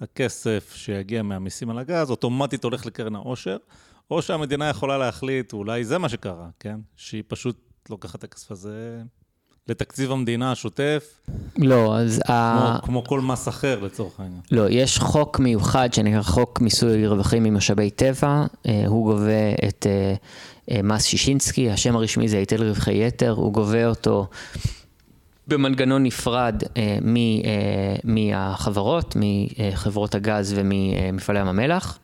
הכסף 0.00 0.72
שיגיע 0.76 1.22
מהמיסים 1.22 1.70
על 1.70 1.78
הגז 1.78 2.10
אוטומטית 2.10 2.64
הולך 2.64 2.86
לקרן 2.86 3.14
העושר, 3.14 3.56
או 4.10 4.22
שהמדינה 4.22 4.68
יכולה 4.68 4.98
להחליט, 4.98 5.52
אולי 5.52 5.84
זה 5.84 5.98
מה 5.98 6.08
שקרה, 6.08 6.48
כן? 6.60 6.80
שהיא 6.96 7.22
פשוט 7.28 7.56
לוקחת 7.90 8.18
את 8.18 8.24
הכסף 8.24 8.50
הזה 8.50 9.02
לתקציב 9.68 10.12
המדינה 10.12 10.52
השוטף? 10.52 11.20
לא, 11.58 11.98
אז... 11.98 12.20
כמו, 12.26 12.34
ה... 12.34 12.78
כמו 12.82 13.04
כל 13.04 13.20
מס 13.20 13.48
אחר 13.48 13.80
לצורך 13.80 14.20
העניין. 14.20 14.40
לא, 14.52 14.68
יש 14.70 14.98
חוק 14.98 15.38
מיוחד 15.38 15.92
שנקרא 15.92 16.22
חוק 16.22 16.60
מיסוי 16.60 17.06
רווחים 17.06 17.42
ממשאבי 17.42 17.90
טבע, 17.90 18.46
אה, 18.66 18.86
הוא 18.86 19.12
גובה 19.12 19.52
את 19.68 19.86
אה, 19.86 20.14
מס 20.82 21.04
שישינסקי, 21.04 21.70
השם 21.70 21.96
הרשמי 21.96 22.28
זה 22.28 22.38
היטל 22.38 22.62
רווחי 22.62 23.06
יתר, 23.06 23.30
הוא 23.30 23.52
גובה 23.52 23.86
אותו 23.86 24.26
במנגנון 25.48 26.02
נפרד 26.02 26.62
מהחברות, 28.04 29.16
מחברות 29.16 30.14
הגז 30.14 30.54
וממפעלי 30.56 31.40
ים 31.40 31.48
המלח. 31.48 31.98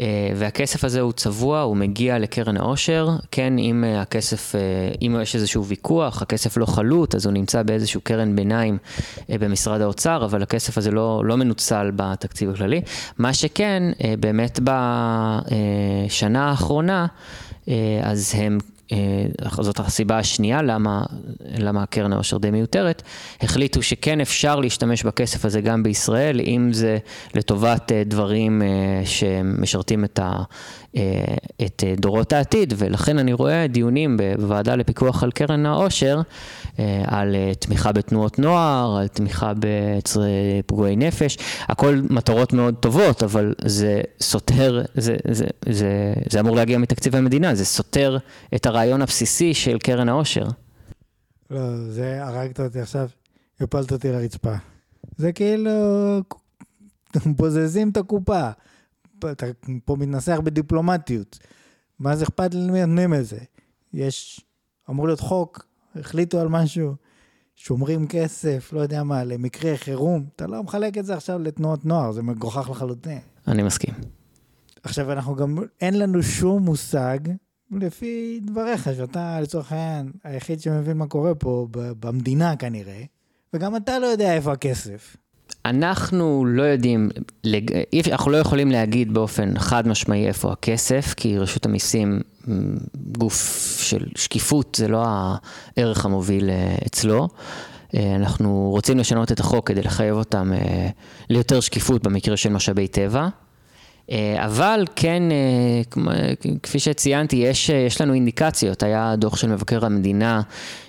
אה, 0.00 0.32
והכסף 0.36 0.84
הזה 0.84 1.00
הוא 1.00 1.12
צבוע, 1.12 1.60
הוא 1.60 1.76
מגיע 1.76 2.18
לקרן 2.18 2.56
העושר, 2.56 3.08
כן, 3.30 3.58
אם 3.58 3.84
אה, 3.84 4.00
הכסף, 4.00 4.54
אה, 4.54 4.60
אם 5.02 5.16
יש 5.22 5.34
איזשהו 5.34 5.66
ויכוח, 5.66 6.22
הכסף 6.22 6.56
לא 6.56 6.66
חלוט, 6.66 7.14
אז 7.14 7.26
הוא 7.26 7.32
נמצא 7.32 7.62
באיזשהו 7.62 8.00
קרן 8.00 8.36
ביניים 8.36 8.78
במשרד 9.28 9.80
האוצר, 9.80 10.24
אבל 10.24 10.42
הכסף 10.42 10.78
הזה 10.78 10.90
לא, 10.90 11.22
לא 11.24 11.36
מנוצל 11.36 11.90
בתקציב 11.96 12.50
הכללי. 12.50 12.80
מה 13.18 13.34
שכן, 13.34 13.82
באמת 14.20 14.60
בשנה 14.64 16.50
האחרונה, 16.50 17.06
אז 18.02 18.32
הם 18.34 18.58
אה, 18.60 18.73
זאת 19.60 19.80
הסיבה 19.80 20.18
השנייה 20.18 20.62
למה, 20.62 21.02
למה 21.58 21.82
הקרן 21.82 22.12
העושר 22.12 22.38
די 22.38 22.50
מיותרת, 22.50 23.02
החליטו 23.40 23.82
שכן 23.82 24.20
אפשר 24.20 24.60
להשתמש 24.60 25.02
בכסף 25.02 25.44
הזה 25.44 25.60
גם 25.60 25.82
בישראל, 25.82 26.40
אם 26.40 26.72
זה 26.72 26.98
לטובת 27.34 27.92
אה, 27.92 28.02
דברים 28.06 28.62
אה, 28.62 28.66
שמשרתים 29.04 30.04
את, 30.04 30.18
ה, 30.18 30.42
את 31.66 31.84
דורות 31.96 32.32
העתיד, 32.32 32.74
ולכן 32.76 33.18
אני 33.18 33.32
רואה 33.32 33.66
דיונים 33.66 34.16
בוועדה 34.38 34.76
לפיקוח 34.76 35.22
על 35.22 35.30
קרן 35.30 35.66
העושר, 35.66 36.20
על 37.06 37.36
תמיכה 37.58 37.92
בתנועות 37.92 38.38
נוער, 38.38 38.96
על 39.00 39.08
תמיכה 39.08 39.52
בפגועי 39.58 40.96
נפש, 40.96 41.38
הכל 41.68 42.00
מטרות 42.10 42.52
מאוד 42.52 42.74
טובות, 42.74 43.22
אבל 43.22 43.54
זה 43.64 44.00
סותר, 44.20 44.82
זה, 44.94 45.16
זה, 45.30 45.46
זה, 45.68 46.14
זה 46.30 46.40
אמור 46.40 46.56
להגיע 46.56 46.78
מתקציב 46.78 47.16
המדינה, 47.16 47.54
זה 47.54 47.64
סותר 47.64 48.18
את 48.54 48.66
הרעיון 48.66 48.83
הבסיסי 48.92 49.54
של 49.54 49.78
קרן 49.78 50.08
העושר. 50.08 50.46
לא, 51.50 51.90
זה 51.90 52.24
הרגת 52.24 52.60
אותי 52.60 52.80
עכשיו, 52.80 53.08
הפלת 53.60 53.92
אותי 53.92 54.12
לרצפה. 54.12 54.54
זה 55.16 55.32
כאילו, 55.32 55.70
בוזזים 57.36 57.90
את 57.90 57.96
הקופה. 57.96 58.50
אתה 59.18 59.46
פה 59.84 59.96
מתנסח 59.96 60.38
בדיפלומטיות. 60.44 61.38
מה 61.98 62.16
זה 62.16 62.24
אכפת 62.24 62.54
לי 62.54 63.06
מזה? 63.06 63.38
יש, 63.92 64.40
אמור 64.90 65.06
להיות 65.06 65.20
חוק, 65.20 65.66
החליטו 65.96 66.40
על 66.40 66.48
משהו, 66.48 66.94
שומרים 67.56 68.06
כסף, 68.08 68.72
לא 68.72 68.80
יודע 68.80 69.02
מה, 69.02 69.24
למקרה 69.24 69.76
חירום. 69.76 70.26
אתה 70.36 70.46
לא 70.46 70.62
מחלק 70.62 70.98
את 70.98 71.04
זה 71.04 71.14
עכשיו 71.14 71.38
לתנועות 71.38 71.84
נוער, 71.84 72.12
זה 72.12 72.22
מגוחך 72.22 72.70
לחלוטין. 72.70 73.18
אני 73.48 73.62
מסכים. 73.62 73.94
עכשיו, 74.82 75.12
אנחנו 75.12 75.36
גם, 75.36 75.56
אין 75.80 75.98
לנו 75.98 76.22
שום 76.22 76.62
מושג 76.62 77.18
לפי 77.72 78.40
דבריך, 78.42 78.88
שאתה 78.96 79.40
לצורך 79.40 79.72
העניין 79.72 80.12
היחיד 80.24 80.60
שמבין 80.60 80.96
מה 80.96 81.06
קורה 81.06 81.34
פה 81.34 81.66
במדינה 81.72 82.56
כנראה, 82.56 83.02
וגם 83.54 83.76
אתה 83.76 83.98
לא 83.98 84.06
יודע 84.06 84.34
איפה 84.34 84.52
הכסף. 84.52 85.16
אנחנו 85.64 86.44
לא 86.44 86.62
יודעים, 86.62 87.10
אנחנו 88.12 88.30
לא 88.30 88.36
יכולים 88.36 88.70
להגיד 88.70 89.14
באופן 89.14 89.58
חד 89.58 89.88
משמעי 89.88 90.26
איפה 90.26 90.52
הכסף, 90.52 91.14
כי 91.16 91.38
רשות 91.38 91.66
המיסים, 91.66 92.20
גוף 92.94 93.78
של 93.82 94.06
שקיפות, 94.16 94.74
זה 94.74 94.88
לא 94.88 95.04
הערך 95.06 96.04
המוביל 96.04 96.50
אה, 96.50 96.76
אצלו. 96.86 97.28
אה, 97.94 98.16
אנחנו 98.16 98.68
רוצים 98.70 98.98
לשנות 98.98 99.32
את 99.32 99.40
החוק 99.40 99.68
כדי 99.68 99.82
לחייב 99.82 100.16
אותם 100.16 100.52
אה, 100.52 100.88
ליותר 101.30 101.60
שקיפות 101.60 102.02
במקרה 102.02 102.36
של 102.36 102.50
משאבי 102.50 102.88
טבע. 102.88 103.28
אה, 104.10 104.44
אבל 104.46 104.84
כן, 104.96 105.22
כפי 106.62 106.78
שציינתי, 106.78 107.36
יש, 107.36 107.68
יש 107.68 108.00
לנו 108.00 108.14
אינדיקציות. 108.14 108.82
היה 108.82 109.14
דוח 109.16 109.36
של 109.36 109.48
מבקר 109.48 109.86
המדינה 109.86 110.40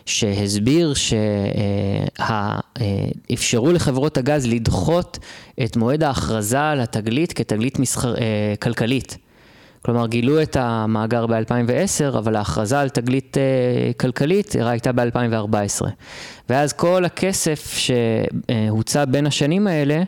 שהסביר 0.06 0.94
שאפשרו 3.30 3.72
לחברות 3.72 4.18
הגז 4.18 4.48
לדחות 4.48 5.20
את 5.64 5.78
מועד 5.78 6.04
ההכרזה 6.04 6.62
על 6.62 6.82
התגלית 6.82 7.34
כתגלית 7.34 7.80
מסחר, 7.80 8.16
כלכלית. 8.60 9.18
כלומר, 9.86 10.08
גילו 10.08 10.42
את 10.42 10.56
המאגר 10.60 11.26
ב-2010, 11.26 12.18
אבל 12.18 12.36
ההכרזה 12.36 12.80
על 12.80 12.90
תגלית 12.90 13.38
uh, 13.38 13.94
כלכלית 13.98 14.56
הייתה 14.60 14.92
ב-2014. 14.92 15.86
ואז 16.50 16.74
כל 16.74 17.06
הכסף 17.06 17.78
שהוצא 17.78 19.06
בין 19.06 19.28
השנים 19.28 19.68
האלה 19.68 20.04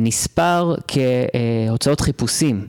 נספר 0.00 0.74
כהוצאות 0.88 2.00
חיפושים. 2.00 2.66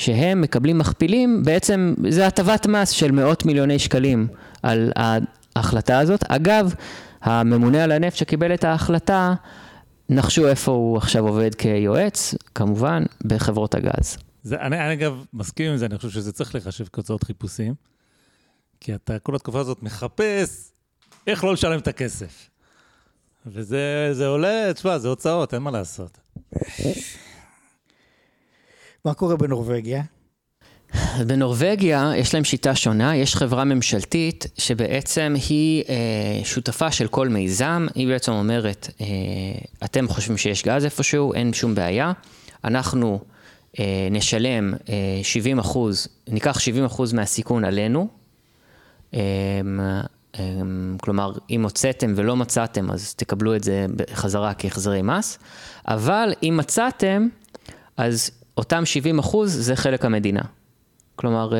שהם 0.00 0.40
מקבלים 0.40 0.78
מכפילים, 0.78 1.42
בעצם 1.44 1.94
זה 2.08 2.26
הטבת 2.26 2.66
מס 2.66 2.90
של 2.90 3.12
מאות 3.12 3.44
מיליוני 3.44 3.78
שקלים 3.78 4.28
על 4.62 4.92
ההחלטה 5.56 5.98
הזאת. 5.98 6.24
אגב, 6.28 6.74
הממונה 7.22 7.84
על 7.84 7.92
הנפט 7.92 8.16
שקיבל 8.16 8.54
את 8.54 8.64
ההחלטה, 8.64 9.34
נחשו 10.08 10.48
איפה 10.48 10.72
הוא 10.72 10.96
עכשיו 10.96 11.28
עובד 11.28 11.54
כיועץ, 11.54 12.34
כמובן, 12.54 13.02
בחברות 13.24 13.74
הגז. 13.74 14.16
זה, 14.42 14.60
אני, 14.60 14.80
אני 14.86 14.92
אגב 14.92 15.24
מסכים 15.32 15.70
עם 15.70 15.76
זה, 15.76 15.86
אני 15.86 15.96
חושב 15.96 16.10
שזה 16.10 16.32
צריך 16.32 16.54
לחשב 16.54 16.84
כהוצאות 16.92 17.24
חיפושים, 17.24 17.74
כי 18.80 18.94
אתה 18.94 19.18
כל 19.18 19.34
התקופה 19.34 19.60
הזאת 19.60 19.82
מחפש 19.82 20.72
איך 21.26 21.44
לא 21.44 21.52
לשלם 21.52 21.78
את 21.78 21.88
הכסף. 21.88 22.49
וזה 23.46 24.26
עולה, 24.26 24.74
תשמע, 24.74 24.98
זה 24.98 25.08
הוצאות, 25.08 25.54
אין 25.54 25.62
מה 25.62 25.70
לעשות. 25.70 26.18
מה 29.04 29.14
קורה 29.14 29.36
בנורבגיה? 29.36 30.02
בנורבגיה 31.26 32.12
יש 32.16 32.34
להם 32.34 32.44
שיטה 32.44 32.74
שונה, 32.74 33.16
יש 33.16 33.36
חברה 33.36 33.64
ממשלתית 33.64 34.46
שבעצם 34.58 35.34
היא 35.48 35.84
אה, 35.88 36.40
שותפה 36.44 36.92
של 36.92 37.08
כל 37.08 37.28
מיזם, 37.28 37.86
היא 37.94 38.08
בעצם 38.08 38.32
אומרת, 38.32 38.90
אה, 39.00 39.06
אתם 39.84 40.08
חושבים 40.08 40.36
שיש 40.36 40.64
גז 40.64 40.84
איפשהו, 40.84 41.34
אין 41.34 41.52
שום 41.52 41.74
בעיה, 41.74 42.12
אנחנו 42.64 43.20
אה, 43.78 44.08
נשלם 44.10 44.74
70 45.22 45.58
אה, 45.58 45.62
אחוז, 45.62 46.08
ניקח 46.28 46.58
70 46.58 46.84
אחוז 46.84 47.12
מהסיכון 47.12 47.64
עלינו. 47.64 48.08
אה, 49.14 49.20
כלומר, 51.00 51.32
אם 51.50 51.62
הוצאתם 51.62 52.12
ולא 52.16 52.36
מצאתם, 52.36 52.90
אז 52.90 53.14
תקבלו 53.14 53.56
את 53.56 53.64
זה 53.64 53.86
בחזרה 53.96 54.54
כהחזרי 54.54 55.02
מס. 55.02 55.38
אבל 55.88 56.32
אם 56.42 56.54
מצאתם, 56.56 57.28
אז 57.96 58.30
אותם 58.56 58.84
70 58.84 59.18
אחוז 59.18 59.52
זה 59.52 59.76
חלק 59.76 60.04
המדינה. 60.04 60.42
כלומר, 61.16 61.52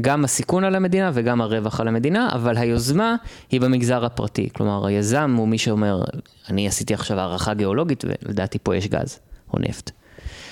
גם 0.00 0.24
הסיכון 0.24 0.64
על 0.64 0.74
המדינה 0.74 1.10
וגם 1.14 1.40
הרווח 1.40 1.80
על 1.80 1.88
המדינה, 1.88 2.28
אבל 2.32 2.56
היוזמה 2.56 3.16
היא 3.50 3.60
במגזר 3.60 4.04
הפרטי. 4.04 4.48
כלומר, 4.52 4.86
היזם 4.86 5.34
הוא 5.38 5.48
מי 5.48 5.58
שאומר, 5.58 6.02
אני 6.50 6.68
עשיתי 6.68 6.94
עכשיו 6.94 7.18
הערכה 7.18 7.54
גיאולוגית 7.54 8.04
ולדעתי 8.04 8.58
פה 8.62 8.76
יש 8.76 8.88
גז 8.88 9.18
או 9.52 9.58
נפט. 9.58 9.90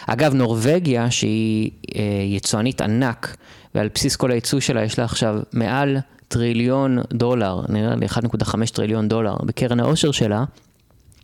אגב, 0.07 0.35
נורבגיה, 0.35 1.11
שהיא 1.11 1.71
אה, 1.97 2.03
יצואנית 2.27 2.81
ענק, 2.81 3.37
ועל 3.75 3.89
בסיס 3.95 4.17
כל 4.17 4.31
הייצוא 4.31 4.61
שלה 4.61 4.85
יש 4.85 4.99
לה 4.99 5.05
עכשיו 5.05 5.41
מעל 5.53 5.99
טריליון 6.31 6.99
דולר, 7.13 7.61
נראה 7.69 7.95
לי 7.97 8.07
1.5 8.07 8.55
טריליון 8.73 9.09
דולר 9.09 9.35
בקרן 9.45 9.81
העושר 9.81 10.11
שלה, 10.13 10.45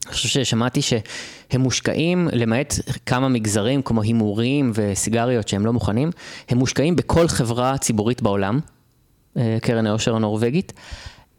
אני 0.06 0.14
חושב 0.14 0.28
ששמעתי 0.28 0.82
שהם 0.82 1.60
מושקעים, 1.60 2.28
למעט 2.32 2.74
כמה 3.06 3.28
מגזרים 3.28 3.82
כמו 3.82 4.02
הימורים 4.02 4.72
וסיגריות 4.74 5.48
שהם 5.48 5.66
לא 5.66 5.72
מוכנים, 5.72 6.10
הם 6.48 6.58
מושקעים 6.58 6.96
בכל 6.96 7.28
חברה 7.28 7.78
ציבורית 7.78 8.22
בעולם, 8.22 8.60
אה, 9.36 9.58
קרן 9.62 9.86
העושר 9.86 10.16
הנורבגית. 10.16 10.72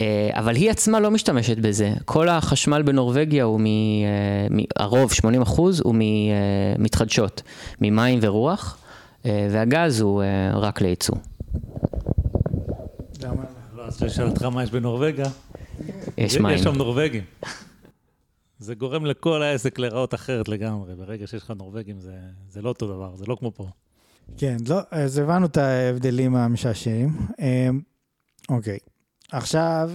אה, 0.01 0.30
אבל 0.34 0.55
היא 0.55 0.72
עצמה 0.72 0.99
לא 0.99 1.11
משתמשת 1.11 1.57
בזה. 1.57 1.93
כל 2.05 2.30
החשמל 2.30 2.82
בנורבגיה 2.82 3.43
הוא, 3.43 3.59
מ, 3.59 3.65
אה, 3.65 4.63
הרוב, 4.76 5.13
80 5.13 5.41
אחוז, 5.41 5.82
הוא 5.82 5.95
מתחדשות, 6.80 7.41
ממים 7.82 8.20
ורוח, 8.22 8.78
והגז 9.26 10.01
הוא 10.01 10.24
רק 10.53 10.82
לייצוא. 10.82 11.15
למה? 13.24 13.57
אז 13.88 14.04
שואל 14.16 14.28
אותך 14.28 14.44
מה 14.44 14.64
יש 14.64 14.72
בנורבגיה. 14.72 15.26
יש 16.18 16.38
מים. 16.38 16.56
יש 16.56 16.62
שם 16.62 16.76
נורבגים. 16.76 17.24
זה 18.60 18.76
גורם 18.76 19.06
לכל 19.06 19.44
העסק 19.44 19.80
להיראות 19.80 20.14
אחרת 20.14 20.48
לגמרי. 20.48 20.96
ברגע 20.96 21.28
שיש 21.28 21.44
לך 21.44 21.52
נורבגים 21.52 22.00
זה, 22.00 22.20
זה 22.50 22.62
לא 22.62 22.70
אותו 22.70 22.88
דבר, 22.88 23.16
זה 23.16 23.26
לא 23.26 23.36
כמו 23.40 23.52
פה. 23.52 23.68
כן, 24.38 24.58
לא, 24.70 24.80
אז 24.92 25.18
הבנו 25.18 25.46
את 25.46 25.58
ההבדלים 25.58 26.36
המשעשעים. 26.36 27.18
אוקיי. 28.50 28.78
עכשיו, 29.32 29.92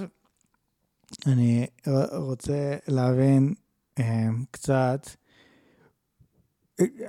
אני 1.26 1.66
רוצה 2.12 2.76
להבין 2.88 3.54
אה, 3.98 4.28
קצת, 4.50 5.08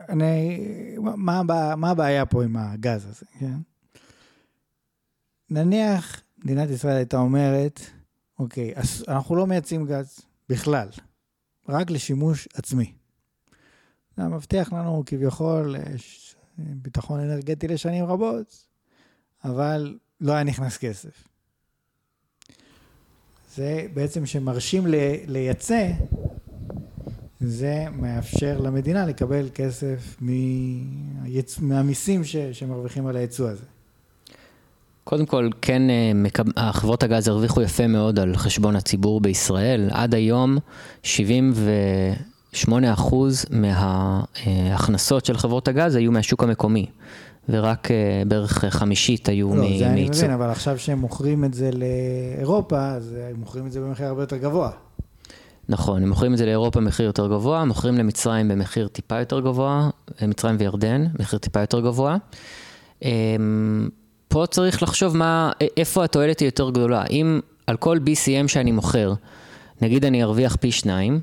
אני, 0.10 0.60
מה, 0.98 1.42
מה 1.76 1.90
הבעיה 1.90 2.26
פה 2.26 2.44
עם 2.44 2.58
הגז 2.58 3.06
הזה, 3.06 3.26
כן? 3.40 3.58
נניח 5.50 6.22
מדינת 6.44 6.70
ישראל 6.70 6.96
הייתה 6.96 7.18
אומרת, 7.18 7.80
אוקיי, 8.40 8.74
אז 8.76 9.06
אנחנו 9.08 9.36
לא 9.36 9.48
מייצאים 9.48 9.86
גז 9.86 10.20
בכלל, 10.50 10.88
רק 11.70 11.92
לשימוש 11.92 12.48
עצמי. 12.54 12.94
זה 14.18 14.24
מבטיח 14.24 14.74
לנו 14.74 15.04
כביכול 15.06 15.76
אה, 15.76 15.84
ביטחון 16.58 17.20
אנרגטי 17.20 17.68
לשנים 17.68 18.06
רבות, 18.06 18.66
אבל 19.44 19.98
לא 20.22 20.34
היה 20.34 20.44
נכנס 20.44 20.78
כסף. 20.78 21.28
זה 23.56 23.88
בעצם 23.94 24.26
שמרשים 24.26 24.84
לייצא, 25.28 25.92
זה 27.40 27.86
מאפשר 27.92 28.60
למדינה 28.60 29.06
לקבל 29.06 29.50
כסף 29.54 30.18
מהמיסים 31.62 32.22
שמרוויחים 32.52 33.08
על 33.08 33.16
הייצוא 33.16 33.50
הזה. 33.50 33.66
קודם 35.04 35.26
כל, 35.26 35.50
כן, 35.62 35.82
אה, 36.58 36.74
חברות 36.74 37.04
הגז 37.04 37.28
הרוויחו 37.28 37.62
יפה 37.62 37.88
מאוד 37.88 38.20
על 38.20 38.38
חשבון 38.38 38.76
הציבור 38.76 39.22
בישראל. 39.22 39.90
עד 39.92 40.16
היום 40.16 40.58
78% 41.04 43.46
מההכנסות 43.50 45.26
של 45.26 45.38
חברות 45.38 45.68
הגז 45.68 45.96
היו 45.96 46.12
מהשוק 46.12 46.44
המקומי. 46.44 46.86
ורק 47.50 47.88
uh, 47.88 47.92
בערך 48.28 48.66
חמישית 48.70 49.30
היו 49.30 49.56
לא, 49.56 49.62
מייצוא. 49.62 49.74
לא, 49.74 49.80
זה 49.80 49.94
אני 49.94 50.10
מבין, 50.10 50.32
אבל 50.32 50.50
עכשיו 50.50 50.80
שהם 50.80 51.00
מוכרים 51.00 51.46
את 51.46 51.54
זה 51.54 51.70
לאירופה, 51.74 52.88
אז 52.88 53.16
הם 53.30 53.40
מוכרים 53.40 53.68
את 53.68 53.72
זה 53.72 53.80
במחיר 53.80 54.06
הרבה 54.06 54.24
יותר 54.24 54.38
גבוה. 54.38 54.70
נכון, 55.70 56.04
הם 56.04 56.10
מוכרים 56.10 56.34
את 56.34 56.38
זה 56.38 56.46
לאירופה 56.46 56.80
במחיר 56.80 57.06
יותר 57.06 57.28
גבוה, 57.28 57.66
מוכרים 57.66 57.96
למצרים 57.96 58.48
במחיר 58.48 58.88
טיפה 58.88 59.20
יותר 59.20 59.40
גבוה, 59.40 59.90
מצרים 60.28 60.56
וירדן, 60.60 61.06
מחיר 61.20 61.40
טיפה 61.40 61.60
יותר 61.60 61.80
גבוה. 61.80 62.18
פה 64.34 64.46
צריך 64.50 64.84
לחשוב 64.84 65.18
מה, 65.18 65.52
איפה 65.78 66.04
התועלת 66.04 66.40
היא 66.40 66.48
יותר 66.48 66.70
גדולה. 66.70 67.04
אם 67.10 67.40
על 67.68 67.78
כל 67.78 68.00
BCM 68.06 68.48
שאני 68.48 68.72
מוכר, 68.72 69.14
נגיד 69.82 70.06
אני 70.06 70.24
ארוויח 70.24 70.56
פי 70.56 70.72
שניים, 70.72 71.22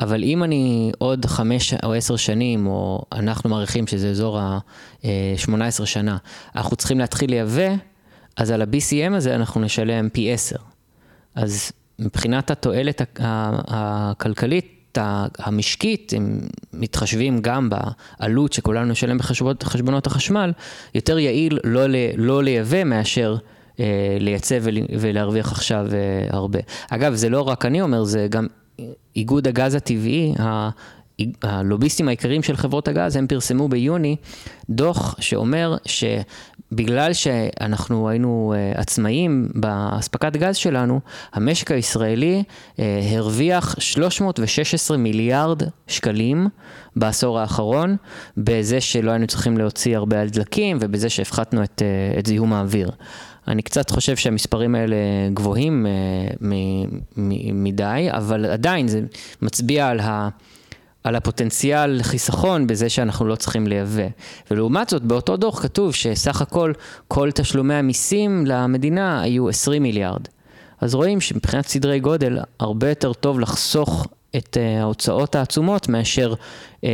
אבל 0.00 0.24
אם 0.24 0.44
אני 0.44 0.92
עוד 0.98 1.26
חמש 1.26 1.74
או 1.84 1.94
עשר 1.94 2.16
שנים, 2.16 2.66
או 2.66 3.04
אנחנו 3.12 3.50
מעריכים 3.50 3.86
שזה 3.86 4.10
אזור 4.10 4.38
ה-18 4.38 5.86
שנה, 5.86 6.16
אנחנו 6.56 6.76
צריכים 6.76 6.98
להתחיל 6.98 7.30
לייבא, 7.30 7.74
אז 8.36 8.50
על 8.50 8.62
ה-BCM 8.62 9.14
הזה 9.14 9.34
אנחנו 9.34 9.60
נשלם 9.60 10.08
פי 10.08 10.32
עשר. 10.32 10.56
אז 11.34 11.72
מבחינת 11.98 12.50
התועלת 12.50 13.02
הכלכלית, 13.68 14.79
המשקית, 15.38 16.12
אם 16.16 16.40
מתחשבים 16.72 17.40
גם 17.40 17.70
בעלות 17.70 18.52
שכולנו 18.52 18.90
נשלם 18.92 19.18
בחשבונות 19.58 20.06
החשמל, 20.06 20.52
יותר 20.94 21.18
יעיל 21.18 21.58
לא, 21.64 21.82
לא 22.16 22.42
לייבא 22.42 22.84
מאשר 22.84 23.36
אה, 23.80 24.16
לייצא 24.20 24.58
ולהרוויח 24.98 25.52
עכשיו 25.52 25.86
אה, 25.92 26.26
הרבה. 26.30 26.58
אגב, 26.90 27.14
זה 27.14 27.28
לא 27.28 27.48
רק 27.48 27.66
אני 27.66 27.82
אומר, 27.82 28.04
זה 28.04 28.26
גם 28.30 28.46
איגוד 29.16 29.48
הגז 29.48 29.74
הטבעי, 29.74 30.34
הלוביסטים 31.42 32.08
העיקריים 32.08 32.42
של 32.42 32.56
חברות 32.56 32.88
הגז, 32.88 33.16
הם 33.16 33.26
פרסמו 33.26 33.68
ביוני 33.68 34.16
דוח 34.70 35.16
שאומר 35.20 35.76
שבגלל 35.86 37.12
שאנחנו 37.12 38.08
היינו 38.08 38.54
אה, 38.56 38.80
עצמאים 38.80 39.48
באספקת 39.54 40.36
גז 40.36 40.56
שלנו, 40.56 41.00
המשק 41.32 41.70
הישראלי 41.70 42.42
אה, 42.78 43.00
הרוויח 43.12 43.74
316 43.78 44.96
מיליארד 44.96 45.62
שקלים 45.86 46.48
בעשור 46.96 47.38
האחרון, 47.38 47.96
בזה 48.36 48.80
שלא 48.80 49.10
היינו 49.10 49.26
צריכים 49.26 49.58
להוציא 49.58 49.96
הרבה 49.96 50.20
על 50.20 50.28
דלקים 50.28 50.78
ובזה 50.80 51.08
שהפחתנו 51.08 51.62
את, 51.62 51.82
אה, 51.82 52.18
את 52.18 52.26
זיהום 52.26 52.52
האוויר. 52.52 52.90
אני 53.48 53.62
קצת 53.62 53.90
חושב 53.90 54.16
שהמספרים 54.16 54.74
האלה 54.74 54.96
גבוהים 55.34 55.86
מדי, 57.52 58.08
אבל 58.10 58.46
עדיין 58.46 58.88
זה 58.88 59.00
מצביע 59.42 59.88
על 59.88 60.00
ה... 60.00 60.28
על 61.04 61.16
הפוטנציאל 61.16 62.02
חיסכון 62.02 62.66
בזה 62.66 62.88
שאנחנו 62.88 63.26
לא 63.26 63.36
צריכים 63.36 63.66
לייבא. 63.66 64.08
ולעומת 64.50 64.88
זאת, 64.88 65.02
באותו 65.02 65.36
דוח 65.36 65.62
כתוב 65.62 65.94
שסך 65.94 66.42
הכל, 66.42 66.72
כל 67.08 67.30
תשלומי 67.30 67.74
המיסים 67.74 68.46
למדינה 68.46 69.22
היו 69.22 69.48
20 69.48 69.82
מיליארד. 69.82 70.28
אז 70.80 70.94
רואים 70.94 71.20
שמבחינת 71.20 71.66
סדרי 71.66 72.00
גודל, 72.00 72.38
הרבה 72.60 72.88
יותר 72.88 73.12
טוב 73.12 73.40
לחסוך 73.40 74.06
את 74.36 74.56
uh, 74.56 74.80
ההוצאות 74.80 75.34
העצומות 75.34 75.88
מאשר 75.88 76.34
uh, 76.34 76.84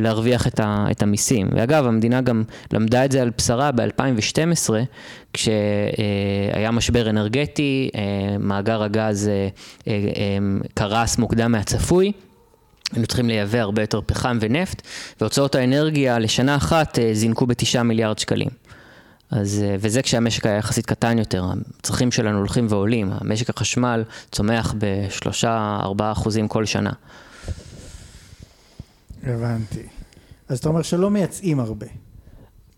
להרוויח 0.00 0.46
את, 0.46 0.60
ה, 0.60 0.86
את 0.90 1.02
המיסים. 1.02 1.48
ואגב, 1.52 1.86
המדינה 1.86 2.20
גם 2.20 2.42
למדה 2.72 3.04
את 3.04 3.12
זה 3.12 3.22
על 3.22 3.30
בשרה 3.38 3.72
ב-2012, 3.72 4.70
כשהיה 5.32 6.68
uh, 6.68 6.72
משבר 6.72 7.10
אנרגטי, 7.10 7.90
uh, 7.92 7.96
מאגר 8.38 8.82
הגז 8.82 9.30
uh, 9.30 9.80
uh, 9.80 9.84
um, 9.84 10.68
קרס 10.74 11.18
מוקדם 11.18 11.52
מהצפוי. 11.52 12.12
היינו 12.92 13.06
צריכים 13.06 13.28
לייבא 13.28 13.58
הרבה 13.58 13.82
יותר 13.82 14.00
פחם 14.06 14.38
ונפט, 14.40 14.82
והוצאות 15.20 15.54
האנרגיה 15.54 16.18
לשנה 16.18 16.56
אחת 16.56 16.98
אה, 16.98 17.10
זינקו 17.14 17.46
בתשעה 17.46 17.82
מיליארד 17.82 18.18
שקלים. 18.18 18.48
אז, 19.30 19.62
אה, 19.64 19.76
וזה 19.80 20.02
כשהמשק 20.02 20.46
היה 20.46 20.56
יחסית 20.56 20.86
קטן 20.86 21.18
יותר, 21.18 21.44
הצרכים 21.80 22.10
שלנו 22.10 22.38
הולכים 22.38 22.66
ועולים, 22.68 23.10
המשק 23.12 23.50
החשמל 23.50 24.04
צומח 24.32 24.74
בשלושה, 24.78 25.78
ארבעה 25.82 26.12
אחוזים 26.12 26.48
כל 26.48 26.64
שנה. 26.64 26.92
הבנתי. 29.22 29.82
אז 30.48 30.58
אתה 30.58 30.68
אומר 30.68 30.82
שלא 30.82 31.10
מייצאים 31.10 31.60
הרבה. 31.60 31.86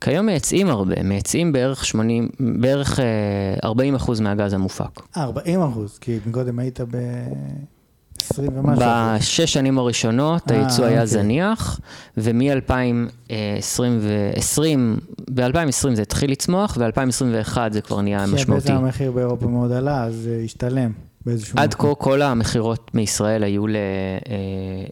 כיום 0.01 0.27
מייצאים 0.27 0.69
הרבה, 0.69 1.03
מייצאים 1.03 1.53
בערך 1.53 1.85
80, 1.85 2.29
בערך 2.61 3.01
40 3.65 3.95
אה, 3.95 3.99
אחוז 3.99 4.21
מהגז 4.21 4.53
המופק. 4.53 5.01
40 5.17 5.63
אחוז, 5.63 5.99
כי 5.99 6.19
קודם 6.31 6.59
היית 6.59 6.81
ב... 6.81 6.97
20 8.31 8.51
ומשהו. 8.55 8.85
בשש 8.87 9.53
שנים 9.53 9.79
הראשונות 9.79 10.51
אה, 10.51 10.57
הייצוא 10.57 10.85
היה 10.85 10.95
אוקיי. 10.95 11.07
זניח, 11.07 11.81
ומ-2020, 12.17 13.33
ב-2020 15.35 15.95
זה 15.95 16.03
התחיל 16.03 16.31
לצמוח, 16.31 16.79
ו-2021 16.81 17.59
זה 17.71 17.81
כבר 17.81 18.01
נהיה 18.01 18.27
משמעותי. 18.27 18.67
כי 18.67 18.73
בעצם 18.73 18.85
המחיר 18.85 19.13
באירופה 19.13 19.47
מאוד 19.47 19.73
עלה, 19.73 20.05
אז 20.05 20.15
זה 20.15 20.41
השתלם 20.45 20.93
באיזשהו 21.27 21.59
עד 21.59 21.75
כה 21.75 21.95
כל 21.95 22.23
המכירות 22.23 22.91
מישראל 22.95 23.43
היו 23.43 23.67
ל, 23.67 23.77
אה, 23.77 24.35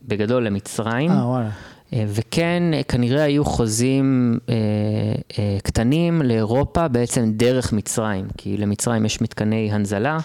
בגדול 0.08 0.46
למצרים. 0.46 1.10
אה, 1.10 1.26
וואלה. 1.28 1.50
אה, 1.92 2.04
וכן, 2.08 2.62
כנראה 2.88 3.22
היו 3.22 3.44
חוזים 3.44 4.38
אה, 4.48 4.54
אה, 5.38 5.58
קטנים 5.62 6.22
לאירופה 6.22 6.88
בעצם 6.88 7.32
דרך 7.32 7.72
מצרים, 7.72 8.26
כי 8.36 8.56
למצרים 8.56 9.04
יש 9.04 9.20
מתקני 9.20 9.72
הנזלה. 9.72 10.18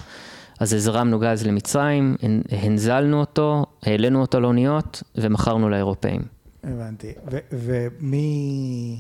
אז 0.60 0.74
הזרמנו 0.74 1.20
גז 1.20 1.48
למצרים, 1.48 2.16
הנזלנו 2.52 3.20
אותו, 3.20 3.66
העלינו 3.84 4.22
אותו 4.22 4.40
לאוניות 4.40 5.04
ומכרנו 5.16 5.70
לאירופאים. 5.70 6.22
הבנתי. 6.64 7.12
ומי... 7.52 9.00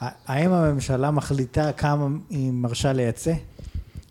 האם 0.00 0.52
הממשלה 0.52 1.10
מחליטה 1.10 1.72
כמה 1.72 2.06
היא 2.30 2.52
מרשה 2.52 2.92
לייצא? 2.92 3.32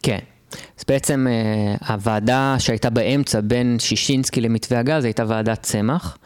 כן. 0.03 0.19
אז 0.51 0.83
בעצם 0.87 1.27
uh, 1.27 1.87
הוועדה 1.87 2.55
שהייתה 2.59 2.89
באמצע 2.89 3.41
בין 3.41 3.79
שישינסקי 3.79 4.41
למתווה 4.41 4.79
הגז 4.79 5.03
הייתה 5.03 5.23
ועדת 5.27 5.61
צמח. 5.61 6.17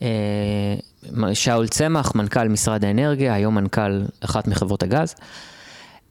Uh, 0.00 0.04
שאול 1.32 1.68
צמח, 1.68 2.14
מנכ"ל 2.14 2.48
משרד 2.48 2.84
האנרגיה, 2.84 3.34
היום 3.34 3.54
מנכ"ל 3.54 4.04
אחת 4.20 4.48
מחברות 4.48 4.82
הגז. 4.82 5.14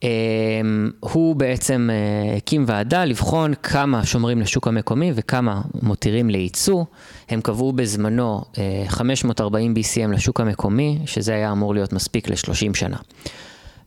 אמ, 0.04 0.90
הוא 1.00 1.36
בעצם 1.36 1.90
אה, 1.92 2.38
הקים 2.38 2.64
ועדה 2.68 3.06
לבחון 3.06 3.54
כמה 3.64 4.06
שומרים 4.06 4.42
לשוק 4.42 4.68
המקומי 4.68 5.12
וכמה 5.16 5.62
מותירים 5.82 6.30
לייצוא. 6.30 6.84
הם 7.30 7.42
קבעו 7.42 7.72
בזמנו 7.74 8.44
540 8.88 9.74
אה, 9.78 9.82
BCM 9.82 10.14
לשוק 10.14 10.40
המקומי, 10.40 11.00
שזה 11.06 11.34
היה 11.34 11.52
אמור 11.52 11.74
להיות 11.74 11.94
מספיק 11.94 12.30
ל-30 12.30 12.74
שנה. 12.74 12.98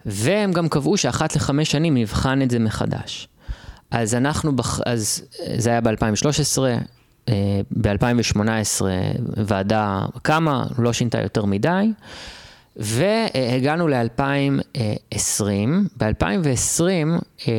והם 0.07 0.53
גם 0.53 0.69
קבעו 0.69 0.97
שאחת 0.97 1.37
לחמש 1.37 1.71
שנים 1.71 1.97
נבחן 1.97 2.43
את 2.43 2.51
זה 2.51 2.59
מחדש. 2.59 3.29
אז 3.91 4.15
אנחנו, 4.15 4.57
בח... 4.57 4.81
אז 4.87 5.23
זה 5.57 5.71
היה 5.71 5.81
ב-2013, 5.81 6.59
ב-2018 7.71 8.83
ועדה 9.37 10.07
קמה, 10.23 10.67
לא 10.79 10.93
שינתה 10.93 11.21
יותר 11.21 11.45
מדי. 11.45 11.93
והגענו 12.77 13.89
ל-2020. 13.89 15.45
ב-2020 15.97 16.83
אה, 17.49 17.53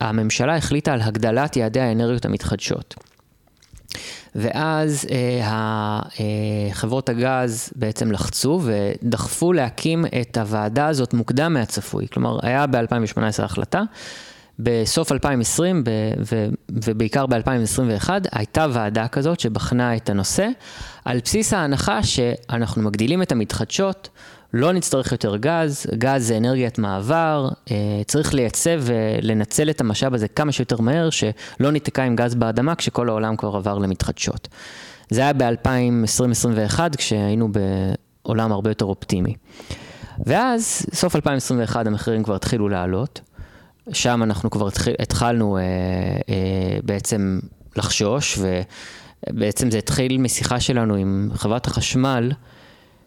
הממשלה 0.00 0.56
החליטה 0.56 0.92
על 0.92 1.00
הגדלת 1.02 1.56
יעדי 1.56 1.80
האנרגיות 1.80 2.24
המתחדשות. 2.24 2.94
ואז 4.34 5.06
אה, 5.10 6.00
אה, 6.20 6.72
חברות 6.72 7.08
הגז 7.08 7.70
בעצם 7.76 8.12
לחצו 8.12 8.60
ודחפו 8.64 9.52
להקים 9.52 10.04
את 10.20 10.36
הוועדה 10.36 10.86
הזאת 10.86 11.14
מוקדם 11.14 11.52
מהצפוי. 11.52 12.06
כלומר, 12.12 12.38
היה 12.42 12.66
ב-2018 12.66 13.42
החלטה, 13.42 13.82
בסוף 14.58 15.12
2020 15.12 15.84
ב- 15.84 15.90
ו- 16.32 16.46
ובעיקר 16.70 17.26
ב-2021 17.26 18.08
הייתה 18.32 18.66
ועדה 18.72 19.08
כזאת 19.08 19.40
שבחנה 19.40 19.96
את 19.96 20.10
הנושא 20.10 20.48
על 21.04 21.20
בסיס 21.24 21.52
ההנחה 21.52 22.02
שאנחנו 22.02 22.82
מגדילים 22.82 23.22
את 23.22 23.32
המתחדשות, 23.32 24.08
לא 24.56 24.72
נצטרך 24.72 25.12
יותר 25.12 25.36
גז, 25.36 25.86
גז 25.94 26.26
זה 26.26 26.36
אנרגיית 26.36 26.78
מעבר, 26.78 27.48
אה, 27.70 27.76
צריך 28.06 28.34
לייצב 28.34 28.80
ולנצל 28.82 29.70
את 29.70 29.80
המשאב 29.80 30.14
הזה 30.14 30.28
כמה 30.28 30.52
שיותר 30.52 30.80
מהר, 30.80 31.10
שלא 31.10 31.70
ניתקע 31.72 32.02
עם 32.02 32.16
גז 32.16 32.34
באדמה 32.34 32.74
כשכל 32.74 33.08
העולם 33.08 33.36
כבר 33.36 33.56
עבר 33.56 33.78
למתחדשות. 33.78 34.48
זה 35.10 35.20
היה 35.20 35.32
ב-2020-2021 35.32 36.78
כשהיינו 36.96 37.48
בעולם 38.24 38.52
הרבה 38.52 38.70
יותר 38.70 38.84
אופטימי. 38.84 39.34
ואז, 40.26 40.86
סוף 40.92 41.16
2021 41.16 41.86
המחירים 41.86 42.22
כבר 42.22 42.34
התחילו 42.34 42.68
לעלות. 42.68 43.20
שם 43.92 44.22
אנחנו 44.22 44.50
כבר 44.50 44.68
התחלנו 44.98 45.56
אה, 45.56 45.62
אה, 45.62 46.78
בעצם 46.82 47.40
לחשוש, 47.76 48.38
ובעצם 49.28 49.70
זה 49.70 49.78
התחיל 49.78 50.18
משיחה 50.18 50.60
שלנו 50.60 50.94
עם 50.94 51.30
חברת 51.34 51.66
החשמל, 51.66 52.32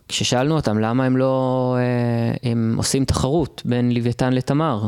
כששאלנו 0.08 0.56
אותם 0.56 0.80
למה 0.80 1.06
הם 1.06 1.18
לא, 1.18 1.76
אה, 1.80 2.50
הם 2.52 2.74
עושים 2.78 3.06
תחרות 3.06 3.62
בין 3.66 3.92
לוויתן 3.92 4.34
לתמר, 4.34 4.82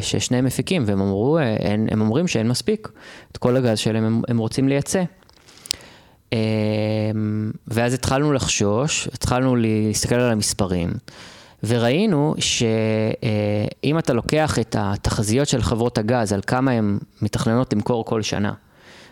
ששניהם 0.00 0.44
מפיקים, 0.44 0.82
והם 0.86 1.00
אמרו, 1.00 1.38
אה, 1.38 1.56
הם, 1.60 1.86
הם 1.90 2.00
אומרים 2.00 2.28
שאין 2.28 2.48
מספיק, 2.48 2.88
את 3.32 3.36
כל 3.36 3.56
הגז 3.56 3.78
שלהם 3.78 4.04
הם, 4.04 4.22
הם 4.28 4.38
רוצים 4.38 4.68
לייצא. 4.68 5.02
אה, 6.32 6.38
ואז 7.68 7.94
התחלנו 7.94 8.32
לחשוש, 8.32 9.08
התחלנו 9.12 9.56
להסתכל 9.56 10.14
על 10.14 10.32
המספרים. 10.32 10.90
וראינו 11.66 12.34
שאם 12.38 13.98
אתה 13.98 14.12
לוקח 14.12 14.58
את 14.58 14.76
התחזיות 14.78 15.48
של 15.48 15.62
חברות 15.62 15.98
הגז 15.98 16.32
על 16.32 16.40
כמה 16.46 16.70
הן 16.70 16.98
מתכננות 17.22 17.72
למכור 17.72 18.04
כל 18.04 18.22
שנה, 18.22 18.52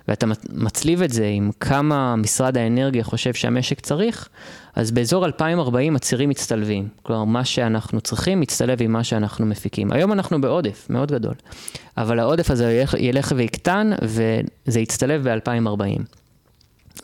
ואתה 0.09 0.27
מצליב 0.53 1.03
את 1.03 1.13
זה 1.13 1.27
עם 1.27 1.51
כמה 1.61 2.17
משרד 2.17 2.57
האנרגיה 2.57 3.05
חושב 3.05 3.35
שהמשק 3.35 3.81
צריך, 3.81 4.29
אז 4.75 4.91
באזור 4.91 5.27
2040 5.27 5.97
הצירים 5.97 6.29
מצטלבים. 6.29 6.89
כלומר, 7.03 7.25
מה 7.25 7.45
שאנחנו 7.45 8.01
צריכים 8.01 8.41
מצטלב 8.41 8.83
עם 8.83 8.93
מה 8.93 9.05
שאנחנו 9.05 9.47
מפיקים. 9.47 9.93
היום 9.93 10.13
אנחנו 10.13 10.41
בעודף 10.41 10.87
מאוד 10.91 11.13
גדול, 11.13 11.35
אבל 11.97 12.19
העודף 12.19 12.51
הזה 12.51 12.73
ילך, 12.73 12.95
ילך 12.99 13.33
ויקטן 13.37 13.91
וזה 14.03 14.81
יצטלב 14.81 15.29
ב-2040. 15.29 16.03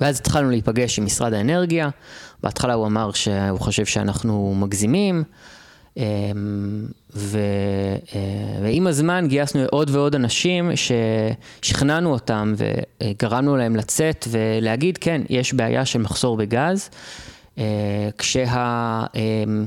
ואז 0.00 0.18
התחלנו 0.20 0.50
להיפגש 0.50 0.98
עם 0.98 1.04
משרד 1.04 1.32
האנרגיה, 1.32 1.88
בהתחלה 2.42 2.74
הוא 2.74 2.86
אמר 2.86 3.12
שהוא 3.12 3.58
חושב 3.58 3.86
שאנחנו 3.86 4.54
מגזימים, 4.56 5.24
אמ, 5.96 6.02
ו, 7.14 7.38
אה, 8.14 8.20
ועם 8.62 8.86
הזמן 8.86 9.26
גייסנו 9.28 9.64
עוד 9.70 9.90
ועוד 9.90 10.14
אנשים 10.14 10.70
ששכנענו 11.62 12.12
אותם 12.12 12.54
וגרמנו 12.56 13.56
להם 13.56 13.76
לצאת 13.76 14.28
ולהגיד, 14.30 14.98
כן, 14.98 15.22
יש 15.28 15.54
בעיה 15.54 15.84
של 15.84 15.98
מחסור 15.98 16.36
בגז, 16.36 16.90
כשה... 18.18 19.04
אמ, 19.14 19.66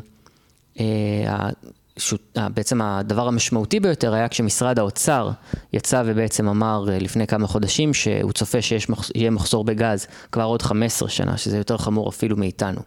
אה, 0.79 1.49
שוט, 1.97 2.37
בעצם 2.53 2.81
הדבר 2.81 3.27
המשמעותי 3.27 3.79
ביותר 3.79 4.13
היה 4.13 4.27
כשמשרד 4.27 4.79
האוצר 4.79 5.29
יצא 5.73 6.03
ובעצם 6.05 6.47
אמר 6.47 6.85
לפני 6.87 7.27
כמה 7.27 7.47
חודשים 7.47 7.93
שהוא 7.93 8.31
צופה 8.31 8.61
שיהיה 8.61 9.29
מחסור 9.31 9.63
בגז 9.63 10.07
כבר 10.31 10.43
עוד 10.43 10.61
15 10.61 11.09
שנה, 11.09 11.37
שזה 11.37 11.57
יותר 11.57 11.77
חמור 11.77 12.09
אפילו 12.09 12.37
מאיתנו. 12.37 12.81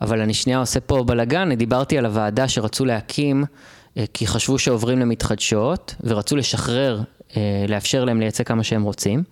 אבל 0.00 0.20
אני 0.20 0.34
שנייה 0.34 0.58
עושה 0.58 0.80
פה 0.80 1.04
בלאגן, 1.04 1.54
דיברתי 1.54 1.98
על 1.98 2.06
הוועדה 2.06 2.48
שרצו 2.48 2.84
להקים, 2.84 3.44
כי 4.14 4.26
חשבו 4.26 4.58
שעוברים 4.58 4.98
למתחדשות, 4.98 5.94
ורצו 6.04 6.36
לשחרר, 6.36 7.00
לאפשר 7.68 8.04
להם 8.04 8.20
לייצא 8.20 8.44
כמה 8.44 8.64
שהם 8.64 8.82
רוצים. 8.82 9.22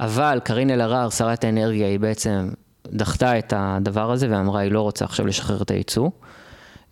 אבל 0.00 0.40
קארין 0.44 0.70
אלהרר, 0.70 1.10
שרת 1.10 1.44
האנרגיה, 1.44 1.88
היא 1.88 2.00
בעצם 2.00 2.48
דחתה 2.92 3.38
את 3.38 3.52
הדבר 3.56 4.10
הזה 4.12 4.26
ואמרה, 4.30 4.60
היא 4.60 4.72
לא 4.72 4.80
רוצה 4.80 5.04
עכשיו 5.04 5.26
לשחרר 5.26 5.62
את 5.62 5.70
הייצוא. 5.70 6.10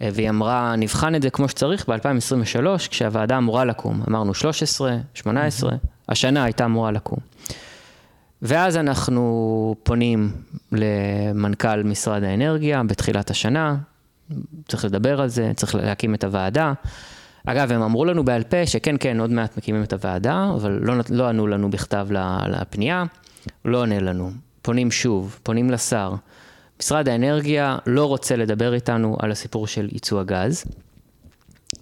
והיא 0.01 0.31
אמרה, 0.31 0.77
נבחן 0.77 1.15
את 1.15 1.23
זה 1.23 1.31
כמו 1.31 1.49
שצריך 1.49 1.89
ב-2023, 1.89 2.89
כשהוועדה 2.89 3.39
אמורה 3.39 3.65
לקום. 3.65 4.03
אמרנו 4.09 4.35
13, 4.35 4.97
18, 5.15 5.73
השנה 6.09 6.45
הייתה 6.45 6.65
אמורה 6.65 6.91
לקום. 6.91 7.19
ואז 8.43 8.77
אנחנו 8.77 9.75
פונים 9.83 10.33
למנכ"ל 10.73 11.83
משרד 11.83 12.23
האנרגיה 12.23 12.83
בתחילת 12.83 13.31
השנה, 13.31 13.77
צריך 14.69 14.85
לדבר 14.85 15.21
על 15.21 15.29
זה, 15.29 15.53
צריך 15.57 15.75
להקים 15.75 16.15
את 16.15 16.25
הוועדה. 16.25 16.73
אגב, 17.47 17.73
הם 17.73 17.83
אמרו 17.83 18.05
לנו 18.05 18.25
בעל 18.25 18.43
פה 18.43 18.67
שכן, 18.67 18.97
כן, 19.01 19.21
עוד 19.21 19.31
מעט 19.31 19.57
מקימים 19.57 19.83
את 19.83 19.93
הוועדה, 19.93 20.51
אבל 20.55 20.79
לא, 20.83 20.95
לא 21.11 21.29
ענו 21.29 21.47
לנו 21.47 21.71
בכתב 21.71 22.09
לפנייה, 22.49 23.05
לא 23.65 23.79
עונה 23.79 24.01
לנו. 24.01 24.31
פונים 24.65 24.91
שוב, 24.91 25.39
פונים 25.43 25.71
לשר. 25.71 26.15
משרד 26.81 27.09
האנרגיה 27.09 27.79
לא 27.87 28.05
רוצה 28.05 28.37
לדבר 28.37 28.75
איתנו 28.75 29.17
על 29.19 29.31
הסיפור 29.31 29.67
של 29.67 29.89
ייצוא 29.93 30.21
הגז, 30.21 30.65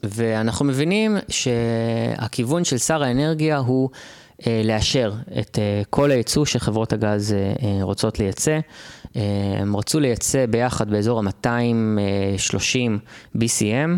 ואנחנו 0.02 0.64
מבינים 0.64 1.16
שהכיוון 1.28 2.64
של 2.64 2.78
שר 2.78 3.02
האנרגיה 3.02 3.58
הוא 3.58 3.90
אה, 4.46 4.62
לאשר 4.64 5.12
את 5.40 5.58
אה, 5.58 5.82
כל 5.90 6.10
הייצוא 6.10 6.44
שחברות 6.44 6.92
הגז 6.92 7.32
אה, 7.32 7.82
רוצות 7.82 8.18
לייצא. 8.18 8.58
הם 9.60 9.76
רצו 9.76 10.00
לייצא 10.00 10.46
ביחד 10.46 10.90
באזור 10.90 11.20
ה-230 11.20 13.36
BCM, 13.36 13.90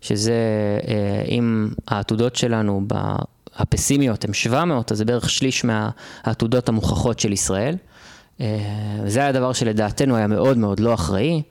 שזה, 0.00 0.34
אם 1.28 1.68
העתודות 1.88 2.36
שלנו 2.36 2.86
הפסימיות 3.56 4.24
הן 4.24 4.32
700, 4.32 4.92
אז 4.92 4.98
זה 4.98 5.04
בערך 5.04 5.30
שליש 5.30 5.64
מהעתודות 5.64 6.68
המוכחות 6.68 7.20
של 7.20 7.32
ישראל. 7.32 7.76
זה 9.06 9.20
היה 9.20 9.32
דבר 9.32 9.52
שלדעתנו 9.52 10.16
היה 10.16 10.26
מאוד 10.26 10.58
מאוד 10.58 10.80
לא 10.80 10.94
אחראי. 10.94 11.42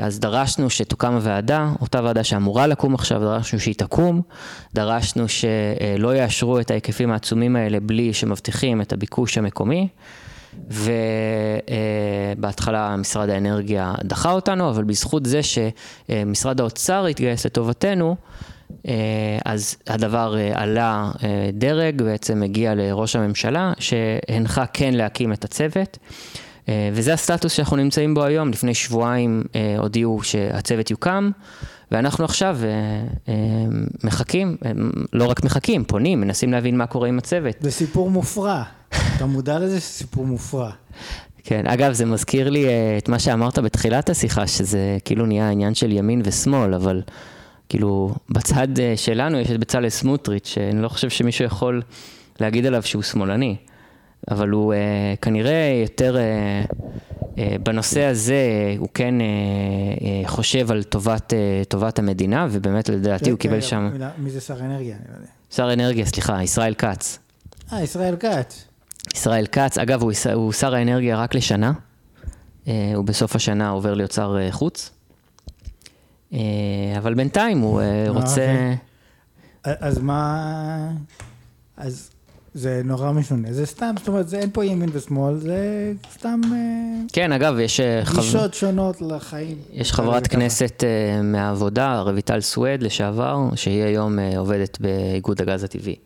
אז 0.00 0.20
דרשנו 0.20 0.70
שתוקם 0.70 1.12
הוועדה, 1.14 1.70
אותה 1.80 2.02
ועדה 2.04 2.24
שאמורה 2.24 2.66
לקום 2.66 2.94
עכשיו, 2.94 3.20
דרשנו 3.20 3.60
שהיא 3.60 3.74
תקום, 3.74 4.22
דרשנו 4.74 5.24
שלא 5.28 6.16
יאשרו 6.16 6.60
את 6.60 6.70
ההיקפים 6.70 7.10
העצומים 7.10 7.56
האלה 7.56 7.80
בלי 7.80 8.12
שמבטיחים 8.12 8.80
את 8.80 8.92
הביקוש 8.92 9.38
המקומי, 9.38 9.88
ובהתחלה 12.36 12.96
משרד 12.96 13.28
האנרגיה 13.28 13.94
דחה 14.04 14.32
אותנו, 14.32 14.70
אבל 14.70 14.84
בזכות 14.84 15.26
זה 15.26 15.40
שמשרד 15.42 16.60
האוצר 16.60 17.06
התגייס 17.06 17.46
לטובתנו, 17.46 18.16
אז 19.44 19.76
הדבר 19.86 20.34
עלה 20.54 21.10
דרג, 21.52 22.02
בעצם 22.02 22.42
הגיע 22.42 22.74
לראש 22.74 23.16
הממשלה, 23.16 23.72
שהנחה 23.78 24.66
כן 24.66 24.94
להקים 24.94 25.32
את 25.32 25.44
הצוות. 25.44 25.98
וזה 26.92 27.12
הסטטוס 27.12 27.52
שאנחנו 27.52 27.76
נמצאים 27.76 28.14
בו 28.14 28.24
היום, 28.24 28.50
לפני 28.50 28.74
שבועיים 28.74 29.44
הודיעו 29.78 30.22
שהצוות 30.22 30.90
יוקם, 30.90 31.30
ואנחנו 31.90 32.24
עכשיו 32.24 32.58
מחכים, 34.04 34.56
לא 35.12 35.24
רק 35.24 35.44
מחכים, 35.44 35.84
פונים, 35.84 36.20
מנסים 36.20 36.52
להבין 36.52 36.76
מה 36.76 36.86
קורה 36.86 37.08
עם 37.08 37.18
הצוות. 37.18 37.54
זה 37.60 37.70
סיפור 37.70 38.10
מופרע, 38.10 38.62
אתה 39.16 39.26
מודע 39.26 39.58
לזה 39.58 39.80
שזה 39.80 39.90
סיפור 39.90 40.26
מופרע. 40.26 40.70
כן, 41.44 41.66
אגב, 41.66 41.92
זה 41.92 42.04
מזכיר 42.04 42.50
לי 42.50 42.66
את 42.98 43.08
מה 43.08 43.18
שאמרת 43.18 43.58
בתחילת 43.58 44.10
השיחה, 44.10 44.46
שזה 44.46 44.98
כאילו 45.04 45.26
נהיה 45.26 45.50
עניין 45.50 45.74
של 45.74 45.92
ימין 45.92 46.22
ושמאל, 46.24 46.74
אבל 46.74 47.02
כאילו, 47.68 48.14
בצד 48.30 48.68
שלנו 48.96 49.38
יש 49.38 49.50
את 49.50 49.60
בצלאל 49.60 49.88
סמוטריץ', 49.88 50.46
שאני 50.46 50.82
לא 50.82 50.88
חושב 50.88 51.10
שמישהו 51.10 51.44
יכול 51.44 51.82
להגיד 52.40 52.66
עליו 52.66 52.82
שהוא 52.82 53.02
שמאלני. 53.02 53.56
אבל 54.30 54.48
הוא 54.48 54.74
uh, 54.74 54.76
כנראה 55.22 55.80
יותר, 55.82 56.16
uh, 56.16 56.72
uh, 56.72 57.38
בנושא 57.62 58.04
הזה, 58.04 58.74
הוא 58.78 58.88
כן 58.94 59.14
uh, 59.18 60.00
uh, 60.00 60.28
חושב 60.28 60.70
על 60.70 60.82
טובת, 60.82 61.32
uh, 61.32 61.64
טובת 61.68 61.98
המדינה, 61.98 62.46
ובאמת 62.50 62.88
לדעתי 62.88 63.30
הוא 63.30 63.38
קיבל 63.38 63.60
שם... 63.60 63.90
מי 64.18 64.30
זה 64.30 64.40
שר 64.40 64.60
אנרגיה? 64.60 64.96
לא. 65.08 65.26
שר 65.50 65.72
אנרגיה, 65.72 66.06
סליחה, 66.06 66.42
ישראל 66.42 66.74
כץ. 66.74 67.18
אה, 67.72 67.82
ישראל 67.82 68.16
כץ. 68.16 68.64
ישראל 69.14 69.46
כץ, 69.46 69.78
אגב, 69.78 70.02
הוא, 70.02 70.12
הוא 70.34 70.52
שר 70.52 70.74
האנרגיה 70.74 71.16
רק 71.16 71.34
לשנה, 71.34 71.72
הוא 72.66 73.04
בסוף 73.04 73.36
השנה 73.36 73.68
עובר 73.68 73.94
להיות 73.94 74.12
שר 74.12 74.36
חוץ, 74.50 74.90
אבל 76.98 77.14
בינתיים 77.14 77.58
הוא 77.58 77.80
uh, 77.80 78.10
רוצה... 78.10 78.74
אז 79.64 79.98
מה... 79.98 80.90
אז... 81.76 82.10
זה 82.54 82.80
נורא 82.84 83.12
משונה, 83.12 83.52
זה 83.52 83.66
סתם, 83.66 83.94
זאת 83.98 84.08
אומרת, 84.08 84.34
אין 84.34 84.50
פה 84.52 84.64
ימין 84.64 84.88
ושמאל, 84.92 85.36
זה 85.38 85.92
סתם... 86.12 86.40
כן, 87.12 87.32
אגב, 87.32 87.58
יש... 87.58 87.80
גישות. 88.14 88.54
שונות 88.54 89.02
לחיים. 89.02 89.56
יש 89.72 89.92
חברת 89.92 90.26
כנסת 90.26 90.84
מהעבודה, 91.22 92.00
רויטל 92.00 92.40
סואד 92.40 92.82
לשעבר, 92.82 93.48
שהיא 93.54 93.82
היום 93.82 94.18
עובדת 94.36 94.80
באיגוד 94.80 95.42
הגז 95.42 95.64
הטבעי. 95.64 95.96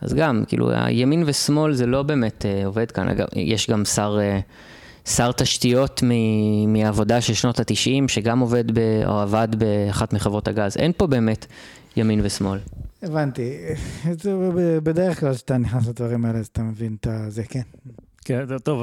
אז 0.00 0.14
גם, 0.14 0.44
כאילו, 0.46 0.70
הימין 0.72 1.22
ושמאל 1.26 1.74
זה 1.74 1.86
לא 1.86 2.02
באמת 2.02 2.46
עובד 2.64 2.90
כאן. 2.90 3.08
אגב, 3.08 3.26
יש 3.36 3.70
גם 3.70 3.84
שר, 3.84 4.18
שר 5.06 5.32
תשתיות 5.32 6.00
מ- 6.04 6.72
מהעבודה 6.72 7.20
של 7.20 7.34
שנות 7.34 7.60
ה-90, 7.60 8.08
שגם 8.08 8.40
עובד 8.40 8.78
ב- 8.78 9.02
או 9.06 9.20
עבד 9.20 9.48
באחת 9.58 10.12
מחברות 10.12 10.48
הגז. 10.48 10.76
אין 10.76 10.92
פה 10.96 11.06
באמת 11.06 11.46
ימין 11.96 12.20
ושמאל. 12.22 12.58
הבנתי. 13.02 13.50
בדרך 14.82 15.20
כלל 15.20 15.34
כשאתה 15.34 15.58
נכנס 15.58 15.88
לדברים 15.88 16.24
האלה, 16.24 16.38
אז 16.38 16.46
אתה 16.46 16.62
מבין 16.62 16.96
את 17.00 17.06
זה, 17.28 17.42
כן. 17.44 17.60
כן, 18.24 18.46
זה 18.48 18.58
טוב, 18.58 18.82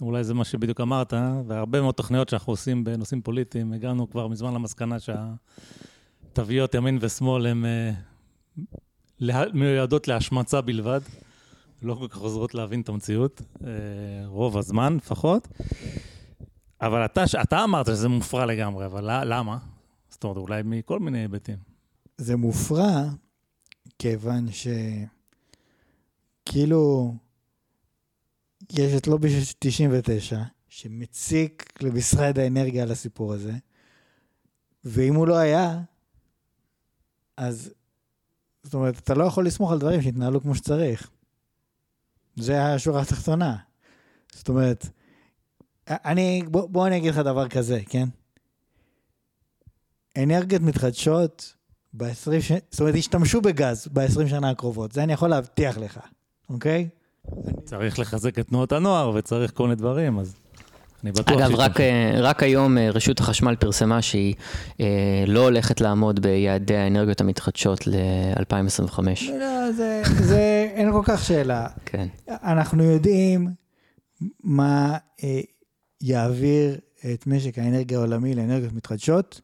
אולי 0.00 0.24
זה 0.24 0.34
מה 0.34 0.44
שבדיוק 0.44 0.80
אמרת, 0.80 1.12
והרבה 1.46 1.80
מאוד 1.80 1.94
תוכניות 1.94 2.28
שאנחנו 2.28 2.52
עושים 2.52 2.84
בנושאים 2.84 3.22
פוליטיים, 3.22 3.72
הגענו 3.72 4.10
כבר 4.10 4.28
מזמן 4.28 4.54
למסקנה 4.54 4.96
שהתוויות 6.30 6.74
ימין 6.74 6.98
ושמאל 7.00 7.46
הן 7.46 7.64
מיועדות 9.52 10.08
להשמצה 10.08 10.60
בלבד, 10.60 11.00
לא 11.82 11.94
כל 11.94 12.08
כך 12.08 12.16
עוזרות 12.16 12.54
להבין 12.54 12.80
את 12.80 12.88
המציאות, 12.88 13.42
רוב 14.26 14.58
הזמן 14.58 14.96
לפחות. 14.96 15.48
אבל 16.80 17.04
אתה, 17.04 17.24
אתה 17.42 17.64
אמרת 17.64 17.86
שזה 17.86 18.08
מופרע 18.08 18.46
לגמרי, 18.46 18.86
אבל 18.86 19.24
למה? 19.24 19.58
זאת 20.10 20.24
אומרת, 20.24 20.36
אולי 20.36 20.62
מכל 20.64 21.00
מיני 21.00 21.18
היבטים. 21.18 21.56
זה 22.18 22.36
מופרע, 22.36 23.02
כיוון 23.98 24.46
שכאילו 26.46 27.14
יש 28.72 28.94
את 28.96 29.06
לובי 29.06 29.28
99, 29.58 30.42
שמציק 30.68 31.72
למשרד 31.82 32.38
האנרגיה 32.38 32.82
על 32.82 32.90
הסיפור 32.90 33.32
הזה, 33.32 33.52
ואם 34.84 35.14
הוא 35.14 35.26
לא 35.26 35.36
היה, 35.36 35.80
אז 37.36 37.72
זאת 38.62 38.74
אומרת, 38.74 38.98
אתה 38.98 39.14
לא 39.14 39.24
יכול 39.24 39.46
לסמוך 39.46 39.72
על 39.72 39.78
דברים 39.78 40.02
שהתנהלו 40.02 40.40
כמו 40.40 40.54
שצריך. 40.54 41.10
זה 42.40 42.64
השורה 42.64 43.02
התחתונה. 43.02 43.56
זאת 44.32 44.48
אומרת, 44.48 44.86
אני, 45.88 46.42
בוא, 46.48 46.68
בוא 46.68 46.86
אני 46.86 46.96
אגיד 46.96 47.10
לך 47.10 47.18
דבר 47.18 47.48
כזה, 47.48 47.80
כן? 47.88 48.08
אנרגיות 50.18 50.62
מתחדשות 50.62 51.54
ב-20 51.94 52.40
ש... 52.40 52.52
זאת 52.70 52.80
אומרת, 52.80 52.94
ישתמשו 52.94 53.40
בגז 53.40 53.88
ב-20 53.92 54.28
שנה 54.28 54.50
הקרובות, 54.50 54.92
זה 54.92 55.02
אני 55.02 55.12
יכול 55.12 55.28
להבטיח 55.28 55.78
לך, 55.78 56.00
אוקיי? 56.48 56.88
צריך 57.64 57.98
לחזק 57.98 58.38
את 58.38 58.48
תנועות 58.48 58.72
הנוער 58.72 59.10
וצריך 59.14 59.52
כל 59.54 59.62
מיני 59.62 59.74
דברים, 59.74 60.18
אז 60.18 60.34
אני 61.02 61.12
בטוח... 61.12 61.40
אגב, 61.40 61.54
רק, 61.54 61.80
רק 62.16 62.42
היום 62.42 62.78
רשות 62.78 63.20
החשמל 63.20 63.56
פרסמה 63.56 64.02
שהיא 64.02 64.34
אה, 64.80 65.24
לא 65.26 65.40
הולכת 65.40 65.80
לעמוד 65.80 66.20
ביעדי 66.20 66.76
האנרגיות 66.76 67.20
המתחדשות 67.20 67.86
ל-2025. 67.86 68.98
לא, 69.40 69.72
זה, 69.72 70.02
זה 70.18 70.49
אין 70.80 70.92
כל 70.92 71.02
כך 71.04 71.24
שאלה. 71.24 71.66
כן. 71.84 72.08
אנחנו 72.28 72.82
יודעים 72.82 73.48
מה 74.42 74.98
אה, 75.24 75.40
יעביר 76.00 76.78
את 77.14 77.26
משק 77.26 77.58
האנרגיה 77.58 77.98
העולמי 77.98 78.34
לאנרגיות 78.34 78.72
מתחדשות, 78.72 79.40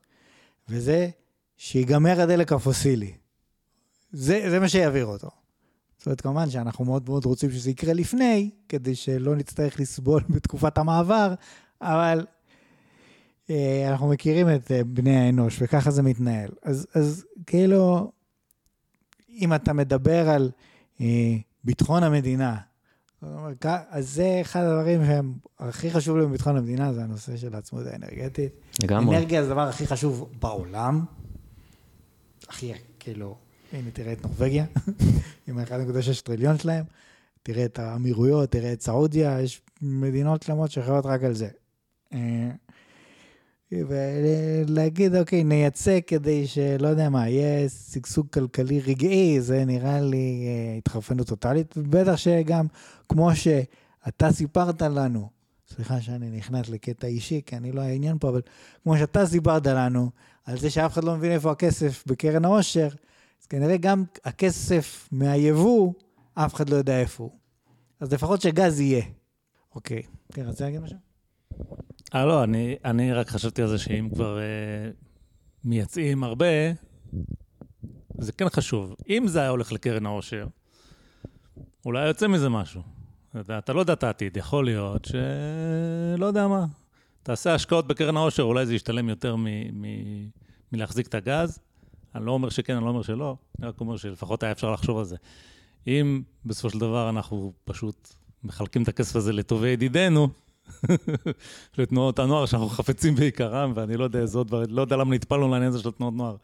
וזה 0.68 1.08
שיגמר 1.56 2.20
הדלק 2.20 2.52
הפוסילי. 2.52 3.12
זה, 4.12 4.50
זה 4.50 4.60
מה 4.60 4.68
שיעביר 4.68 5.06
אותו. 5.06 5.28
זאת 5.98 6.06
אומרת, 6.06 6.20
כמובן 6.20 6.50
שאנחנו 6.50 6.84
מאוד 6.84 7.08
מאוד 7.08 7.24
רוצים 7.24 7.50
שזה 7.50 7.70
יקרה 7.70 7.92
לפני, 7.92 8.50
כדי 8.68 8.94
שלא 8.94 9.36
נצטרך 9.36 9.80
לסבול 9.80 10.22
בתקופת 10.34 10.78
המעבר, 10.78 11.34
אבל 11.80 12.26
אה, 13.50 13.88
אנחנו 13.90 14.08
מכירים 14.08 14.54
את 14.54 14.72
אה, 14.72 14.84
בני 14.84 15.16
האנוש, 15.16 15.58
וככה 15.62 15.90
זה 15.90 16.02
מתנהל. 16.02 16.50
אז, 16.62 16.86
אז 16.94 17.24
כאילו, 17.46 18.12
אם 19.28 19.54
אתה 19.54 19.72
מדבר 19.72 20.28
על 20.28 20.50
ביטחון 21.64 22.02
המדינה, 22.02 22.56
אז 23.90 24.10
זה 24.10 24.38
אחד 24.40 24.60
הדברים 24.62 25.06
שהם 25.06 25.34
הכי 25.58 25.90
חשוב 25.90 26.16
לי 26.16 26.26
בביטחון 26.26 26.56
המדינה, 26.56 26.92
זה 26.92 27.02
הנושא 27.02 27.36
של 27.36 27.54
העצמאות 27.54 27.86
האנרגטית. 27.86 28.52
לגמרי. 28.82 29.16
אנרגיה 29.16 29.42
זה 29.42 29.48
הדבר 29.50 29.68
הכי 29.68 29.86
חשוב 29.86 30.30
בעולם. 30.40 31.04
הכי, 32.48 32.72
כאילו, 33.00 33.36
הנה, 33.72 33.90
תראה 33.90 34.12
את 34.12 34.22
נורבגיה, 34.22 34.64
עם 35.48 35.58
ה-1.6 35.58 36.22
טריליון 36.24 36.58
שלהם, 36.58 36.84
תראה 37.42 37.64
את 37.64 37.78
האמירויות, 37.78 38.50
תראה 38.50 38.72
את 38.72 38.82
סעודיה, 38.82 39.40
יש 39.40 39.62
מדינות 39.82 40.42
שלמות 40.42 40.70
שחיות 40.70 41.06
רק 41.06 41.22
על 41.22 41.34
זה. 41.34 41.48
ולהגיד, 43.72 45.14
אוקיי, 45.14 45.44
נייצא 45.44 45.98
כדי 46.06 46.46
שלא 46.46 46.88
יודע 46.88 47.08
מה, 47.08 47.28
יהיה 47.28 47.68
שגשוג 47.68 48.26
כלכלי 48.32 48.80
רגעי, 48.80 49.40
זה 49.40 49.64
נראה 49.64 50.00
לי 50.00 50.46
אה, 50.46 50.78
התחרפנות 50.78 51.26
טוטאלית. 51.26 51.76
בטח 51.76 52.16
שגם, 52.16 52.66
כמו 53.08 53.30
שאתה 53.34 54.32
סיפרת 54.32 54.82
לנו, 54.82 55.28
סליחה 55.74 56.00
שאני 56.00 56.30
נכנס 56.30 56.68
לקטע 56.68 57.06
אישי, 57.06 57.40
כי 57.46 57.56
אני 57.56 57.72
לא 57.72 57.80
העניין 57.80 58.18
פה, 58.18 58.28
אבל 58.28 58.40
כמו 58.82 58.98
שאתה 58.98 59.26
סיפרת 59.26 59.66
לנו, 59.66 60.10
על 60.44 60.58
זה 60.58 60.70
שאף 60.70 60.92
אחד 60.92 61.04
לא 61.04 61.16
מבין 61.16 61.32
איפה 61.32 61.50
הכסף 61.50 62.04
בקרן 62.06 62.44
העושר, 62.44 62.88
אז 63.42 63.46
כנראה 63.46 63.76
גם 63.76 64.04
הכסף 64.24 65.08
מהיבוא, 65.12 65.92
אף 66.34 66.54
אחד 66.54 66.68
לא 66.68 66.76
יודע 66.76 67.00
איפה 67.00 67.24
הוא. 67.24 67.32
אז 68.00 68.12
לפחות 68.12 68.40
שגז 68.40 68.80
יהיה. 68.80 69.04
אוקיי, 69.74 70.02
כן, 70.32 70.42
רצית 70.42 70.60
להגיד 70.60 70.80
משהו? 70.80 70.96
אה, 72.14 72.26
לא, 72.26 72.44
אני, 72.44 72.76
אני 72.84 73.12
רק 73.12 73.28
חשבתי 73.28 73.62
על 73.62 73.68
זה 73.68 73.78
שאם 73.78 74.08
כבר 74.14 74.38
אה, 74.38 74.90
מייצאים 75.64 76.24
הרבה, 76.24 76.46
זה 78.18 78.32
כן 78.32 78.48
חשוב. 78.48 78.94
אם 79.08 79.24
זה 79.28 79.40
היה 79.40 79.48
הולך 79.48 79.72
לקרן 79.72 80.06
העושר, 80.06 80.46
אולי 81.84 82.06
יוצא 82.06 82.28
מזה 82.28 82.48
משהו. 82.48 82.82
אתה, 83.40 83.58
אתה 83.58 83.72
לא 83.72 83.80
יודע 83.80 83.92
את 83.92 84.02
העתיד, 84.02 84.36
יכול 84.36 84.64
להיות 84.64 85.04
ש... 85.04 85.14
לא 86.18 86.26
יודע 86.26 86.48
מה. 86.48 86.64
תעשה 87.22 87.54
השקעות 87.54 87.86
בקרן 87.86 88.16
העושר, 88.16 88.42
אולי 88.42 88.66
זה 88.66 88.74
ישתלם 88.74 89.08
יותר 89.08 89.36
מ... 89.36 89.46
מ... 89.72 89.84
מלהחזיק 90.72 91.06
את 91.06 91.14
הגז. 91.14 91.58
אני 92.14 92.26
לא 92.26 92.32
אומר 92.32 92.48
שכן, 92.48 92.76
אני 92.76 92.84
לא 92.84 92.88
אומר 92.88 93.02
שלא, 93.02 93.36
אני 93.58 93.68
רק 93.68 93.80
אומר 93.80 93.96
שלפחות 93.96 94.42
היה 94.42 94.52
אפשר 94.52 94.70
לחשוב 94.70 94.98
על 94.98 95.04
זה. 95.04 95.16
אם 95.86 96.22
בסופו 96.44 96.70
של 96.70 96.78
דבר 96.78 97.08
אנחנו 97.10 97.52
פשוט 97.64 98.14
מחלקים 98.44 98.82
את 98.82 98.88
הכסף 98.88 99.16
הזה 99.16 99.32
לטובי 99.32 99.68
ידידינו, 99.68 100.28
לתנועות 101.78 102.18
הנוער 102.18 102.46
שאנחנו 102.46 102.68
חפצים 102.68 103.14
בעיקרם, 103.14 103.72
ואני 103.74 103.96
לא 103.96 104.04
יודע 104.04 104.18
איזה 104.18 104.38
עוד 104.38 104.48
דברים, 104.48 104.66
לא 104.70 104.80
יודע 104.80 104.96
למה 104.96 105.14
נטפלנו 105.14 105.48
לעניין 105.48 105.68
הזה 105.68 105.78
של 105.78 105.90
תנועות 105.90 106.14
נוער. 106.14 106.36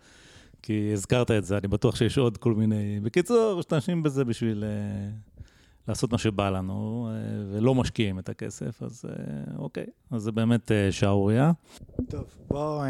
כי 0.62 0.90
הזכרת 0.92 1.30
את 1.30 1.44
זה, 1.44 1.58
אני 1.58 1.68
בטוח 1.68 1.96
שיש 1.96 2.18
עוד 2.18 2.36
כל 2.36 2.54
מיני... 2.54 3.00
בקיצור, 3.02 3.58
משתמשים 3.58 4.02
בזה 4.02 4.24
בשביל 4.24 4.64
uh, 4.64 5.42
לעשות 5.88 6.12
מה 6.12 6.18
שבא 6.18 6.50
לנו, 6.50 7.08
uh, 7.10 7.54
ולא 7.54 7.74
משקיעים 7.74 8.18
את 8.18 8.28
הכסף, 8.28 8.82
אז 8.82 9.04
uh, 9.04 9.58
אוקיי, 9.58 9.86
אז 10.10 10.22
זה 10.22 10.32
באמת 10.32 10.70
uh, 10.70 10.92
שערורייה. 10.92 11.52
טוב, 12.08 12.24
בואו... 12.48 12.82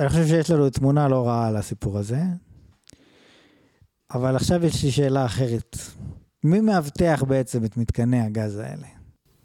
אני 0.00 0.08
חושב 0.08 0.26
שיש 0.26 0.50
לנו 0.50 0.70
תמונה 0.70 1.08
לא 1.08 1.26
רעה 1.26 1.48
על 1.48 1.56
הסיפור 1.56 1.98
הזה, 1.98 2.20
אבל 4.14 4.36
עכשיו 4.36 4.66
יש 4.66 4.84
לי 4.84 4.90
שאלה 4.90 5.24
אחרת. 5.24 5.76
מי 6.44 6.60
מאבטח 6.60 7.24
בעצם 7.28 7.64
את 7.64 7.76
מתקני 7.76 8.20
הגז 8.20 8.58
האלה? 8.58 8.97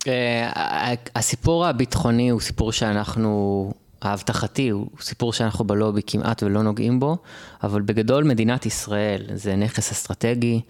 אה, 0.08 0.94
הסיפור 1.16 1.66
הביטחוני 1.66 2.30
הוא 2.30 2.42
סיפור 2.42 2.72
שאנחנו, 2.72 3.72
האבטחתי 4.02 4.70
הוא 4.70 4.88
סיפור 5.02 5.34
שאנחנו 5.34 5.66
בלובי 5.66 6.02
כמעט 6.08 6.44
ולא 6.44 6.64
נוגעים 6.64 7.00
בו, 7.00 7.18
אבל 7.64 7.82
בגדול 7.82 8.24
מדינת 8.24 8.66
ישראל 8.66 9.24
זה 9.34 9.56
נכס 9.56 9.92
אסטרטגי, 9.92 10.62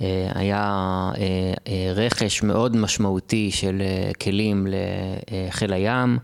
אה, 0.00 0.30
היה 0.34 0.70
אה, 1.18 1.92
רכש 1.94 2.42
מאוד 2.42 2.76
משמעותי 2.76 3.50
של 3.50 3.82
כלים 4.20 4.66
לחיל 4.70 5.72
הים. 5.72 6.18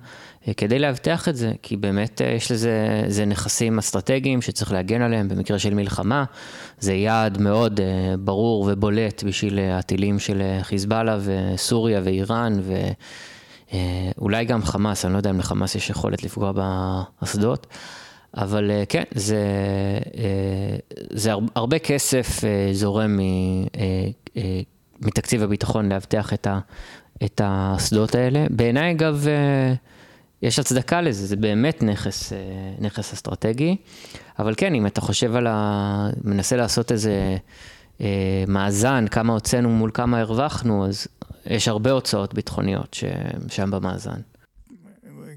כדי 0.56 0.78
להבטיח 0.78 1.28
את 1.28 1.36
זה, 1.36 1.52
כי 1.62 1.76
באמת 1.76 2.20
יש 2.36 2.52
לזה, 2.52 3.04
זה 3.06 3.24
נכסים 3.24 3.78
אסטרטגיים 3.78 4.42
שצריך 4.42 4.72
להגן 4.72 5.02
עליהם 5.02 5.28
במקרה 5.28 5.58
של 5.58 5.74
מלחמה. 5.74 6.24
זה 6.78 6.94
יעד 6.94 7.40
מאוד 7.40 7.80
uh, 7.80 7.82
ברור 8.16 8.68
ובולט 8.72 9.22
בשביל 9.22 9.58
uh, 9.58 9.78
הטילים 9.78 10.18
של 10.18 10.42
חיזבאללה 10.62 11.18
וסוריה 11.20 12.00
ואיראן 12.04 12.60
ואולי 14.18 14.44
גם 14.44 14.62
חמאס, 14.62 15.04
אני 15.04 15.12
לא 15.12 15.18
יודע 15.18 15.30
אם 15.30 15.38
לחמאס 15.38 15.74
יש 15.74 15.90
יכולת 15.90 16.24
לפגוע 16.24 16.52
באסדות. 16.52 17.66
אבל 18.36 18.70
כן, 18.88 19.02
זה, 19.14 19.38
זה 21.10 21.32
הרבה 21.54 21.78
כסף 21.78 22.40
זורם 22.72 23.20
מתקציב 25.00 25.42
הביטחון 25.42 25.88
לאבטח 25.92 26.32
את, 27.24 27.40
האסדות 27.40 28.14
האלה. 28.14 28.46
בעיניי 28.50 28.90
אגב, 28.90 29.26
יש 30.42 30.58
הצדקה 30.58 31.00
לזה, 31.00 31.26
זה 31.26 31.36
באמת 31.36 31.82
נכס, 31.82 32.32
אה, 32.32 32.38
נכס 32.78 33.12
אסטרטגי. 33.12 33.76
אבל 34.38 34.54
כן, 34.56 34.74
אם 34.74 34.86
אתה 34.86 35.00
חושב 35.00 35.34
על 35.34 35.46
ה... 35.46 36.10
מנסה 36.24 36.56
לעשות 36.56 36.92
איזה 36.92 37.36
אה, 38.00 38.44
מאזן, 38.48 39.04
כמה 39.10 39.32
הוצאנו 39.32 39.68
מול 39.68 39.90
כמה 39.94 40.20
הרווחנו, 40.20 40.86
אז 40.86 41.06
יש 41.46 41.68
הרבה 41.68 41.90
הוצאות 41.90 42.34
ביטחוניות 42.34 42.96
שם 43.48 43.70
במאזן. 43.70 44.20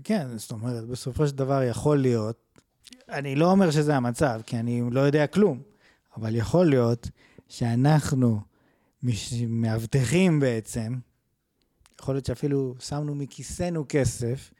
כן, 0.03 0.27
זאת 0.37 0.51
אומרת, 0.51 0.85
בסופו 0.85 1.27
של 1.27 1.35
דבר 1.35 1.63
יכול 1.63 1.97
להיות, 1.97 2.35
אני 3.09 3.35
לא 3.35 3.51
אומר 3.51 3.71
שזה 3.71 3.95
המצב, 3.95 4.41
כי 4.45 4.57
אני 4.57 4.81
לא 4.91 4.99
יודע 4.99 5.27
כלום, 5.27 5.59
אבל 6.17 6.35
יכול 6.35 6.69
להיות 6.69 7.09
שאנחנו 7.49 8.39
מאבטחים 9.47 10.39
בעצם, 10.39 10.95
יכול 12.01 12.15
להיות 12.15 12.25
שאפילו 12.25 12.75
שמנו 12.79 13.15
מכיסנו 13.15 13.85
כסף, 13.89 14.51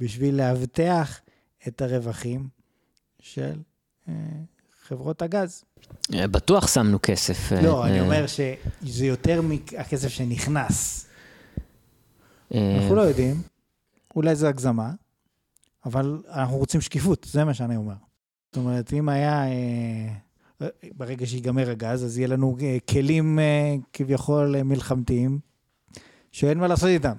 בשביל 0.00 0.36
לאבטח 0.36 1.20
את 1.68 1.82
הרווחים 1.82 2.48
של 3.20 3.62
אה, 4.08 4.14
חברות 4.82 5.22
הגז. 5.22 5.64
אה, 6.14 6.26
בטוח 6.26 6.66
שמנו 6.66 6.98
כסף. 7.02 7.52
לא, 7.52 7.82
אה, 7.82 7.88
אני 7.88 8.00
אומר 8.00 8.24
שזה 8.26 9.06
יותר 9.06 9.40
מהכסף 9.42 10.08
שנכנס. 10.08 11.06
אנחנו 12.54 12.94
לא 12.94 13.00
יודעים, 13.00 13.42
אולי 14.16 14.34
זו 14.34 14.46
הגזמה, 14.46 14.92
אבל 15.84 16.22
אנחנו 16.28 16.56
רוצים 16.56 16.80
שקיפות, 16.80 17.26
זה 17.30 17.44
מה 17.44 17.54
שאני 17.54 17.76
אומר. 17.76 17.94
זאת 18.46 18.56
אומרת, 18.56 18.92
אם 18.92 19.08
היה, 19.08 19.44
ברגע 20.96 21.26
שיגמר 21.26 21.70
הגז, 21.70 22.04
אז 22.04 22.18
יהיה 22.18 22.28
לנו 22.28 22.56
כלים 22.90 23.38
כביכול 23.92 24.62
מלחמתיים, 24.62 25.38
שאין 26.32 26.58
מה 26.58 26.68
לעשות 26.68 26.88
איתם. 26.88 27.16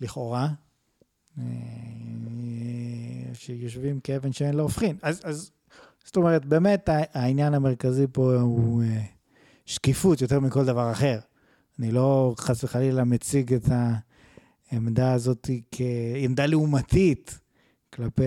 לכאורה, 0.00 0.42
אה, 0.42 0.67
שיושבים 3.32 4.00
כאבן 4.00 4.32
שאין 4.32 4.54
לה 4.54 4.62
הופכין. 4.62 4.96
אז, 5.02 5.20
אז 5.24 5.50
זאת 6.04 6.16
אומרת, 6.16 6.44
באמת 6.44 6.88
העניין 7.12 7.54
המרכזי 7.54 8.06
פה 8.12 8.34
הוא 8.34 8.82
אה, 8.82 9.00
שקיפות 9.66 10.20
יותר 10.20 10.40
מכל 10.40 10.64
דבר 10.64 10.92
אחר. 10.92 11.18
אני 11.78 11.92
לא 11.92 12.34
חס 12.38 12.64
וחלילה 12.64 13.04
מציג 13.04 13.54
את 13.54 13.68
העמדה 14.72 15.12
הזאת 15.12 15.50
כעמדה 15.70 16.46
לעומתית 16.46 17.40
כלפי 17.94 18.24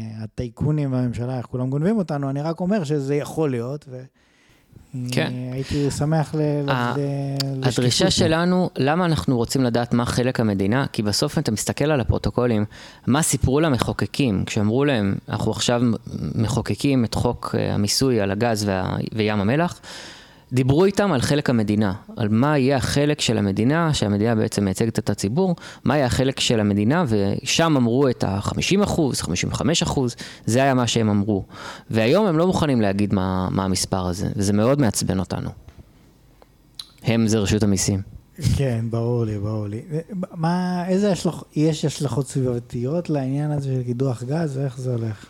אה, 0.00 0.22
הטייקונים 0.22 0.92
והממשלה, 0.92 1.38
איך 1.38 1.46
כולם 1.46 1.70
גונבים 1.70 1.98
אותנו, 1.98 2.30
אני 2.30 2.42
רק 2.42 2.60
אומר 2.60 2.84
שזה 2.84 3.14
יכול 3.14 3.50
להיות, 3.50 3.84
ו... 3.88 4.04
כן. 5.12 5.32
הייתי 5.52 5.90
שמח 5.90 6.34
ל... 6.34 6.40
הדרישה 7.62 8.10
שלנו, 8.10 8.70
למה 8.76 9.04
אנחנו 9.04 9.36
רוצים 9.36 9.64
לדעת 9.64 9.94
מה 9.94 10.06
חלק 10.06 10.40
המדינה? 10.40 10.86
כי 10.92 11.02
בסוף 11.02 11.38
אתה 11.38 11.52
מסתכל 11.52 11.90
על 11.90 12.00
הפרוטוקולים, 12.00 12.64
מה 13.06 13.22
סיפרו 13.22 13.60
למחוקקים 13.60 14.44
כשאמרו 14.44 14.84
להם, 14.84 15.14
אנחנו 15.28 15.52
עכשיו 15.52 15.82
מחוקקים 16.34 17.04
את 17.04 17.14
חוק 17.14 17.54
אה, 17.58 17.74
המיסוי 17.74 18.20
על 18.20 18.30
הגז 18.30 18.70
וים 19.12 19.40
המלח, 19.40 19.80
דיברו 20.54 20.84
איתם 20.84 21.12
על 21.12 21.20
חלק 21.20 21.50
המדינה, 21.50 21.92
על 22.16 22.28
מה 22.28 22.58
יהיה 22.58 22.76
החלק 22.76 23.20
של 23.20 23.38
המדינה, 23.38 23.94
שהמדינה 23.94 24.34
בעצם 24.34 24.64
מייצגת 24.64 24.98
את 24.98 25.10
הציבור, 25.10 25.56
מה 25.84 25.96
יהיה 25.96 26.06
החלק 26.06 26.40
של 26.40 26.60
המדינה, 26.60 27.04
ושם 27.08 27.76
אמרו 27.76 28.08
את 28.08 28.24
ה-50 28.24 28.84
אחוז, 28.84 29.20
55 29.20 29.82
אחוז, 29.82 30.16
זה 30.46 30.62
היה 30.62 30.74
מה 30.74 30.86
שהם 30.86 31.08
אמרו. 31.08 31.44
והיום 31.90 32.26
הם 32.26 32.38
לא 32.38 32.46
מוכנים 32.46 32.80
להגיד 32.80 33.14
מה, 33.14 33.48
מה 33.50 33.64
המספר 33.64 34.06
הזה, 34.06 34.28
וזה 34.36 34.52
מאוד 34.52 34.80
מעצבן 34.80 35.18
אותנו. 35.18 35.50
הם 37.02 37.26
זה 37.26 37.38
רשות 37.38 37.62
המיסים. 37.62 38.02
כן, 38.56 38.84
ברור 38.90 39.24
לי, 39.24 39.38
ברור 39.38 39.66
לי. 39.66 39.82
מה, 40.34 40.84
איזה 40.88 41.12
השלכות, 41.12 41.48
יש 41.56 41.84
השלכות 41.84 42.28
סביבתיות 42.28 43.10
לעניין 43.10 43.50
הזה 43.50 43.68
של 43.74 43.82
קידוח 43.82 44.22
גז, 44.22 44.56
ואיך 44.56 44.78
זה 44.78 44.90
הולך? 44.90 45.26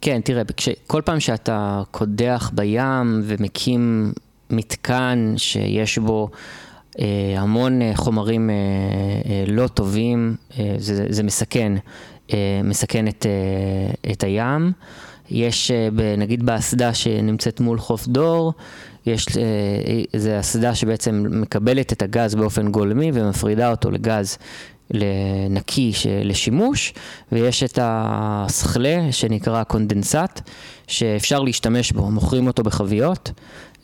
כן, 0.00 0.20
תראה, 0.24 0.42
כל 0.86 1.02
פעם 1.04 1.20
שאתה 1.20 1.82
קודח 1.90 2.50
בים 2.54 3.22
ומקים 3.24 4.12
מתקן 4.56 5.34
שיש 5.36 5.98
בו 5.98 6.28
אה, 6.98 7.34
המון 7.36 7.82
אה, 7.82 7.92
חומרים 7.94 8.50
אה, 8.50 9.44
לא 9.46 9.68
טובים, 9.68 10.36
זה, 10.78 11.06
זה 11.08 11.22
מסכן 11.22 11.72
מסכן 12.64 13.08
את, 13.08 13.26
את 14.12 14.24
הים. 14.24 14.72
יש, 15.30 15.70
נגיד 16.18 16.46
באסדה 16.46 16.94
שנמצאת 16.94 17.60
מול 17.60 17.78
חוף 17.78 18.06
דור, 18.06 18.52
יש, 19.06 19.26
זה 20.16 20.40
אסדה 20.40 20.74
שבעצם 20.74 21.26
מקבלת 21.30 21.92
את 21.92 22.02
הגז 22.02 22.34
באופן 22.34 22.70
גולמי 22.70 23.10
ומפרידה 23.14 23.70
אותו 23.70 23.90
לגז 23.90 24.38
לנקי 24.90 25.92
לשימוש, 26.24 26.94
ויש 27.32 27.62
את 27.62 27.78
הסכלה 27.82 29.08
שנקרא 29.10 29.64
קונדנסט, 29.64 30.40
שאפשר 30.86 31.40
להשתמש 31.40 31.92
בו, 31.92 32.10
מוכרים 32.10 32.46
אותו 32.46 32.62
בחביות, 32.62 33.30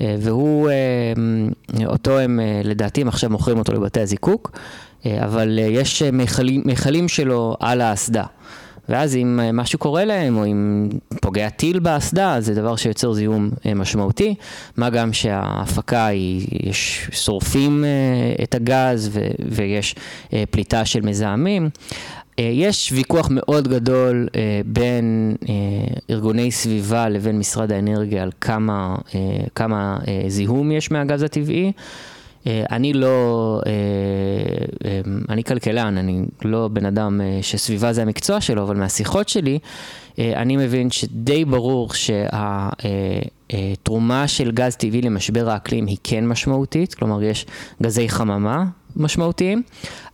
והוא, 0.01 0.71
אה, 0.71 1.87
אותו 1.87 2.19
הם 2.19 2.41
אה, 2.41 2.61
לדעתי, 2.65 3.03
עכשיו 3.07 3.31
מוכרים 3.31 3.59
אותו 3.59 3.73
לבתי 3.73 4.01
הזיקוק, 4.01 4.59
אבל 5.07 5.59
יש 5.63 6.03
מיכלים, 6.03 6.63
מיכלים 6.65 7.09
שלו 7.09 7.57
על 7.61 7.81
האסדה. 7.81 8.25
ואז 8.91 9.17
אם 9.17 9.41
אה, 9.43 9.53
משהו 9.53 9.79
קורה 9.79 10.05
להם, 10.05 10.37
או 10.37 10.45
אם 10.45 10.89
פוגע 11.21 11.49
טיל 11.49 11.79
באסדה, 11.79 12.37
זה 12.41 12.55
דבר 12.55 12.77
שיוצר 12.77 13.13
זיהום 13.13 13.51
אה, 13.67 13.75
משמעותי. 13.75 14.35
מה 14.77 14.91
גם 14.91 15.13
שההפקה 15.13 16.07
היא, 16.07 16.47
יש, 16.53 17.09
שורפים 17.13 17.85
אה, 17.85 18.45
את 18.45 18.55
הגז 18.55 19.11
ויש 19.49 19.95
פליטה 20.51 20.85
של 20.85 21.01
מזהמים. 21.01 21.71
יש 22.53 22.93
ויכוח 22.93 23.29
מאוד 23.31 23.69
גדול 23.69 24.29
בין 24.67 25.37
ארגוני 26.11 26.51
סביבה 26.51 27.09
לבין 27.09 27.39
משרד 27.39 27.73
האנרגיה 27.73 28.23
על 28.23 28.31
כמה, 28.41 28.97
כמה 29.55 29.99
זיהום 30.29 30.73
יש 30.73 30.91
מהגז 30.91 31.23
הטבעי. 31.23 31.73
אה, 32.47 32.65
אני 32.71 32.93
לא, 32.93 33.61
אה, 33.67 33.73
אה, 34.85 35.01
אני 35.29 35.45
כלכלן, 35.45 35.99
אני 35.99 36.25
לא 36.45 36.69
בן 36.69 36.87
אדם 36.87 37.21
שסביבה 37.43 37.93
זה 37.93 38.03
המקצוע 38.03 38.41
שלו, 38.41 38.63
אבל 38.63 38.77
מהשיחות 38.77 39.29
שלי, 39.29 39.59
אני 40.19 40.57
מבין 40.57 40.91
שדי 40.91 41.45
ברור 41.45 41.89
שהתרומה 43.53 44.29
של 44.29 44.51
גז 44.51 44.77
טבעי 44.77 45.03
למשבר 45.03 45.51
האקלים 45.51 45.87
היא 45.87 45.97
כן 46.05 46.27
משמעותית, 46.27 46.95
כלומר 46.95 47.23
יש 47.23 47.47
גזי 47.83 48.09
חממה 48.09 48.65
משמעותיים, 48.97 49.63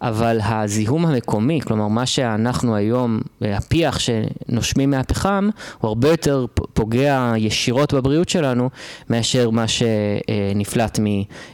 אבל 0.03 0.39
הזיהום 0.45 1.07
המקומי, 1.07 1.61
כלומר 1.61 1.89
מה 1.89 2.07
שאנחנו 2.07 2.77
היום, 2.77 3.21
הפיח 3.41 3.99
שנושמים 3.99 4.91
מהפחם, 4.91 5.49
הוא 5.79 5.89
הרבה 5.89 6.09
יותר 6.09 6.47
פוגע 6.75 7.33
ישירות 7.37 7.95
בבריאות 7.95 8.29
שלנו 8.29 8.71
מאשר 9.11 9.51
מה 9.51 9.65
שנפלט 9.69 10.99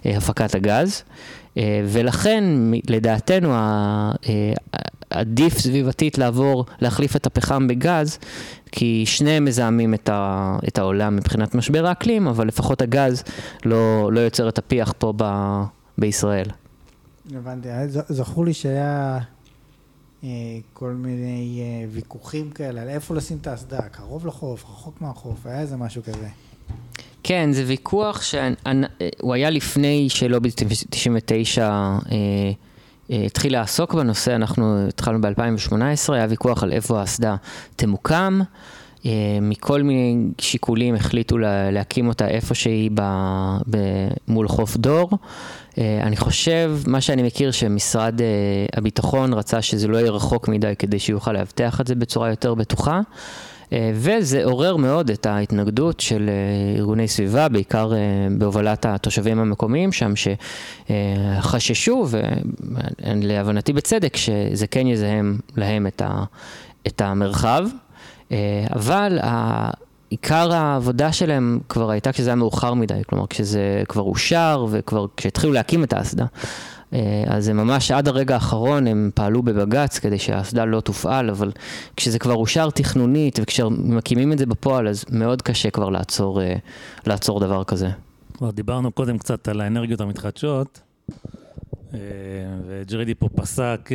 מהפקת 0.04 0.54
הגז. 0.54 1.02
ולכן 1.86 2.44
לדעתנו 2.88 3.54
עדיף 5.10 5.58
סביבתית 5.58 6.18
לעבור, 6.18 6.64
להחליף 6.80 7.16
את 7.16 7.26
הפחם 7.26 7.68
בגז, 7.68 8.18
כי 8.72 9.02
שניהם 9.06 9.44
מזהמים 9.44 9.94
את, 9.94 10.10
את 10.68 10.78
העולם 10.78 11.16
מבחינת 11.16 11.54
משבר 11.54 11.86
האקלים, 11.86 12.26
אבל 12.26 12.46
לפחות 12.46 12.82
הגז 12.82 13.24
לא, 13.64 14.12
לא 14.12 14.20
יוצר 14.20 14.48
את 14.48 14.58
הפיח 14.58 14.94
פה 14.98 15.12
ב, 15.16 15.24
בישראל. 15.98 16.46
הבנתי, 17.30 17.68
זכור 17.88 18.44
לי 18.44 18.54
שהיה 18.54 19.18
אה, 20.24 20.28
כל 20.72 20.90
מיני 20.90 21.60
אה, 21.60 21.88
ויכוחים 21.90 22.50
כאלה 22.50 22.82
על 22.82 22.88
איפה 22.88 23.14
לשים 23.14 23.38
את 23.40 23.46
האסדה, 23.46 23.82
קרוב 23.82 24.26
לחוף, 24.26 24.64
רחוק 24.64 25.00
מהחוף, 25.00 25.46
היה 25.46 25.60
איזה 25.60 25.76
משהו 25.76 26.02
כזה. 26.02 26.28
כן, 27.22 27.52
זה 27.52 27.64
ויכוח 27.66 28.22
שהוא 28.22 29.34
היה 29.34 29.50
לפני 29.50 30.08
שלובי 30.08 30.50
99 30.90 31.62
אה, 31.62 31.98
אה, 33.10 33.22
התחיל 33.26 33.52
לעסוק 33.52 33.94
בנושא, 33.94 34.34
אנחנו 34.34 34.88
התחלנו 34.88 35.20
ב-2018, 35.20 36.12
היה 36.12 36.26
ויכוח 36.28 36.62
על 36.62 36.72
איפה 36.72 37.00
האסדה 37.00 37.36
תמוקם. 37.76 38.40
אה, 39.06 39.38
מכל 39.42 39.82
מיני 39.82 40.26
שיקולים 40.38 40.94
החליטו 40.94 41.38
להקים 41.72 42.08
אותה 42.08 42.28
איפה 42.28 42.54
שהיא 42.54 42.90
מול 44.28 44.48
חוף 44.48 44.76
דור. 44.76 45.10
אה, 45.78 46.00
אני 46.02 46.16
חושב, 46.16 46.76
מה 46.86 47.00
שאני 47.00 47.22
מכיר, 47.22 47.50
שמשרד 47.50 48.20
אה, 48.20 48.26
הביטחון 48.76 49.32
רצה 49.32 49.62
שזה 49.62 49.88
לא 49.88 49.98
יהיה 49.98 50.10
רחוק 50.10 50.48
מדי 50.48 50.72
כדי 50.78 50.98
שיוכל 50.98 51.32
לאבטח 51.32 51.80
את 51.80 51.86
זה 51.86 51.94
בצורה 51.94 52.30
יותר 52.30 52.54
בטוחה. 52.54 53.00
וזה 53.94 54.44
עורר 54.44 54.76
מאוד 54.76 55.10
את 55.10 55.26
ההתנגדות 55.26 56.00
של 56.00 56.30
ארגוני 56.78 57.08
סביבה, 57.08 57.48
בעיקר 57.48 57.92
בהובלת 58.38 58.86
התושבים 58.86 59.38
המקומיים 59.38 59.90
שם, 59.92 60.12
שחששו, 60.88 62.06
ולהבנתי 63.00 63.72
בצדק, 63.72 64.16
שזה 64.16 64.66
כן 64.66 64.86
יזהם 64.86 65.38
להם 65.56 65.86
את 66.86 67.00
המרחב. 67.00 67.64
אה, 68.32 68.66
אבל 68.74 69.18
עיקר 70.12 70.52
העבודה 70.52 71.12
שלהם 71.12 71.60
כבר 71.68 71.90
הייתה 71.90 72.12
כשזה 72.12 72.30
היה 72.30 72.36
מאוחר 72.36 72.74
מדי, 72.74 73.02
כלומר 73.08 73.26
כשזה 73.26 73.82
כבר 73.88 74.02
אושר 74.02 74.66
וכבר 74.70 75.06
כשהתחילו 75.16 75.52
להקים 75.52 75.84
את 75.84 75.92
האסדה. 75.92 76.26
אה, 76.92 77.24
אז 77.26 77.48
הם 77.48 77.56
ממש 77.56 77.90
עד 77.90 78.08
הרגע 78.08 78.34
האחרון 78.34 78.86
הם 78.86 79.10
פעלו 79.14 79.42
בבג"ץ 79.42 79.98
כדי 79.98 80.18
שהאסדה 80.18 80.64
לא 80.64 80.80
תופעל, 80.80 81.30
אבל 81.30 81.52
כשזה 81.96 82.18
כבר 82.18 82.34
אושר 82.34 82.70
תכנונית 82.70 83.38
וכשמקימים 83.42 84.32
את 84.32 84.38
זה 84.38 84.46
בפועל, 84.46 84.88
אז 84.88 85.04
מאוד 85.10 85.42
קשה 85.42 85.70
כבר 85.70 85.90
לעצור, 85.90 86.42
אה, 86.42 86.54
לעצור 87.06 87.40
דבר 87.40 87.64
כזה. 87.64 87.88
כבר 88.34 88.50
דיברנו 88.50 88.92
קודם 88.92 89.18
קצת 89.18 89.48
על 89.48 89.60
האנרגיות 89.60 90.00
המתחדשות, 90.00 90.80
וג'רידי 92.66 93.14
פה 93.14 93.28
פסק 93.28 93.88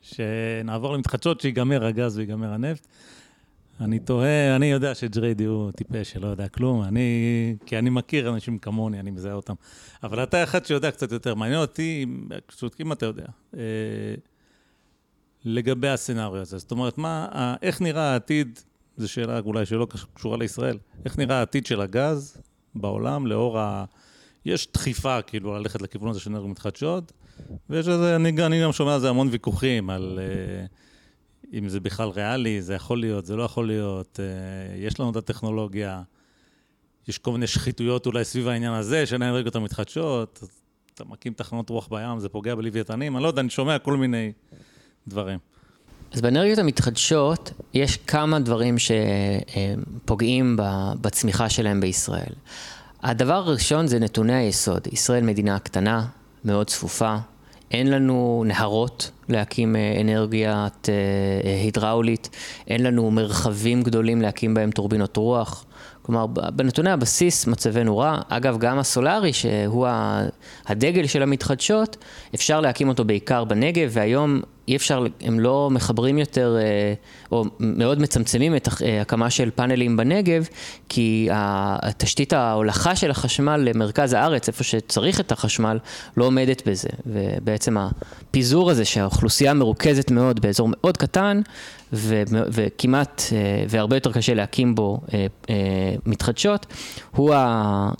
שנעבור 0.00 0.94
למתחדשות, 0.94 1.40
שיגמר 1.40 1.84
הגז 1.84 2.18
ויגמר 2.18 2.52
הנפט. 2.52 2.86
אני 3.80 3.98
תוהה, 3.98 4.56
אני 4.56 4.66
יודע 4.66 4.94
שג'ריידי 4.94 5.44
הוא 5.44 5.70
טיפש 5.70 6.10
שלא 6.10 6.26
יודע 6.26 6.48
כלום, 6.48 6.82
אני, 6.82 7.56
כי 7.66 7.78
אני 7.78 7.90
מכיר 7.90 8.28
אנשים 8.28 8.58
כמוני, 8.58 9.00
אני 9.00 9.10
מזהה 9.10 9.32
אותם. 9.32 9.54
אבל 10.02 10.22
אתה 10.22 10.42
אחד 10.42 10.66
שיודע 10.66 10.90
קצת 10.90 11.12
יותר. 11.12 11.34
מעניין 11.34 11.60
אותי, 11.60 12.06
פשוט 12.46 12.80
אם 12.80 12.92
אתה 12.92 13.06
יודע, 13.06 13.26
אה, 13.56 13.60
לגבי 15.44 15.88
הסצנריו 15.88 16.36
הזה. 16.36 16.58
זאת 16.58 16.70
אומרת, 16.70 16.98
מה, 16.98 17.28
איך 17.62 17.80
נראה 17.80 18.12
העתיד, 18.12 18.60
זו 18.96 19.08
שאלה 19.08 19.38
אולי 19.38 19.66
שלא 19.66 19.86
קשורה 20.14 20.36
לישראל, 20.36 20.78
איך 21.04 21.18
נראה 21.18 21.38
העתיד 21.38 21.66
של 21.66 21.80
הגז 21.80 22.36
בעולם 22.74 23.26
לאור 23.26 23.58
ה... 23.58 23.84
יש 24.44 24.68
דחיפה 24.72 25.22
כאילו 25.22 25.58
ללכת 25.58 25.82
לכיוון 25.82 26.08
הזה 26.08 26.20
של 26.20 26.30
אנרגיות 26.30 26.50
מתחדשות, 26.50 27.12
ויש 27.70 27.86
לזה, 27.86 28.16
אני, 28.16 28.46
אני 28.46 28.62
גם 28.62 28.72
שומע 28.72 28.94
על 28.94 29.00
זה 29.00 29.08
המון 29.08 29.28
ויכוחים, 29.30 29.90
על 29.90 30.18
uh, 30.18 30.85
אם 31.52 31.68
זה 31.68 31.80
בכלל 31.80 32.08
ריאלי, 32.08 32.62
זה 32.62 32.74
יכול 32.74 33.00
להיות, 33.00 33.26
זה 33.26 33.36
לא 33.36 33.42
יכול 33.42 33.66
להיות, 33.66 34.20
uh, 34.20 34.76
יש 34.76 35.00
לנו 35.00 35.10
את 35.10 35.16
הטכנולוגיה, 35.16 36.02
יש 37.08 37.18
כל 37.18 37.32
מיני 37.32 37.46
שחיתויות 37.46 38.06
אולי 38.06 38.24
סביב 38.24 38.48
העניין 38.48 38.72
הזה 38.72 39.06
של 39.06 39.22
האנרגיות 39.22 39.56
המתחדשות, 39.56 40.44
אתה 40.94 41.04
מקים 41.04 41.32
תחנות 41.32 41.70
רוח 41.70 41.88
בים, 41.88 42.20
זה 42.20 42.28
פוגע 42.28 42.54
בלוויתנים, 42.54 43.16
אני 43.16 43.22
לא 43.22 43.28
יודע, 43.28 43.40
אני 43.40 43.50
שומע 43.50 43.78
כל 43.78 43.96
מיני 43.96 44.32
דברים. 45.08 45.38
אז 46.12 46.20
באנרגיות 46.20 46.58
המתחדשות 46.58 47.52
יש 47.74 47.96
כמה 47.96 48.40
דברים 48.40 48.76
שפוגעים 48.78 50.56
בצמיחה 51.00 51.48
שלהם 51.48 51.80
בישראל. 51.80 52.32
הדבר 53.02 53.34
הראשון 53.34 53.86
זה 53.86 53.98
נתוני 53.98 54.34
היסוד. 54.34 54.86
ישראל 54.92 55.24
מדינה 55.24 55.58
קטנה, 55.58 56.06
מאוד 56.44 56.66
צפופה, 56.66 57.16
אין 57.70 57.90
לנו 57.90 58.44
נהרות 58.46 59.10
להקים 59.28 59.76
אה, 59.76 59.98
אנרגיית 60.00 60.88
אה, 60.88 61.60
הידראולית, 61.62 62.30
אין 62.68 62.82
לנו 62.82 63.10
מרחבים 63.10 63.82
גדולים 63.82 64.22
להקים 64.22 64.54
בהם 64.54 64.70
טורבינות 64.70 65.16
רוח. 65.16 65.64
כלומר, 66.02 66.26
בנתוני 66.26 66.90
הבסיס 66.90 67.46
מצבנו 67.46 67.98
רע. 67.98 68.20
אגב, 68.28 68.58
גם 68.58 68.78
הסולארי, 68.78 69.32
שהוא 69.32 69.86
הדגל 70.66 71.06
של 71.06 71.22
המתחדשות, 71.22 71.96
אפשר 72.34 72.60
להקים 72.60 72.88
אותו 72.88 73.04
בעיקר 73.04 73.44
בנגב, 73.44 73.88
והיום 73.92 74.40
אי 74.68 74.76
אפשר, 74.76 75.04
הם 75.20 75.40
לא 75.40 75.68
מחברים 75.72 76.18
יותר, 76.18 76.56
אה, 76.58 76.94
או 77.32 77.44
מאוד 77.60 78.00
מצמצמים 78.00 78.56
את 78.56 78.68
אה, 78.82 79.00
הקמה 79.00 79.30
של 79.30 79.50
פאנלים 79.50 79.96
בנגב, 79.96 80.48
כי 80.88 81.28
התשתית 81.32 82.32
ההולכה 82.32 82.96
של 82.96 83.10
החשמל 83.10 83.56
למרכז 83.56 84.12
הארץ, 84.12 84.48
איפה 84.48 84.64
שצריך 84.64 85.20
את 85.20 85.32
החשמל, 85.32 85.78
לא 86.16 86.24
עומדת 86.24 86.68
בזה. 86.68 86.88
ובעצם 87.06 87.76
הפיזור 87.76 88.70
הזה 88.70 88.84
שהאוכלוסייה 88.84 89.54
מרוכזת 89.54 90.10
מאוד 90.10 90.40
באזור 90.40 90.68
מאוד 90.70 90.96
קטן, 90.96 91.40
וכמעט, 91.92 93.22
אה, 93.32 93.64
והרבה 93.68 93.96
יותר 93.96 94.12
קשה 94.12 94.34
להקים 94.34 94.74
בו 94.74 95.00
מתחדשות, 96.06 96.66
הוא, 97.10 97.34
ה, 97.34 97.90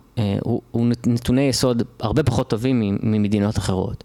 הוא, 0.40 0.62
הוא 0.70 0.86
נתוני 1.06 1.42
יסוד 1.42 1.82
הרבה 2.00 2.22
פחות 2.22 2.50
טובים 2.50 2.98
ממדינות 3.02 3.58
אחרות. 3.58 4.04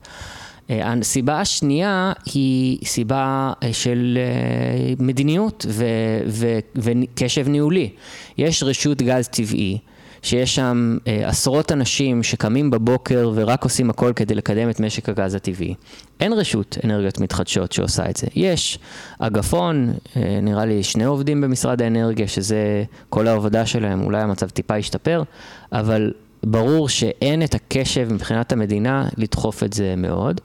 אה, 0.69 0.93
הסיבה 0.93 1.41
השנייה 1.41 2.13
היא 2.33 2.77
סיבה 2.85 3.53
אה, 3.63 3.73
של 3.73 4.17
אה, 4.21 4.93
מדיניות 4.99 5.65
ו- 5.69 5.85
ו- 6.27 6.59
וקשב 6.75 7.47
ניהולי. 7.47 7.89
יש 8.37 8.63
רשות 8.63 9.01
גז 9.01 9.27
טבעי 9.27 9.77
שיש 10.21 10.55
שם 10.55 10.97
אה, 11.07 11.29
עשרות 11.29 11.71
אנשים 11.71 12.23
שקמים 12.23 12.71
בבוקר 12.71 13.31
ורק 13.35 13.63
עושים 13.63 13.89
הכל 13.89 14.13
כדי 14.15 14.35
לקדם 14.35 14.69
את 14.69 14.79
משק 14.79 15.09
הגז 15.09 15.35
הטבעי. 15.35 15.73
אין 16.19 16.33
רשות 16.33 16.77
אנרגיות 16.83 17.19
מתחדשות 17.19 17.71
שעושה 17.71 18.09
את 18.09 18.17
זה. 18.17 18.27
יש 18.35 18.79
אגפון, 19.19 19.93
אה, 20.17 20.39
נראה 20.41 20.65
לי 20.65 20.83
שני 20.83 21.03
עובדים 21.03 21.41
במשרד 21.41 21.81
האנרגיה, 21.81 22.27
שזה 22.27 22.83
כל 23.09 23.27
העבודה 23.27 23.65
שלהם, 23.65 24.03
אולי 24.03 24.21
המצב 24.21 24.49
טיפה 24.49 24.77
ישתפר, 24.77 25.23
אבל 25.71 26.11
ברור 26.43 26.89
שאין 26.89 27.43
את 27.43 27.55
הקשב 27.55 28.13
מבחינת 28.13 28.51
המדינה 28.51 29.09
לדחוף 29.17 29.63
את 29.63 29.73
זה 29.73 29.93
מאוד. 29.97 30.41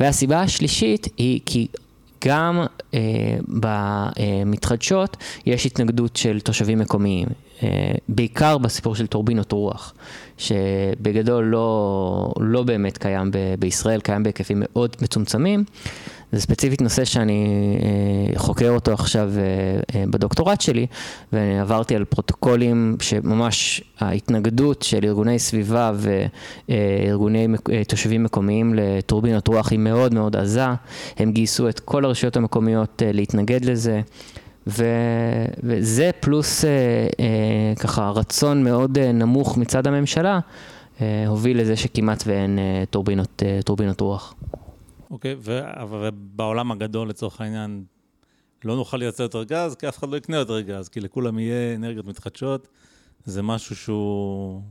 והסיבה 0.00 0.40
השלישית 0.40 1.08
היא 1.16 1.40
כי 1.46 1.68
גם 2.24 2.64
אה, 2.94 3.00
במתחדשות 3.48 5.16
יש 5.46 5.66
התנגדות 5.66 6.16
של 6.16 6.40
תושבים 6.40 6.78
מקומיים, 6.78 7.28
אה, 7.62 7.92
בעיקר 8.08 8.58
בסיפור 8.58 8.94
של 8.94 9.06
טורבינות 9.06 9.52
רוח, 9.52 9.94
שבגדול 10.38 11.44
לא, 11.44 12.32
לא 12.40 12.62
באמת 12.62 12.98
קיים 12.98 13.30
ב- 13.30 13.54
בישראל, 13.58 14.00
קיים 14.00 14.22
בהיקפים 14.22 14.56
מאוד 14.60 14.96
מצומצמים. 15.02 15.64
זה 16.32 16.40
ספציפית 16.40 16.82
נושא 16.82 17.04
שאני 17.04 17.46
אה, 17.82 18.38
חוקר 18.38 18.70
אותו 18.70 18.92
עכשיו 18.92 19.30
אה, 19.36 19.42
אה, 19.94 20.04
בדוקטורט 20.10 20.60
שלי, 20.60 20.86
ועברתי 21.32 21.96
על 21.96 22.04
פרוטוקולים 22.04 22.96
שממש 23.00 23.82
ההתנגדות 23.98 24.82
של 24.82 25.00
ארגוני 25.04 25.38
סביבה 25.38 25.92
וארגוני 26.68 27.48
תושבים 27.88 28.24
מקומיים 28.24 28.74
לטורבינות 28.74 29.48
רוח 29.48 29.70
היא 29.70 29.78
מאוד 29.78 30.14
מאוד 30.14 30.36
עזה. 30.36 30.66
הם 31.18 31.32
גייסו 31.32 31.68
את 31.68 31.80
כל 31.80 32.04
הרשויות 32.04 32.36
המקומיות 32.36 33.02
להתנגד 33.06 33.64
לזה. 33.64 34.00
ו, 34.66 34.84
וזה 35.62 36.10
פלוס 36.20 36.64
אה, 36.64 36.70
אה, 37.20 37.74
ככה 37.78 38.10
רצון 38.10 38.64
מאוד 38.64 38.98
אה, 38.98 39.12
נמוך 39.12 39.58
מצד 39.58 39.86
הממשלה, 39.86 40.40
אה, 41.00 41.24
הוביל 41.26 41.60
לזה 41.60 41.76
שכמעט 41.76 42.22
ואין 42.26 42.58
אה, 42.58 42.84
טורבינות, 42.90 43.42
אה, 43.46 43.60
טורבינות 43.64 44.00
רוח. 44.00 44.34
אוקיי, 45.10 45.36
ו- 45.38 45.60
אבל 45.64 46.10
בעולם 46.14 46.72
הגדול 46.72 47.08
לצורך 47.08 47.40
העניין, 47.40 47.84
לא 48.64 48.76
נוכל 48.76 48.96
לייצר 48.96 49.22
יותר 49.22 49.44
גז, 49.44 49.74
כי 49.74 49.88
אף 49.88 49.98
אחד 49.98 50.08
לא 50.08 50.16
יקנה 50.16 50.36
יותר 50.36 50.60
גז, 50.60 50.88
כי 50.88 51.00
לכולם 51.00 51.38
יהיה 51.38 51.74
אנרגיות 51.74 52.06
מתחדשות. 52.06 52.68
זה 53.24 53.42
משהו 53.42 53.76
שהוא 53.76 54.62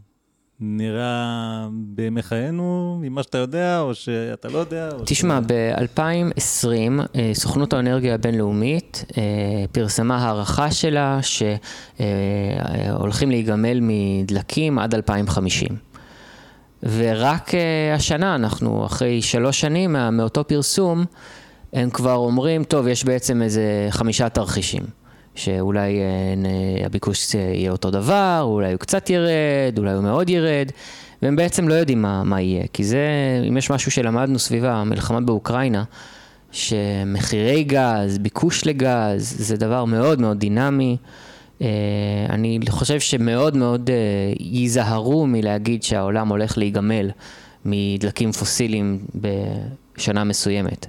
נראה 0.60 1.68
בימי 1.72 2.22
חיינו, 2.22 2.98
ממה 3.02 3.24
שאתה 3.24 3.38
יודע, 3.38 3.80
או 3.80 3.96
שאתה 3.96 4.48
לא 4.48 4.58
יודע? 4.58 4.90
תשמע, 5.06 5.40
ש... 5.42 5.52
ב-2020 5.52 7.02
אה, 7.16 7.32
סוכנות 7.34 7.74
האנרגיה 7.74 8.14
הבינלאומית 8.14 9.06
אה, 9.18 9.24
פרסמה 9.72 10.18
הערכה 10.18 10.72
שלה 10.72 11.20
שהולכים 11.98 13.32
להיגמל 13.32 13.80
מדלקים 13.82 14.80
עד 14.80 14.96
2050. 14.96 15.89
ורק 16.84 17.56
אה, 17.56 17.60
השנה, 17.96 18.36
אנחנו 18.36 18.86
אחרי 18.86 19.22
שלוש 19.22 19.62
שנים 19.62 19.94
מה- 19.94 20.12
מאותו 20.12 20.44
פרסום, 20.48 21.06
הם 21.74 21.90
כבר 21.90 22.14
אומרים, 22.16 22.64
טוב, 22.64 22.88
יש 22.88 23.04
בעצם 23.04 23.42
איזה 23.42 23.64
חמישה 23.90 24.30
תרחישים. 24.30 24.84
שאולי 25.36 26.00
אה, 26.00 26.86
הביקוש 26.86 27.34
יהיה 27.34 27.72
אותו 27.72 27.92
דבר, 27.92 28.40
אולי 28.44 28.72
הוא 28.72 28.80
קצת 28.80 29.10
ירד, 29.10 29.78
אולי 29.78 29.92
הוא 29.94 30.04
מאוד 30.04 30.30
ירד, 30.30 30.72
והם 31.22 31.36
בעצם 31.36 31.68
לא 31.68 31.74
יודעים 31.74 32.02
מה, 32.02 32.24
מה 32.24 32.42
יהיה. 32.42 32.64
כי 32.74 32.84
זה, 32.84 33.08
אם 33.50 33.58
יש 33.58 33.70
משהו 33.72 33.92
שלמדנו 33.92 34.40
סביב 34.40 34.66
המלחמה 34.66 35.22
באוקראינה, 35.22 35.84
שמחירי 36.52 37.64
גז, 37.64 38.18
ביקוש 38.18 38.66
לגז, 38.68 39.36
זה 39.38 39.58
דבר 39.58 39.86
מאוד 39.86 40.22
מאוד 40.22 40.40
דינמי. 40.40 40.98
אה, 41.62 41.68
אני 42.30 42.60
חושב 42.70 43.00
שמאוד 43.00 43.58
מאוד 43.58 43.90
אה, 43.90 43.96
ייזהרו 44.40 45.28
מלהגיד 45.28 45.84
שהעולם 45.84 46.30
הולך 46.30 46.58
להיגמל 46.58 47.10
מדלקים 47.66 48.32
פוסיליים 48.32 49.00
בשנה 49.16 50.24
מסוימת. 50.24 50.86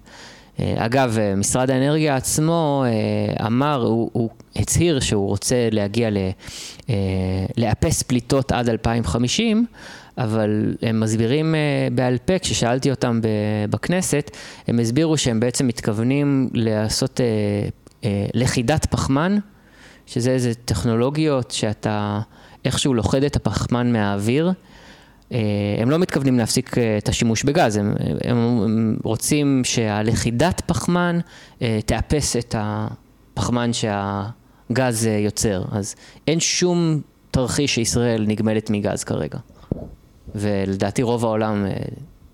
אה, 0.61 0.75
אגב, 0.77 1.19
משרד 1.37 1.71
האנרגיה 1.71 2.17
עצמו 2.17 2.85
אמר, 3.47 3.83
הוא, 3.83 4.11
הוא 4.13 4.31
הצהיר 4.57 5.01
שהוא 5.01 5.29
רוצה 5.29 5.69
להגיע 5.71 6.11
ל... 6.11 6.19
לאפס 7.57 8.03
פליטות 8.03 8.53
עד 8.53 8.69
2050, 8.69 9.67
אבל 10.19 10.75
הם 10.83 11.01
מסבירים 11.01 11.55
בעל 11.95 12.19
פה, 12.19 12.39
כששאלתי 12.39 12.91
אותם 12.91 13.21
בכנסת, 13.71 14.31
הם 14.67 14.79
הסבירו 14.79 15.19
שהם 15.19 15.41
בעצם 15.41 15.67
מתכוונים 15.67 16.51
לעשות 16.53 17.21
לכידת 18.35 18.87
פחמן, 18.87 19.39
שזה 20.11 20.31
איזה 20.31 20.55
טכנולוגיות 20.55 21.51
שאתה 21.51 22.21
איכשהו 22.65 22.95
לוכד 22.95 23.25
את 23.25 23.37
הפחמן 23.37 23.93
מהאוויר. 23.93 24.53
אה, 25.33 25.39
הם 25.79 25.91
לא 25.91 25.99
מתכוונים 25.99 26.39
להפסיק 26.39 26.79
אה, 26.79 26.99
את 26.99 27.09
השימוש 27.09 27.45
בגז, 27.45 27.77
הם, 27.77 27.95
הם, 28.25 28.37
הם 28.37 28.97
רוצים 29.05 29.61
שהלכידת 29.65 30.63
פחמן 30.67 31.19
אה, 31.63 31.79
תאפס 31.87 32.37
את 32.37 32.55
הפחמן 32.59 33.71
שהגז 33.73 35.07
יוצר. 35.07 35.65
אז 35.73 35.95
אין 36.27 36.41
שום 36.41 37.01
תרחיש 37.31 37.75
שישראל 37.75 38.25
נגמלת 38.29 38.71
מגז 38.71 39.05
כרגע. 39.05 39.39
ולדעתי 40.35 41.03
רוב 41.03 41.25
העולם 41.25 41.67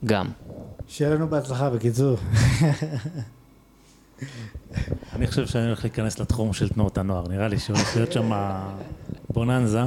גם. 0.05 0.27
שיהיה 0.89 1.15
לנו 1.15 1.29
בהצלחה, 1.29 1.71
בקיצור. 1.71 2.17
אני 5.13 5.27
חושב 5.27 5.47
שאני 5.47 5.67
הולך 5.67 5.85
להיכנס 5.85 6.19
לתחום 6.19 6.53
של 6.53 6.69
תנועות 6.69 6.99
הנוער. 6.99 7.29
נראה 7.29 7.49
לי 7.49 7.59
שהולך 7.59 7.97
להיות 7.97 8.13
שם 8.13 8.31
בוננזה. 9.31 9.83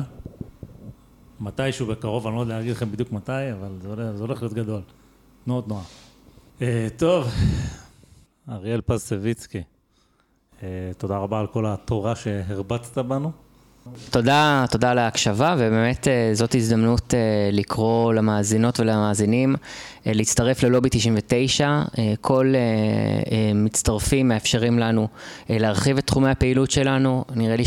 מתישהו 1.39 1.87
בקרוב, 1.87 2.27
אני 2.27 2.35
לא 2.35 2.41
יודע 2.41 2.57
להגיד 2.57 2.71
לכם 2.71 2.91
בדיוק 2.91 3.11
מתי, 3.11 3.51
אבל 3.53 3.77
זה 3.81 3.87
הולך, 3.87 4.15
זה 4.15 4.23
הולך 4.23 4.41
להיות 4.41 4.53
גדול. 4.53 4.81
תנועות 5.45 5.67
נוער. 5.67 5.83
אה, 6.61 6.87
טוב, 6.97 7.27
אריאל 8.49 8.81
פז-סביצקי, 8.81 9.63
אה, 10.63 10.91
תודה 10.97 11.17
רבה 11.17 11.39
על 11.39 11.47
כל 11.47 11.65
התורה 11.65 12.15
שהרבצת 12.15 12.97
בנו. 12.97 13.31
תודה, 14.09 14.65
תודה 14.71 14.91
על 14.91 14.97
ההקשבה, 14.97 15.55
ובאמת 15.57 16.07
אה, 16.07 16.31
זאת 16.33 16.55
הזדמנות 16.55 17.13
אה, 17.13 17.19
לקרוא 17.51 18.13
למאזינות 18.13 18.79
ולמאזינים 18.79 19.55
אה, 20.07 20.11
להצטרף 20.15 20.63
ללובי 20.63 20.89
99. 20.91 21.67
אה, 21.67 22.13
כל 22.21 22.53
מצטרפים 23.55 24.27
מאפשרים 24.27 24.79
לנו 24.79 25.07
להרחיב 25.49 25.97
את 25.97 26.07
תחומי 26.07 26.29
הפעילות 26.29 26.71
שלנו. 26.71 27.25
נראה 27.35 27.55
לי 27.55 27.63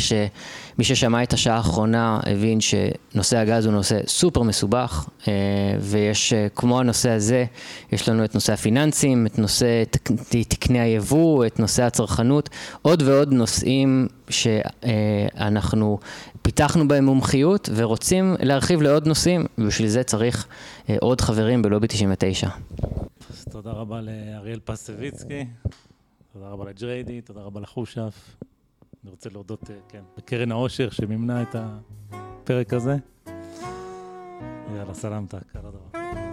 שמי 0.85 0.97
ששמע 0.97 1.23
את 1.23 1.33
השעה 1.33 1.57
האחרונה 1.57 2.21
הבין 2.27 2.59
שנושא 2.61 3.37
הגז 3.39 3.67
הוא 3.67 3.75
נושא 3.75 4.01
סופר 4.07 4.43
מסובך, 4.43 5.09
אה, 5.29 5.33
ויש, 5.81 6.33
אה, 6.33 6.47
כמו 6.55 6.81
הנושא 6.81 7.11
הזה, 7.11 7.45
יש 7.93 8.09
לנו 8.09 8.25
את 8.25 8.35
נושא 8.35 8.53
הפיננסים, 8.53 9.27
את 9.27 9.39
נושא 9.39 9.83
תק- 9.91 10.11
תקני 10.49 10.81
היבוא, 10.81 11.47
את 11.47 11.61
נושא 11.61 11.83
הצרכנות, 11.83 12.49
עוד 12.83 13.03
ועוד 13.03 13.33
נושאים 13.33 14.09
שאנחנו 14.31 15.99
פיתחנו 16.43 16.89
בהם 16.89 17.05
מומחיות 17.05 17.69
ורוצים 17.75 18.35
להרחיב 18.41 18.83
לעוד 18.83 19.07
נושאים, 19.07 19.47
ובשביל 19.59 19.89
זה 19.89 20.03
צריך 20.03 20.47
אה, 20.91 20.97
עוד 21.01 21.21
חברים 21.21 21.63
בלובי 21.63 21.87
99. 21.87 22.49
אז 23.31 23.45
תודה 23.51 23.71
רבה 23.71 24.01
לאריאל 24.01 24.61
פז-סביצקי, 24.65 25.45
תודה 26.33 26.47
רבה 26.49 26.65
לג'ריידי, 26.71 27.21
תודה 27.21 27.41
רבה 27.41 27.61
לחושף. 27.61 28.13
אני 29.03 29.11
רוצה 29.11 29.31
להודות, 29.31 29.71
אה, 29.71 29.77
כן, 29.89 30.03
לקרן 30.17 30.53
העושר 30.53 30.91
שמימנה 30.91 31.43
את 31.43 31.57
הפרק 32.13 32.73
הזה. 32.73 32.97
יאללה, 34.77 34.95
סלמתק, 34.95 35.57
על 35.57 35.67
הדבר. 35.67 36.32